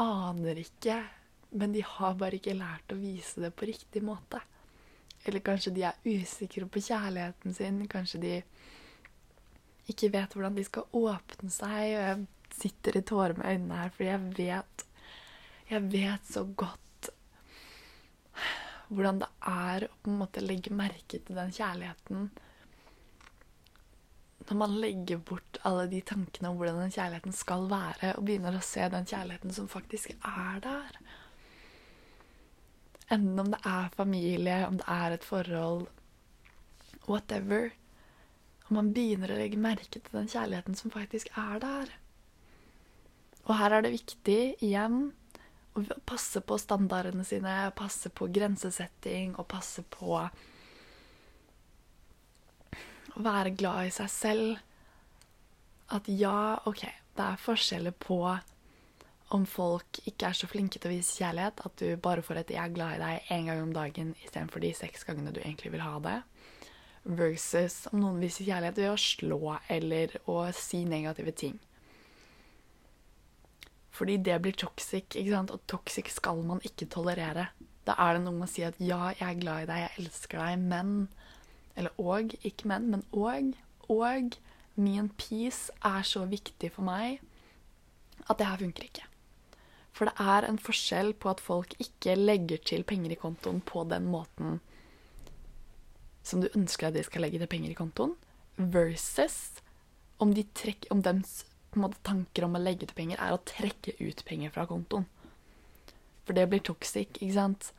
aner 0.01 0.57
ikke 0.57 0.95
Men 1.53 1.73
de 1.75 1.83
har 1.85 2.15
bare 2.17 2.39
ikke 2.39 2.55
lært 2.57 2.93
å 2.93 2.97
vise 2.97 3.43
det 3.43 3.51
på 3.53 3.67
riktig 3.69 4.01
måte. 4.01 4.39
Eller 5.23 5.43
kanskje 5.45 5.71
de 5.75 5.83
er 5.85 5.99
usikre 6.01 6.65
på 6.65 6.81
kjærligheten 6.81 7.53
sin. 7.53 7.77
Kanskje 7.87 8.21
de 8.23 8.31
ikke 9.93 10.09
vet 10.15 10.33
hvordan 10.33 10.57
de 10.57 10.63
skal 10.65 10.97
åpne 10.97 11.51
seg. 11.53 11.93
Og 11.93 12.01
jeg 12.07 12.25
sitter 12.57 12.97
i 12.97 13.03
tårer 13.05 13.37
med 13.37 13.51
øynene 13.51 13.83
her, 13.83 13.93
fordi 13.93 14.09
jeg 14.09 14.33
vet 14.39 14.87
Jeg 15.69 15.85
vet 15.93 16.25
så 16.27 16.43
godt 16.43 16.79
hvordan 18.93 19.21
det 19.21 19.29
er 19.49 19.85
å 19.87 19.93
på 20.03 20.11
en 20.11 20.19
måte 20.19 20.43
legge 20.43 20.73
merke 20.75 21.19
til 21.19 21.37
den 21.37 21.53
kjærligheten 21.53 22.27
når 24.49 24.59
man 24.59 24.77
legger 24.81 25.19
bort 25.23 25.59
alle 25.67 25.85
de 25.91 26.01
tankene 26.05 26.49
om 26.49 26.57
hvordan 26.59 26.81
den 26.83 26.93
kjærligheten 26.93 27.35
skal 27.35 27.67
være, 27.71 28.13
og 28.17 28.25
begynner 28.27 28.57
å 28.57 28.63
se 28.65 28.87
den 28.91 29.07
kjærligheten 29.07 29.55
som 29.55 29.69
faktisk 29.71 30.13
er 30.19 30.59
der. 30.63 30.97
Enten 33.11 33.39
om 33.39 33.51
det 33.53 33.59
er 33.67 33.93
familie, 33.95 34.59
om 34.67 34.79
det 34.81 34.87
er 34.89 35.15
et 35.15 35.27
forhold, 35.27 35.87
whatever. 37.07 37.71
Og 38.67 38.77
man 38.79 38.93
begynner 38.95 39.31
å 39.31 39.39
legge 39.39 39.59
merke 39.59 39.99
til 39.99 40.15
den 40.15 40.31
kjærligheten 40.31 40.77
som 40.79 40.93
faktisk 40.93 41.31
er 41.39 41.59
der. 41.63 41.91
Og 43.43 43.57
her 43.59 43.75
er 43.75 43.83
det 43.83 43.93
viktig, 43.95 44.39
igjen, 44.63 45.11
å 45.75 45.83
passe 46.07 46.41
på 46.45 46.57
standardene 46.61 47.25
sine, 47.27 47.53
passe 47.75 48.11
på 48.13 48.29
grensesetting 48.33 49.33
og 49.35 49.49
passe 49.51 49.83
på 49.93 50.21
være 53.15 53.55
glad 53.57 53.87
i 53.87 53.93
seg 53.93 54.09
selv. 54.09 54.57
At 55.93 56.07
ja, 56.09 56.57
OK, 56.69 56.83
det 57.17 57.27
er 57.27 57.41
forskjeller 57.41 57.95
på 57.99 58.19
om 59.33 59.45
folk 59.49 59.97
ikke 60.05 60.29
er 60.29 60.37
så 60.37 60.47
flinke 60.49 60.77
til 60.77 60.91
å 60.91 60.93
vise 60.93 61.17
kjærlighet, 61.17 61.63
at 61.65 61.77
du 61.81 61.97
bare 61.97 62.21
får 62.21 62.43
et 62.43 62.51
'jeg 62.51 62.63
er 62.63 62.75
glad 62.75 62.95
i 62.95 63.03
deg' 63.03 63.31
én 63.33 63.45
gang 63.45 63.61
om 63.61 63.73
dagen 63.73 64.15
istedenfor 64.23 64.61
de 64.61 64.73
seks 64.73 65.03
gangene 65.03 65.33
du 65.33 65.39
egentlig 65.39 65.71
vil 65.71 65.81
ha 65.81 65.99
det 65.99 66.21
versus 67.03 67.87
om 67.91 67.99
noen 67.99 68.21
viser 68.23 68.47
kjærlighet 68.47 68.79
ved 68.79 68.91
å 68.91 68.99
slå 68.99 69.57
eller 69.71 70.15
å 70.29 70.37
si 70.55 70.83
negative 70.87 71.33
ting. 71.35 71.59
Fordi 73.93 74.17
det 74.25 74.39
blir 74.41 74.55
toxic, 74.57 75.11
ikke 75.11 75.35
sant? 75.35 75.51
og 75.51 75.65
toxic 75.69 76.09
skal 76.09 76.41
man 76.47 76.63
ikke 76.65 76.89
tolerere. 76.89 77.49
Da 77.85 77.95
er 77.99 78.15
det 78.15 78.23
noe 78.23 78.39
med 78.39 78.47
å 78.47 78.53
si 78.53 78.63
at 78.65 78.79
ja, 78.81 79.11
jeg 79.11 79.27
er 79.27 79.41
glad 79.41 79.65
i 79.65 79.69
deg, 79.69 79.83
jeg 79.83 80.05
elsker 80.05 80.39
deg, 80.39 80.63
men 80.71 80.95
Eller 81.75 81.93
og, 82.01 82.35
ikke 82.43 82.67
men, 82.69 82.89
men 82.91 83.05
og. 83.11 83.53
Og 83.89 84.35
min 84.75 85.09
peace 85.19 85.73
er 85.85 86.05
så 86.07 86.25
viktig 86.25 86.71
for 86.73 86.85
meg 86.87 87.21
at 88.29 88.39
det 88.39 88.47
her 88.47 88.61
funker 88.61 88.87
ikke. 88.87 89.07
For 89.93 90.09
det 90.09 90.13
er 90.19 90.47
en 90.47 90.57
forskjell 90.57 91.13
på 91.13 91.29
at 91.29 91.41
folk 91.43 91.75
ikke 91.81 92.15
legger 92.17 92.61
til 92.65 92.85
penger 92.87 93.13
i 93.13 93.19
kontoen 93.19 93.61
på 93.61 93.83
den 93.89 94.07
måten 94.09 94.61
som 96.23 96.41
du 96.41 96.47
ønsker 96.55 96.87
at 96.87 96.95
de 96.95 97.03
skal 97.03 97.25
legge 97.25 97.41
til 97.41 97.51
penger 97.51 97.73
i 97.73 97.77
kontoen, 97.77 98.15
versus 98.55 99.59
om, 100.23 100.31
de 100.33 100.45
trekk, 100.55 100.87
om 100.93 101.01
dems 101.03 101.43
måte, 101.75 101.99
tanker 102.05 102.47
om 102.47 102.55
å 102.55 102.61
legge 102.61 102.87
til 102.87 102.95
penger 102.95 103.19
er 103.19 103.35
å 103.35 103.41
trekke 103.43 103.97
ut 103.99 104.23
penger 104.27 104.53
fra 104.55 104.65
kontoen. 104.69 105.05
For 106.23 106.37
det 106.37 106.47
blir 106.47 106.63
toxic, 106.63 107.17
ikke 107.19 107.35
sant? 107.35 107.73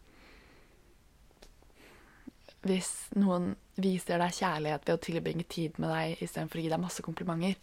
Hvis 2.65 2.91
noen 3.21 3.53
viser 3.77 4.21
deg 4.23 4.37
kjærlighet 4.39 4.87
ved 4.87 4.97
å 4.97 5.03
tilbringe 5.05 5.45
tid 5.51 5.79
med 5.83 5.93
deg 5.93 6.23
istedenfor 6.25 6.61
å 6.61 6.65
gi 6.65 6.73
deg 6.73 6.83
masse 6.83 7.05
komplimenter, 7.05 7.59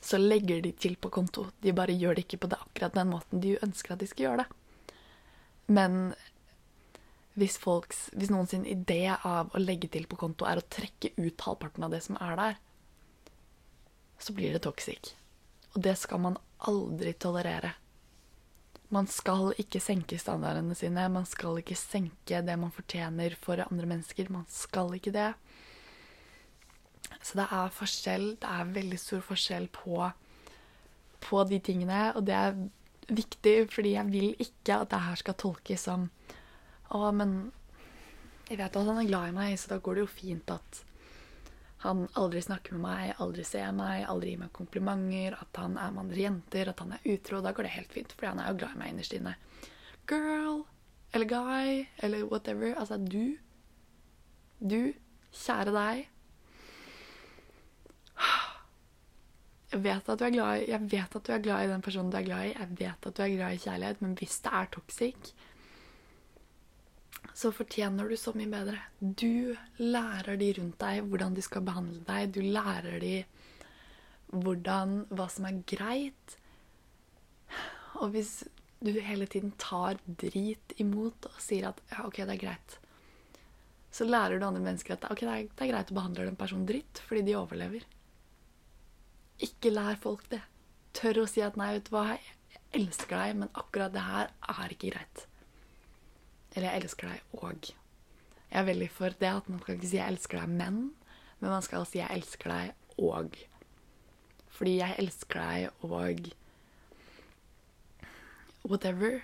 så 0.00 0.18
legger 0.18 0.62
de 0.64 0.72
til 0.72 0.96
på 0.96 1.10
konto. 1.12 1.50
De 1.60 1.74
bare 1.76 1.94
gjør 1.94 2.16
det 2.16 2.24
ikke 2.24 2.40
på 2.42 2.50
det 2.50 2.58
akkurat 2.58 2.96
den 2.96 3.10
måten 3.12 3.42
de 3.42 3.58
ønsker 3.60 3.94
at 3.94 4.02
de 4.02 4.08
skal 4.08 4.26
gjøre 4.26 4.44
det. 4.44 4.94
Men 5.70 5.98
hvis, 7.38 7.58
folks, 7.62 8.08
hvis 8.16 8.32
noen 8.32 8.48
sin 8.50 8.64
idé 8.66 9.04
av 9.12 9.52
å 9.54 9.62
legge 9.62 9.90
til 9.92 10.08
på 10.10 10.18
konto 10.18 10.48
er 10.48 10.58
å 10.58 10.66
trekke 10.66 11.12
ut 11.20 11.46
halvparten 11.46 11.86
av 11.86 11.94
det 11.94 12.02
som 12.04 12.18
er 12.20 12.34
der, 12.40 12.58
så 14.20 14.34
blir 14.36 14.56
det 14.56 14.64
toxic. 14.66 15.14
Og 15.76 15.84
det 15.84 15.94
skal 16.00 16.20
man 16.20 16.40
aldri 16.66 17.14
tolerere. 17.14 17.76
Man 18.90 19.06
skal 19.06 19.52
ikke 19.60 19.80
senke 19.82 20.18
standardene 20.18 20.74
sine. 20.74 21.06
Man 21.12 21.26
skal 21.28 21.60
ikke 21.60 21.78
senke 21.78 22.42
det 22.42 22.56
man 22.58 22.72
fortjener 22.74 23.36
for 23.38 23.62
andre 23.62 23.86
mennesker. 23.86 24.30
Man 24.34 24.46
skal 24.50 24.96
ikke 24.98 25.14
det. 25.14 25.30
Så 27.22 27.38
det 27.38 27.46
er 27.46 27.76
forskjell. 27.76 28.26
Det 28.42 28.50
er 28.50 28.74
veldig 28.74 28.98
stor 28.98 29.22
forskjell 29.24 29.70
på, 29.74 30.10
på 31.22 31.46
de 31.46 31.60
tingene. 31.62 32.02
Og 32.18 32.26
det 32.26 32.34
er 32.34 32.58
viktig, 33.10 33.56
fordi 33.70 33.94
jeg 33.94 34.10
vil 34.10 34.34
ikke 34.42 34.82
at 34.82 34.90
det 34.90 35.02
her 35.06 35.22
skal 35.22 35.38
tolkes 35.38 35.86
som 35.86 36.10
å, 36.90 37.10
men 37.14 37.52
jeg 38.50 38.58
vet 38.58 38.74
at 38.74 38.86
han 38.86 38.98
er 38.98 39.06
glad 39.06 39.30
i 39.30 39.34
meg, 39.36 39.58
så 39.58 39.70
da 39.70 39.78
går 39.78 39.98
det 39.98 40.02
jo 40.02 40.10
fint 40.10 40.50
at 40.50 40.80
han 41.80 42.02
aldri 42.20 42.42
snakker 42.44 42.76
med 42.76 42.82
meg, 42.84 43.14
aldri 43.24 43.44
ser 43.48 43.70
meg, 43.72 44.02
aldri 44.12 44.34
gir 44.34 44.42
meg 44.42 44.52
komplimenter, 44.52 45.36
at 45.40 45.60
han 45.62 45.78
er 45.80 45.94
med 45.94 46.02
andre 46.02 46.20
jenter, 46.20 46.68
at 46.68 46.82
han 46.84 46.92
er 46.92 47.06
utro. 47.14 47.40
Da 47.40 47.54
går 47.56 47.64
det 47.64 47.76
helt 47.76 47.94
fint, 47.94 48.12
fordi 48.12 48.28
han 48.28 48.42
er 48.42 48.50
jo 48.50 48.58
glad 48.60 48.74
i 48.76 48.80
meg 48.82 48.92
innerst 48.92 49.16
inne. 49.16 49.32
Girl 50.10 50.60
eller 51.16 51.30
guy 51.30 51.86
eller 52.04 52.26
whatever. 52.28 52.74
Altså 52.76 53.00
du. 53.00 53.38
Du, 54.60 54.92
kjære 55.32 55.72
deg. 55.72 56.08
Jeg 59.70 59.84
vet, 59.84 60.08
at 60.10 60.18
du 60.18 60.24
er 60.26 60.34
glad 60.34 60.60
i, 60.60 60.70
jeg 60.72 60.82
vet 60.90 61.16
at 61.16 61.26
du 61.26 61.32
er 61.32 61.42
glad 61.44 61.64
i 61.64 61.70
den 61.70 61.82
personen 61.86 62.10
du 62.10 62.18
er 62.18 62.26
glad 62.26 62.48
i. 62.48 62.54
Jeg 62.58 62.76
vet 62.80 63.06
at 63.06 63.16
du 63.16 63.22
er 63.22 63.36
glad 63.36 63.54
i 63.54 63.62
kjærlighet, 63.62 64.00
men 64.02 64.16
hvis 64.18 64.40
det 64.44 64.52
er 64.58 64.72
toxic, 64.74 65.30
så 67.40 67.48
fortjener 67.56 68.08
du 68.08 68.16
så 68.20 68.34
mye 68.36 68.50
bedre. 68.52 68.76
Du 69.00 69.56
lærer 69.80 70.36
de 70.40 70.50
rundt 70.58 70.80
deg 70.82 71.06
hvordan 71.08 71.36
de 71.36 71.44
skal 71.44 71.64
behandle 71.64 72.02
deg. 72.04 72.34
Du 72.34 72.40
lærer 72.44 72.98
de 73.00 73.14
hvordan, 74.30 75.04
hva 75.08 75.26
som 75.32 75.46
er 75.48 75.62
greit. 75.70 76.36
Og 78.00 78.12
hvis 78.14 78.42
du 78.80 78.92
hele 79.04 79.28
tiden 79.30 79.54
tar 79.60 80.00
drit 80.04 80.74
imot 80.80 81.30
og 81.30 81.40
sier 81.42 81.70
at 81.70 81.80
ja, 81.92 82.04
OK, 82.06 82.20
det 82.20 82.36
er 82.36 82.42
greit, 82.44 82.76
så 83.90 84.06
lærer 84.06 84.38
du 84.38 84.46
andre 84.46 84.62
mennesker 84.64 84.96
at 84.96 85.08
okay, 85.10 85.26
det 85.26 85.32
er, 85.32 85.48
det 85.48 85.66
er 85.66 85.72
greit 85.72 85.90
å 85.92 85.98
behandle 85.98 86.28
den 86.28 86.38
personen 86.40 86.68
dritt 86.68 87.02
fordi 87.08 87.24
de 87.30 87.38
overlever. 87.40 87.88
Ikke 89.40 89.72
lær 89.72 89.96
folk 90.00 90.28
det. 90.32 90.42
Tør 90.96 91.24
å 91.24 91.28
si 91.30 91.40
at 91.44 91.56
nei, 91.56 91.72
vet 91.78 91.88
du 91.88 91.96
hva, 91.96 92.06
jeg 92.12 92.62
elsker 92.82 93.16
deg, 93.16 93.42
men 93.42 93.52
akkurat 93.56 93.96
det 93.96 94.04
her 94.04 94.32
er 94.60 94.76
ikke 94.76 94.92
greit. 94.92 95.26
Eller 96.54 96.72
jeg 96.72 96.82
elsker 96.82 97.12
deg 97.12 97.38
og. 97.44 97.70
Jeg 98.50 98.58
er 98.60 98.66
veldig 98.66 98.90
for 98.90 99.14
det 99.20 99.30
at 99.30 99.48
man 99.48 99.60
skal 99.62 99.76
ikke 99.76 99.88
si 99.88 99.96
'jeg 99.96 100.12
elsker 100.12 100.40
deg, 100.40 100.48
men', 100.48 100.90
men 101.40 101.50
man 101.50 101.62
skal 101.62 101.86
si 101.86 101.98
'jeg 101.98 102.10
elsker 102.10 102.50
deg 102.50 102.72
og'. 102.98 103.36
Fordi 104.50 104.76
jeg 104.76 104.94
elsker 104.98 105.40
deg 105.40 105.70
og 105.82 106.32
whatever. 108.68 109.20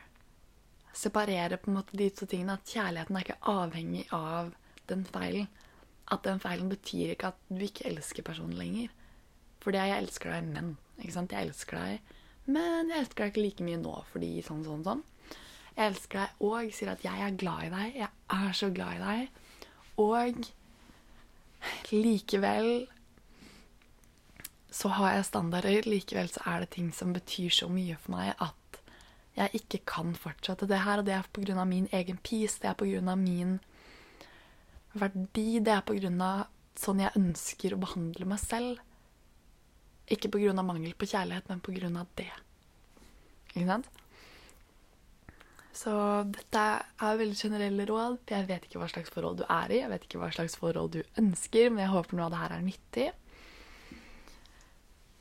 Separere 0.92 1.56
på 1.56 1.70
en 1.70 1.76
måte 1.76 1.96
de 1.98 2.08
to 2.10 2.26
tingene. 2.26 2.52
At 2.52 2.64
kjærligheten 2.64 3.16
er 3.16 3.20
ikke 3.20 3.42
avhengig 3.42 4.06
av 4.12 4.54
den 4.88 5.04
feilen. 5.04 5.48
At 6.08 6.22
den 6.24 6.40
feilen 6.40 6.68
betyr 6.68 7.10
ikke 7.12 7.26
at 7.26 7.40
du 7.48 7.64
ikke 7.66 7.86
elsker 7.90 8.22
personen 8.22 8.56
lenger. 8.56 8.88
Fordi 9.60 9.82
jeg 9.82 10.02
elsker 10.02 10.30
deg, 10.30 10.44
men. 10.54 10.76
Ikke 11.02 11.12
sant? 11.12 11.32
Jeg 11.32 11.48
elsker 11.48 11.76
deg, 11.76 12.00
men 12.46 12.88
jeg 12.88 13.02
elsker 13.02 13.24
deg 13.24 13.32
ikke 13.32 13.42
like 13.44 13.64
mye 13.66 13.80
nå 13.82 13.94
fordi 14.12 14.30
sånn, 14.46 14.62
sånn, 14.64 14.84
sånn. 14.86 15.02
Jeg 15.76 15.92
elsker 15.92 16.22
deg 16.22 16.44
og 16.48 16.70
sier 16.72 16.92
at 16.94 17.02
jeg 17.04 17.22
er 17.22 17.34
glad 17.36 17.66
i 17.66 17.72
deg. 17.72 17.96
Jeg 18.00 18.08
er 18.32 18.54
så 18.56 18.70
glad 18.72 18.96
i 18.96 19.02
deg. 19.02 19.42
Og 20.00 20.46
likevel 21.92 22.86
så 24.76 24.92
har 24.96 25.16
jeg 25.16 25.28
standarder. 25.28 25.88
Likevel 25.88 26.30
så 26.32 26.42
er 26.48 26.64
det 26.64 26.72
ting 26.76 26.88
som 26.96 27.12
betyr 27.16 27.52
så 27.52 27.68
mye 27.72 27.96
for 28.00 28.16
meg 28.16 28.32
at 28.44 28.80
jeg 29.36 29.60
ikke 29.60 29.82
kan 29.88 30.14
fortsette 30.16 30.68
det 30.68 30.80
her. 30.84 31.00
Og 31.00 31.08
det 31.08 31.14
er 31.16 31.28
pga. 31.32 31.64
min 31.64 31.88
egen 31.92 32.18
peace. 32.18 32.58
Det 32.60 32.70
er 32.70 32.74
pga. 32.74 33.14
min 33.16 33.58
verdi. 34.94 35.60
Det 35.60 35.72
er 35.72 35.84
pga. 35.84 36.46
sånn 36.76 37.00
jeg 37.00 37.16
ønsker 37.16 37.74
å 37.74 37.80
behandle 37.84 38.28
meg 38.28 38.40
selv. 38.40 38.80
Ikke 40.08 40.28
pga. 40.32 40.52
mangel 40.62 40.94
på 40.94 41.08
kjærlighet, 41.08 41.48
men 41.48 41.60
pga. 41.60 42.06
det. 42.16 42.32
Ikke 43.54 43.66
sant? 43.66 43.88
Så 45.76 45.92
dette 46.32 46.62
er 47.04 47.18
veldig 47.20 47.36
generelle 47.36 47.84
råd. 47.88 48.22
Jeg 48.32 48.48
vet 48.48 48.64
ikke 48.64 48.80
hva 48.80 48.88
slags 48.88 49.12
forhold 49.12 49.42
du 49.42 49.44
er 49.44 49.72
i, 49.74 49.82
jeg 49.82 49.92
vet 49.92 50.06
ikke 50.06 50.20
hva 50.22 50.30
slags 50.32 50.56
forhold 50.56 50.94
du 50.94 51.02
ønsker, 51.20 51.68
men 51.68 51.84
jeg 51.84 51.92
håper 51.92 52.16
noe 52.16 52.28
av 52.28 52.32
det 52.32 52.40
her 52.40 52.54
er 52.56 52.64
nyttig. 52.64 53.06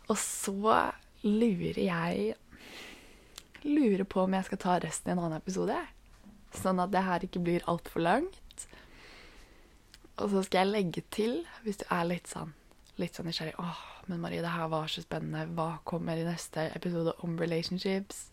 Og 0.06 0.18
så 0.22 0.80
lurer 1.26 1.80
jeg 1.82 2.34
Lurer 3.66 4.04
på 4.06 4.22
om 4.22 4.34
jeg 4.38 4.46
skal 4.46 4.60
ta 4.62 4.74
resten 4.78 5.10
i 5.10 5.14
en 5.16 5.20
annen 5.24 5.40
episode. 5.42 5.74
Sånn 6.54 6.78
at 6.84 6.92
det 6.94 7.02
her 7.02 7.24
ikke 7.26 7.42
blir 7.42 7.64
altfor 7.72 8.04
langt. 8.06 8.66
Og 10.22 10.30
så 10.30 10.44
skal 10.46 10.62
jeg 10.62 10.74
legge 10.76 11.02
til, 11.10 11.40
hvis 11.66 11.82
du 11.82 11.88
er 11.90 12.06
litt 12.06 12.30
sånn, 12.30 12.54
litt 13.02 13.18
sånn 13.18 13.26
nysgjerrig 13.26 13.58
Åh, 13.60 13.80
men 14.06 14.22
Marie, 14.22 14.44
det 14.46 14.54
her 14.54 14.70
var 14.70 14.86
så 14.92 15.02
spennende. 15.02 15.48
Hva 15.58 15.80
kommer 15.84 16.22
i 16.22 16.28
neste 16.28 16.70
episode 16.78 17.16
om 17.26 17.34
relationships? 17.42 18.28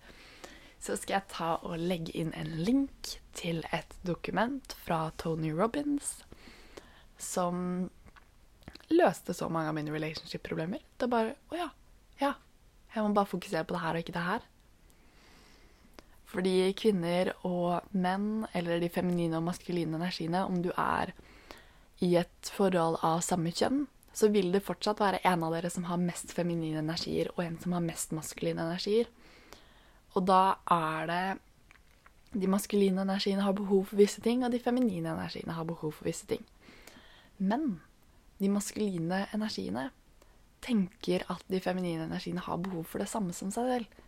Så 0.82 0.96
skal 0.98 1.20
jeg 1.20 1.30
ta 1.30 1.50
og 1.62 1.78
legge 1.78 2.14
inn 2.18 2.32
en 2.34 2.50
link 2.66 3.16
til 3.38 3.62
et 3.70 3.94
dokument 4.02 4.74
fra 4.82 5.12
Tony 5.22 5.52
Robins 5.54 6.24
som 7.22 7.86
løste 8.90 9.34
så 9.34 9.46
mange 9.48 9.70
av 9.70 9.76
mine 9.78 9.94
relationship-problemer. 9.94 10.82
Det 10.98 11.06
er 11.06 11.12
bare 11.12 11.36
Å 11.52 11.60
ja. 11.60 11.68
Ja. 12.20 12.32
Jeg 12.92 13.06
må 13.06 13.14
bare 13.16 13.30
fokusere 13.30 13.64
på 13.64 13.76
det 13.76 13.82
her 13.84 13.96
og 13.96 14.04
ikke 14.04 14.16
det 14.16 14.26
her. 14.26 14.48
Fordi 16.32 16.56
kvinner 16.76 17.30
og 17.46 17.88
menn, 17.92 18.46
eller 18.56 18.80
de 18.80 18.90
feminine 18.92 19.38
og 19.38 19.46
maskuline 19.46 19.96
energiene, 19.96 20.44
om 20.48 20.60
du 20.64 20.70
er 20.76 21.12
i 22.02 22.14
et 22.20 22.52
forhold 22.56 22.98
av 23.04 23.20
samme 23.24 23.52
kjønn, 23.52 23.84
så 24.12 24.28
vil 24.32 24.50
det 24.52 24.64
fortsatt 24.64 25.00
være 25.00 25.22
en 25.28 25.44
av 25.44 25.54
dere 25.54 25.70
som 25.72 25.86
har 25.88 26.00
mest 26.00 26.32
feminine 26.36 26.82
energier, 26.82 27.30
og 27.36 27.44
en 27.44 27.58
som 27.60 27.76
har 27.76 27.84
mest 27.84 28.12
maskuline 28.16 28.64
energier. 28.64 29.08
Og 30.14 30.26
da 30.28 30.42
er 30.70 31.08
det 31.10 31.24
De 32.32 32.48
maskuline 32.48 33.02
energiene 33.04 33.44
har 33.44 33.52
behov 33.52 33.90
for 33.90 34.00
visse 34.00 34.22
ting, 34.24 34.40
og 34.40 34.52
de 34.52 34.58
feminine 34.58 35.10
energiene 35.12 35.52
har 35.52 35.66
behov 35.68 35.92
for 35.92 36.08
visse 36.08 36.24
ting. 36.26 36.40
Men 37.36 37.82
de 38.40 38.48
maskuline 38.48 39.26
energiene 39.34 39.90
tenker 40.64 41.26
at 41.28 41.42
de 41.50 41.60
feminine 41.60 42.06
energiene 42.06 42.40
har 42.40 42.56
behov 42.56 42.86
for 42.88 43.02
det 43.02 43.10
samme 43.10 43.34
som 43.36 43.50
seg 43.52 43.68
selv. 43.68 43.98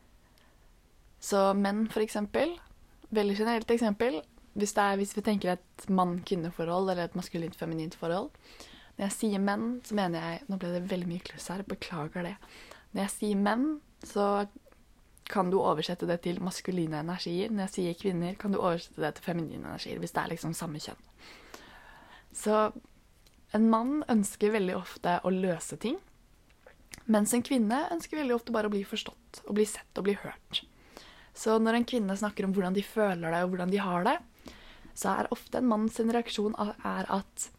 Så 1.20 1.52
menn, 1.52 1.84
for 1.92 2.00
eksempel, 2.00 2.56
veldig 3.14 3.36
generelt 3.36 3.70
eksempel, 3.70 4.22
hvis, 4.54 4.74
er, 4.78 4.96
hvis 4.96 5.12
vi 5.16 5.24
tenker 5.26 5.54
et 5.54 5.86
mann-kvinne-forhold 5.90 6.92
eller 6.92 7.08
et 7.08 7.16
maskulint-feminint 7.18 7.96
forhold, 7.98 8.30
når 8.94 9.08
jeg 9.08 9.16
sier 9.16 9.42
menn, 9.42 9.80
så 9.82 9.96
mener 9.98 10.22
jeg 10.22 10.44
Nå 10.48 10.58
ble 10.62 10.70
det 10.76 10.84
veldig 10.90 11.08
mye 11.10 11.24
kluss 11.26 11.48
her, 11.50 11.64
beklager 11.66 12.28
det. 12.28 12.34
Når 12.94 13.06
jeg 13.06 13.14
sier 13.16 13.40
menn, 13.40 13.64
så 14.06 14.46
kan 15.30 15.50
du 15.50 15.58
oversette 15.60 16.06
det 16.08 16.18
til 16.26 16.40
maskuline 16.44 17.00
energier. 17.00 17.52
Når 17.52 17.66
jeg 17.66 17.74
sier 17.74 18.00
kvinner, 18.00 18.34
kan 18.40 18.52
du 18.52 18.60
oversette 18.60 19.00
det 19.00 19.14
til 19.16 19.28
feminine 19.30 19.64
energier, 19.64 20.00
hvis 20.02 20.12
det 20.14 20.22
er 20.22 20.34
liksom 20.34 20.56
samme 20.56 20.82
kjønn. 20.82 21.00
Så 22.34 22.58
en 23.54 23.70
mann 23.70 24.02
ønsker 24.10 24.52
veldig 24.54 24.76
ofte 24.76 25.18
å 25.22 25.32
løse 25.32 25.78
ting, 25.80 25.96
mens 27.04 27.34
en 27.36 27.44
kvinne 27.44 27.84
ønsker 27.94 28.18
veldig 28.20 28.36
ofte 28.36 28.54
bare 28.54 28.70
å 28.70 28.72
bli 28.72 28.84
forstått 28.88 29.44
og 29.46 29.56
bli 29.56 29.66
sett 29.68 30.00
og 30.00 30.06
bli 30.08 30.16
hørt. 30.18 30.64
Så 31.34 31.56
når 31.58 31.80
en 31.80 31.88
kvinne 31.88 32.16
snakker 32.16 32.46
om 32.46 32.54
hvordan 32.54 32.76
de 32.76 32.84
føler 32.86 33.34
det 33.34 33.42
og 33.44 33.52
hvordan 33.52 33.72
de 33.72 33.82
har 33.82 34.06
det, 34.06 34.18
så 34.94 35.16
er 35.16 35.32
ofte 35.34 35.58
en 35.58 35.68
manns 35.68 35.98
reaksjon 35.98 36.54
er 36.60 37.10
at 37.10 37.50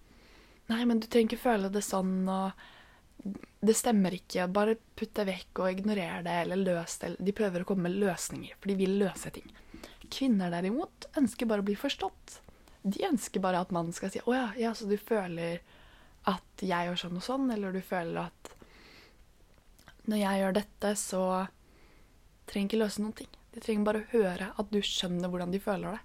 Nei, 0.65 0.81
men 0.89 0.97
du 0.97 1.05
trenger 1.05 1.35
ikke 1.35 1.43
føle 1.43 1.69
det 1.69 1.83
sånn, 1.85 2.23
og 2.25 2.55
det 3.65 3.73
stemmer 3.73 4.13
ikke. 4.13 4.47
Bare 4.53 4.77
putt 4.97 5.13
det 5.17 5.25
vekk 5.29 5.61
og 5.63 5.71
ignorer 5.71 6.25
det, 6.25 6.33
eller 6.43 6.61
løs 6.61 6.97
det. 7.01 7.15
De 7.19 7.33
prøver 7.35 7.63
å 7.63 7.67
komme 7.67 7.87
med 7.87 7.97
løsninger, 8.01 8.57
for 8.59 8.71
de 8.71 8.77
vil 8.79 8.97
løse 9.01 9.31
ting. 9.33 9.47
Kvinner 10.13 10.53
derimot 10.53 11.07
ønsker 11.17 11.49
bare 11.49 11.63
å 11.63 11.67
bli 11.67 11.77
forstått. 11.79 12.39
De 12.85 13.01
ønsker 13.07 13.41
bare 13.41 13.63
at 13.65 13.73
mannen 13.73 13.93
skal 13.93 14.11
si 14.13 14.21
'Å 14.21 14.33
ja, 14.33 14.47
ja, 14.57 14.73
så 14.73 14.85
du 14.85 14.97
føler 14.97 15.61
at 16.25 16.61
jeg 16.61 16.87
gjør 16.87 17.01
sånn 17.01 17.17
og 17.17 17.23
sånn', 17.25 17.51
eller 17.53 17.73
du 17.73 17.81
føler 17.81 18.29
at 18.29 18.51
når 20.05 20.17
jeg 20.17 20.41
gjør 20.41 20.53
dette, 20.53 20.95
så 20.95 21.47
trenger 22.45 22.69
ikke 22.69 22.83
løse 22.83 23.01
noen 23.01 23.17
ting. 23.17 23.31
De 23.53 23.59
trenger 23.59 23.85
bare 23.85 24.03
å 24.03 24.11
høre 24.11 24.53
at 24.53 24.69
du 24.69 24.81
skjønner 24.81 25.29
hvordan 25.29 25.51
de 25.51 25.59
føler 25.59 25.97
det. 25.97 26.03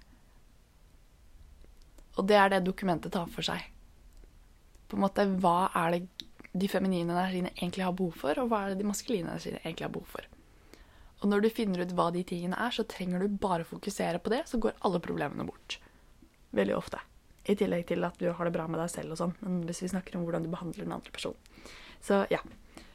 Og 2.17 2.27
det 2.27 2.35
er 2.35 2.49
det 2.49 2.65
dokumentet 2.65 3.13
tar 3.13 3.29
for 3.29 3.45
seg 3.45 3.61
på 4.91 4.97
en 4.97 5.05
måte 5.05 5.23
hva 5.39 5.71
er 5.71 5.93
det 5.93 6.20
de 6.51 6.67
feminine 6.67 7.13
energiene 7.13 7.53
egentlig 7.55 7.85
har 7.85 7.95
behov 7.95 8.17
for, 8.23 8.39
og 8.41 8.51
hva 8.51 8.65
er 8.65 8.73
det 8.73 8.81
de 8.81 8.89
maskuline 8.89 9.29
energiene 9.29 9.61
egentlig 9.63 9.87
har 9.87 9.93
behov 9.95 10.15
for. 10.17 10.27
Og 11.21 11.29
når 11.29 11.43
du 11.43 11.51
finner 11.53 11.83
ut 11.83 11.93
hva 11.95 12.09
de 12.13 12.23
tingene 12.27 12.57
er, 12.57 12.73
så 12.73 12.85
trenger 12.89 13.21
du 13.21 13.37
bare 13.41 13.67
fokusere 13.67 14.19
på 14.19 14.33
det, 14.33 14.41
så 14.49 14.59
går 14.61 14.79
alle 14.87 15.01
problemene 15.03 15.45
bort. 15.47 15.77
Veldig 16.57 16.75
ofte. 16.75 16.99
I 17.49 17.55
tillegg 17.57 17.87
til 17.89 18.03
at 18.05 18.17
du 18.21 18.27
har 18.29 18.45
det 18.45 18.53
bra 18.53 18.67
med 18.69 18.81
deg 18.81 18.89
selv 18.93 19.13
og 19.13 19.21
sånn, 19.21 19.37
men 19.41 19.61
hvis 19.67 19.83
vi 19.85 19.91
snakker 19.93 20.17
om 20.17 20.25
hvordan 20.25 20.45
du 20.45 20.51
behandler 20.51 20.85
den 20.85 20.97
andre 20.97 21.13
personen. 21.13 21.39
Så 22.01 22.25
ja. 22.33 22.41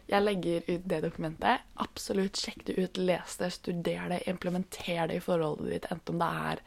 Jeg 0.07 0.23
legger 0.23 0.63
ut 0.69 0.85
det 0.87 1.01
dokumentet. 1.03 1.65
Absolutt 1.83 2.39
sjekk 2.39 2.61
det 2.69 2.77
ut, 2.79 2.99
les 3.01 3.33
det, 3.41 3.49
studer 3.57 4.13
det, 4.13 4.21
implementer 4.31 5.09
det 5.11 5.17
i 5.19 5.23
forholdet 5.25 5.73
ditt, 5.73 5.89
enten 5.91 6.15
om 6.15 6.21
det 6.23 6.29
er 6.51 6.63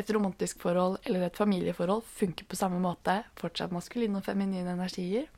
et 0.00 0.10
romantisk 0.10 0.62
forhold 0.64 0.96
eller 1.06 1.26
et 1.26 1.38
familieforhold 1.38 2.02
funker 2.08 2.48
på 2.48 2.58
samme 2.58 2.80
måte. 2.82 3.20
Fortsatt 3.38 3.74
maskuline 3.74 4.18
og 4.18 4.26
feminine 4.26 4.74
energier. 4.74 5.28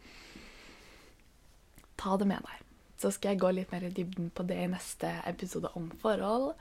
Ta 2.00 2.16
det 2.20 2.28
med 2.30 2.44
deg. 2.44 2.62
Så 3.00 3.10
skal 3.14 3.34
jeg 3.34 3.42
gå 3.42 3.50
litt 3.54 3.72
mer 3.74 3.84
i 3.84 3.92
dybden 3.92 4.30
på 4.34 4.46
det 4.48 4.58
i 4.62 4.70
neste 4.70 5.10
episode 5.28 5.70
om 5.78 5.90
forhold. 6.02 6.54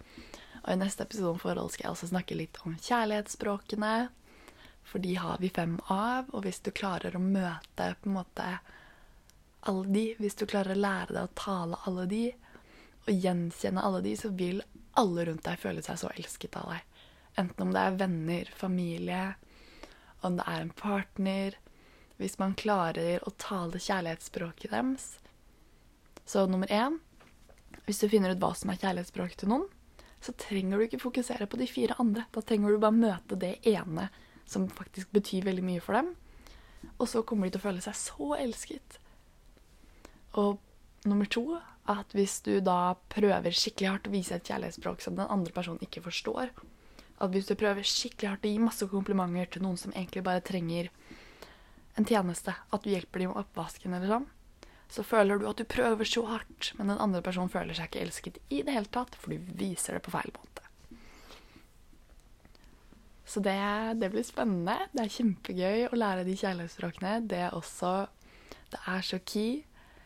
Og 0.63 0.69
i 0.71 0.79
neste 0.79 1.05
episode 1.05 1.35
om 1.35 1.41
forhold 1.41 1.73
skal 1.73 1.87
jeg 1.87 1.95
også 1.95 2.11
snakke 2.11 2.37
litt 2.37 2.59
om 2.65 2.75
kjærlighetsspråkene. 2.79 3.95
For 4.83 4.99
de 5.03 5.15
har 5.15 5.39
vi 5.39 5.51
fem 5.53 5.77
av, 5.93 6.29
og 6.33 6.43
hvis 6.43 6.59
du 6.65 6.71
klarer 6.75 7.15
å 7.15 7.21
møte 7.23 7.93
på 8.01 8.09
en 8.09 8.17
måte 8.17 8.47
alle 9.63 9.85
de, 9.95 10.05
hvis 10.19 10.35
du 10.35 10.45
klarer 10.49 10.75
å 10.75 10.83
lære 10.83 11.15
deg 11.15 11.23
å 11.23 11.35
tale 11.39 11.79
alle 11.87 12.05
de, 12.11 12.23
og 13.05 13.11
gjenkjenne 13.25 13.83
alle 13.83 14.01
de, 14.03 14.15
så 14.19 14.31
vil 14.35 14.59
alle 14.99 15.25
rundt 15.29 15.45
deg 15.47 15.59
føle 15.59 15.83
seg 15.85 16.01
så 16.01 16.11
elsket 16.11 16.57
av 16.59 16.73
deg. 16.73 16.83
Enten 17.39 17.65
om 17.65 17.71
det 17.73 17.81
er 17.81 17.99
venner, 18.01 18.51
familie, 18.55 19.23
om 20.23 20.37
det 20.39 20.45
er 20.47 20.61
en 20.63 20.69
partner 20.71 21.55
Hvis 22.21 22.37
man 22.39 22.53
klarer 22.55 23.23
å 23.27 23.31
tale 23.41 23.79
kjærlighetsspråket 23.81 24.71
deres. 24.71 25.17
Så 26.25 26.45
nummer 26.47 26.67
én 26.71 26.99
Hvis 27.85 27.99
du 27.99 28.07
finner 28.07 28.31
ut 28.31 28.39
hva 28.39 28.53
som 28.55 28.69
er 28.71 28.79
kjærlighetsspråket 28.79 29.41
til 29.41 29.49
noen, 29.51 29.65
så 30.23 30.31
trenger 30.39 30.79
du 30.79 30.85
ikke 30.85 31.01
fokusere 31.01 31.49
på 31.51 31.57
de 31.59 31.67
fire 31.67 31.97
andre. 31.99 32.23
Da 32.31 32.39
trenger 32.39 32.71
du 32.71 32.79
bare 32.79 32.95
møte 32.95 33.35
det 33.35 33.57
ene 33.67 34.07
som 34.47 34.69
faktisk 34.71 35.11
betyr 35.11 35.43
veldig 35.49 35.65
mye 35.67 35.81
for 35.83 35.97
dem. 35.97 36.13
Og 36.95 37.09
så 37.11 37.25
kommer 37.27 37.47
de 37.47 37.55
til 37.55 37.59
å 37.59 37.65
føle 37.65 37.83
seg 37.83 37.97
så 37.99 38.29
elsket. 38.37 38.99
Og 40.39 40.61
nummer 41.09 41.27
to 41.27 41.43
at 41.91 42.15
hvis 42.15 42.37
du 42.45 42.53
da 42.63 42.95
prøver 43.11 43.51
skikkelig 43.51 43.89
hardt 43.89 44.07
å 44.07 44.13
vise 44.13 44.37
et 44.37 44.47
kjærlighetsspråk 44.47 45.03
som 45.03 45.17
den 45.17 45.27
andre 45.27 45.51
personen 45.55 45.83
ikke 45.83 46.05
forstår, 46.05 46.53
at 47.19 47.33
hvis 47.33 47.49
du 47.49 47.57
prøver 47.59 47.83
skikkelig 47.87 48.29
hardt 48.31 48.47
å 48.47 48.53
gi 48.53 48.61
masse 48.63 48.87
komplimenter 48.91 49.51
til 49.51 49.65
noen 49.65 49.79
som 49.79 49.91
egentlig 49.91 50.23
bare 50.23 50.43
trenger 50.45 50.87
en 51.99 52.07
tjeneste, 52.07 52.55
at 52.55 52.83
du 52.83 52.89
hjelper 52.89 53.21
dem 53.21 53.33
med 53.33 53.43
oppvasken 53.43 53.93
eller 53.93 54.15
sånn, 54.15 54.29
så 54.93 55.01
føler 55.01 55.39
du 55.41 55.47
at 55.49 55.57
du 55.57 55.65
prøver 55.65 56.05
så 56.05 56.21
hardt, 56.29 56.69
men 56.77 56.91
den 56.91 56.99
andre 57.01 57.23
personen 57.25 57.49
føler 57.49 57.73
seg 57.73 57.89
ikke 57.89 58.03
elsket 58.05 58.37
i 58.53 58.61
det 58.61 58.75
hele 58.75 58.91
tatt, 58.93 59.15
for 59.17 59.33
du 59.33 59.53
viser 59.57 59.97
det 59.97 60.03
på 60.05 60.13
feil 60.13 60.29
måte. 60.35 60.61
Så 63.25 63.41
det, 63.41 63.57
det 63.97 64.11
blir 64.13 64.25
spennende. 64.27 64.75
Det 64.93 65.01
er 65.01 65.15
kjempegøy 65.15 65.87
å 65.87 65.97
lære 65.97 66.27
de 66.27 66.35
kjærlighetsspråkene. 66.37 67.15
Det 67.25 67.39
er 67.47 67.57
også 67.57 68.05
Det 68.73 68.81
er 68.89 69.01
så 69.05 69.17
key. 69.25 69.63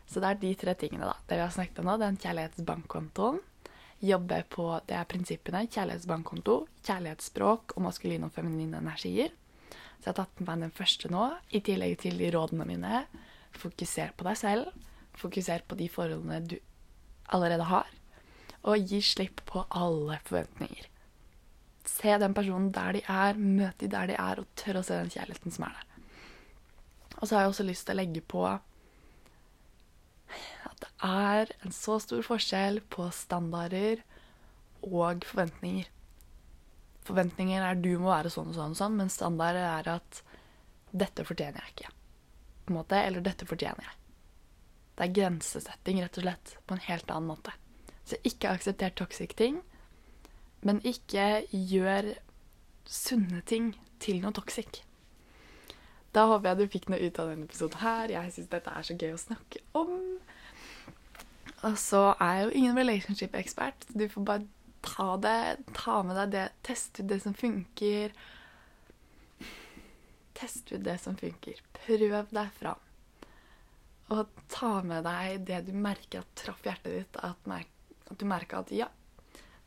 Så 0.07 0.23
det 0.23 0.29
er 0.29 0.39
de 0.39 0.53
tre 0.55 0.73
tingene, 0.79 1.07
da. 1.09 1.15
Det 1.27 1.35
vi 1.35 1.43
har 1.43 1.51
snakket 1.51 1.81
om 1.81 1.89
nå, 1.89 1.97
den 1.99 2.19
kjærlighetsbankkontoen. 2.23 3.41
Jobbe 4.07 4.43
på 4.53 4.69
det 4.88 4.95
er 4.95 5.07
prinsippene 5.09 5.65
kjærlighetsbankkonto, 5.67 6.55
kjærlighetsspråk 6.88 7.75
og 7.75 7.83
maskuline 7.89 8.29
og 8.29 8.35
feminine 8.35 8.79
energier. 8.79 9.33
Så 9.97 10.05
jeg 10.05 10.13
har 10.13 10.19
tatt 10.21 10.39
med 10.39 10.47
meg 10.47 10.67
den 10.67 10.75
første 10.77 11.11
nå, 11.11 11.31
i 11.51 11.59
tillegg 11.65 11.97
til 12.05 12.19
de 12.21 12.29
rådene 12.31 12.67
mine 12.69 13.07
Fokuser 13.55 14.13
på 14.17 14.27
deg 14.27 14.37
selv. 14.39 14.71
Fokuser 15.17 15.63
på 15.67 15.77
de 15.79 15.87
forholdene 15.91 16.41
du 16.45 16.57
allerede 17.33 17.67
har. 17.69 17.89
Og 18.67 18.77
gi 18.89 19.01
slipp 19.01 19.43
på 19.49 19.63
alle 19.69 20.19
forventninger. 20.27 20.87
Se 21.87 22.17
den 22.19 22.35
personen 22.35 22.71
der 22.75 22.97
de 22.97 23.01
er, 23.07 23.37
møt 23.39 23.79
de 23.79 23.87
der 23.91 24.09
de 24.11 24.17
er, 24.19 24.41
og 24.41 24.47
tør 24.59 24.81
å 24.81 24.85
se 24.85 24.97
den 24.99 25.11
kjærligheten 25.13 25.55
som 25.55 25.67
er 25.69 25.77
der. 25.77 25.85
Og 27.17 27.27
så 27.27 27.35
har 27.35 27.45
jeg 27.45 27.53
også 27.53 27.67
lyst 27.67 27.87
til 27.87 27.95
å 27.95 28.01
legge 28.01 28.21
på 28.21 28.43
at 28.47 28.61
det 30.83 30.91
er 31.07 31.53
en 31.65 31.73
så 31.73 31.97
stor 32.03 32.21
forskjell 32.25 32.81
på 32.93 33.07
standarder 33.15 34.03
og 34.85 35.25
forventninger. 35.25 35.87
Forventninger 37.07 37.63
er 37.63 37.79
du 37.79 37.93
må 38.01 38.11
være 38.11 38.29
sånn 38.33 38.51
og 38.51 38.57
sånn, 38.57 38.75
og 38.75 38.81
sånn, 38.81 38.97
men 38.99 39.13
standarder 39.13 39.63
er 39.63 39.93
at 39.95 40.21
dette 40.91 41.25
fortjener 41.27 41.63
jeg 41.63 41.73
ikke 41.77 41.96
på 42.68 42.74
en 42.74 42.80
måte, 42.82 42.99
eller 42.99 43.24
'dette 43.24 43.47
fortjener 43.47 43.88
jeg'. 43.88 43.97
Det 44.97 45.05
er 45.05 45.13
grensesetting, 45.13 46.01
rett 46.01 46.18
og 46.18 46.24
slett, 46.26 46.57
på 46.68 46.74
en 46.74 46.86
helt 46.88 47.11
annen 47.11 47.32
måte. 47.32 47.53
Så 48.05 48.18
ikke 48.24 48.49
aksepter 48.49 48.89
toxic 48.89 49.36
ting, 49.38 49.61
men 50.61 50.82
ikke 50.82 51.45
gjør 51.51 52.15
sunne 52.86 53.41
ting 53.45 53.76
til 53.99 54.22
noe 54.24 54.34
toxic. 54.34 54.82
Da 56.15 56.26
håper 56.32 56.49
jeg 56.49 56.57
du 56.57 56.72
fikk 56.74 56.88
noe 56.89 57.03
ut 57.03 57.20
av 57.20 57.30
denne 57.30 57.45
episoden 57.45 57.82
her. 57.84 58.13
Jeg 58.15 58.34
syns 58.34 58.49
dette 58.49 58.74
er 58.74 58.86
så 58.88 58.95
gøy 58.97 59.13
å 59.13 59.22
snakke 59.22 59.61
om. 59.78 59.91
Og 61.68 61.78
så 61.82 62.03
er 62.15 62.34
jeg 62.34 62.45
jo 62.47 62.55
ingen 62.61 62.80
relationship-ekspert. 62.80 63.89
Du 63.93 64.07
får 64.09 64.26
bare 64.26 64.47
ta 64.86 65.18
det, 65.22 65.68
ta 65.78 65.99
med 66.05 66.18
deg 66.22 66.34
det, 66.34 66.47
teste 66.65 67.03
ut 67.03 67.11
det 67.11 67.20
som 67.22 67.36
funker. 67.38 68.15
Test 70.38 70.71
ut 70.71 70.83
det 70.85 70.99
som 71.01 71.17
funker. 71.17 71.59
Prøv 71.81 72.29
deg 72.29 72.53
fram. 72.59 72.83
Og 74.13 74.39
ta 74.51 74.77
med 74.88 75.03
deg 75.07 75.41
det 75.49 75.63
du 75.67 75.73
merker 75.75 76.23
at 76.23 76.38
traff 76.39 76.61
hjertet 76.63 76.93
ditt. 76.93 77.19
At, 77.25 77.49
at 78.07 78.19
du 78.21 78.25
merka 78.29 78.61
at 78.61 78.71
ja, 78.75 78.88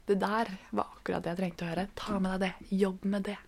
det 0.09 0.21
der 0.23 0.49
var 0.71 0.95
akkurat 0.97 1.25
det 1.25 1.35
jeg 1.35 1.41
trengte 1.43 1.66
å 1.66 1.73
høre. 1.73 1.89
Ta 1.99 2.18
med 2.18 2.39
deg 2.39 2.47
det. 2.47 2.77
Jobb 2.81 3.05
med 3.12 3.27
det. 3.29 3.39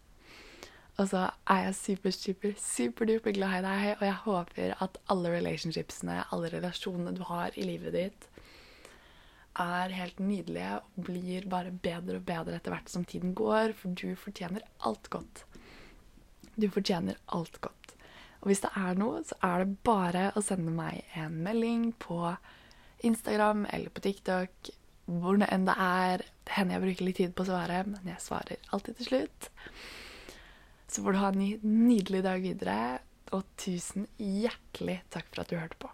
Og 1.00 1.08
så 1.08 1.22
er 1.50 1.62
jeg 1.64 1.78
super, 1.78 2.12
super, 2.12 2.52
superduper 2.60 3.32
glad 3.34 3.62
i 3.62 3.62
deg, 3.64 3.86
og 3.94 4.04
jeg 4.04 4.18
håper 4.26 4.74
at 4.84 4.98
alle 5.12 5.32
relationshipsene, 5.32 6.18
alle 6.34 6.50
relasjonene 6.52 7.14
du 7.16 7.22
har 7.30 7.56
i 7.56 7.64
livet 7.64 7.96
ditt, 7.96 8.26
er 9.62 9.92
helt 9.96 10.20
nydelige 10.20 10.76
og 10.80 11.06
blir 11.08 11.48
bare 11.52 11.72
bedre 11.72 12.18
og 12.20 12.28
bedre 12.28 12.56
etter 12.56 12.72
hvert 12.72 12.92
som 12.92 13.04
tiden 13.08 13.32
går, 13.36 13.74
for 13.76 13.96
du 13.96 14.12
fortjener 14.20 14.64
alt 14.88 15.08
godt. 15.12 15.44
Du 16.56 16.68
fortjener 16.72 17.18
alt 17.32 17.60
godt. 17.64 17.94
Og 18.42 18.50
hvis 18.50 18.62
det 18.64 18.72
er 18.78 18.98
noe, 18.98 19.22
så 19.24 19.38
er 19.46 19.62
det 19.62 19.82
bare 19.86 20.24
å 20.34 20.42
sende 20.44 20.72
meg 20.74 21.04
en 21.18 21.38
melding 21.44 21.92
på 22.02 22.18
Instagram 23.06 23.64
eller 23.70 23.92
på 23.94 24.02
TikTok. 24.04 24.72
Hvor 25.06 25.38
det 25.38 25.48
enn 25.54 25.66
det 25.66 25.76
er. 25.78 26.26
Det 26.42 26.56
hender 26.56 26.78
jeg 26.78 26.84
bruker 26.84 27.08
litt 27.08 27.20
tid 27.20 27.34
på 27.38 27.46
å 27.46 27.50
svare, 27.52 27.82
men 27.86 28.10
jeg 28.10 28.22
svarer 28.22 28.68
alltid 28.74 28.98
til 28.98 29.10
slutt. 29.10 29.48
Så 30.90 31.02
får 31.04 31.14
du 31.14 31.22
ha 31.22 31.30
en 31.32 31.42
nydelig 31.86 32.22
dag 32.26 32.42
videre, 32.44 32.78
og 33.32 33.46
tusen 33.56 34.10
hjertelig 34.20 35.00
takk 35.14 35.30
for 35.30 35.44
at 35.44 35.52
du 35.52 35.56
hørte 35.56 35.78
på. 35.80 35.88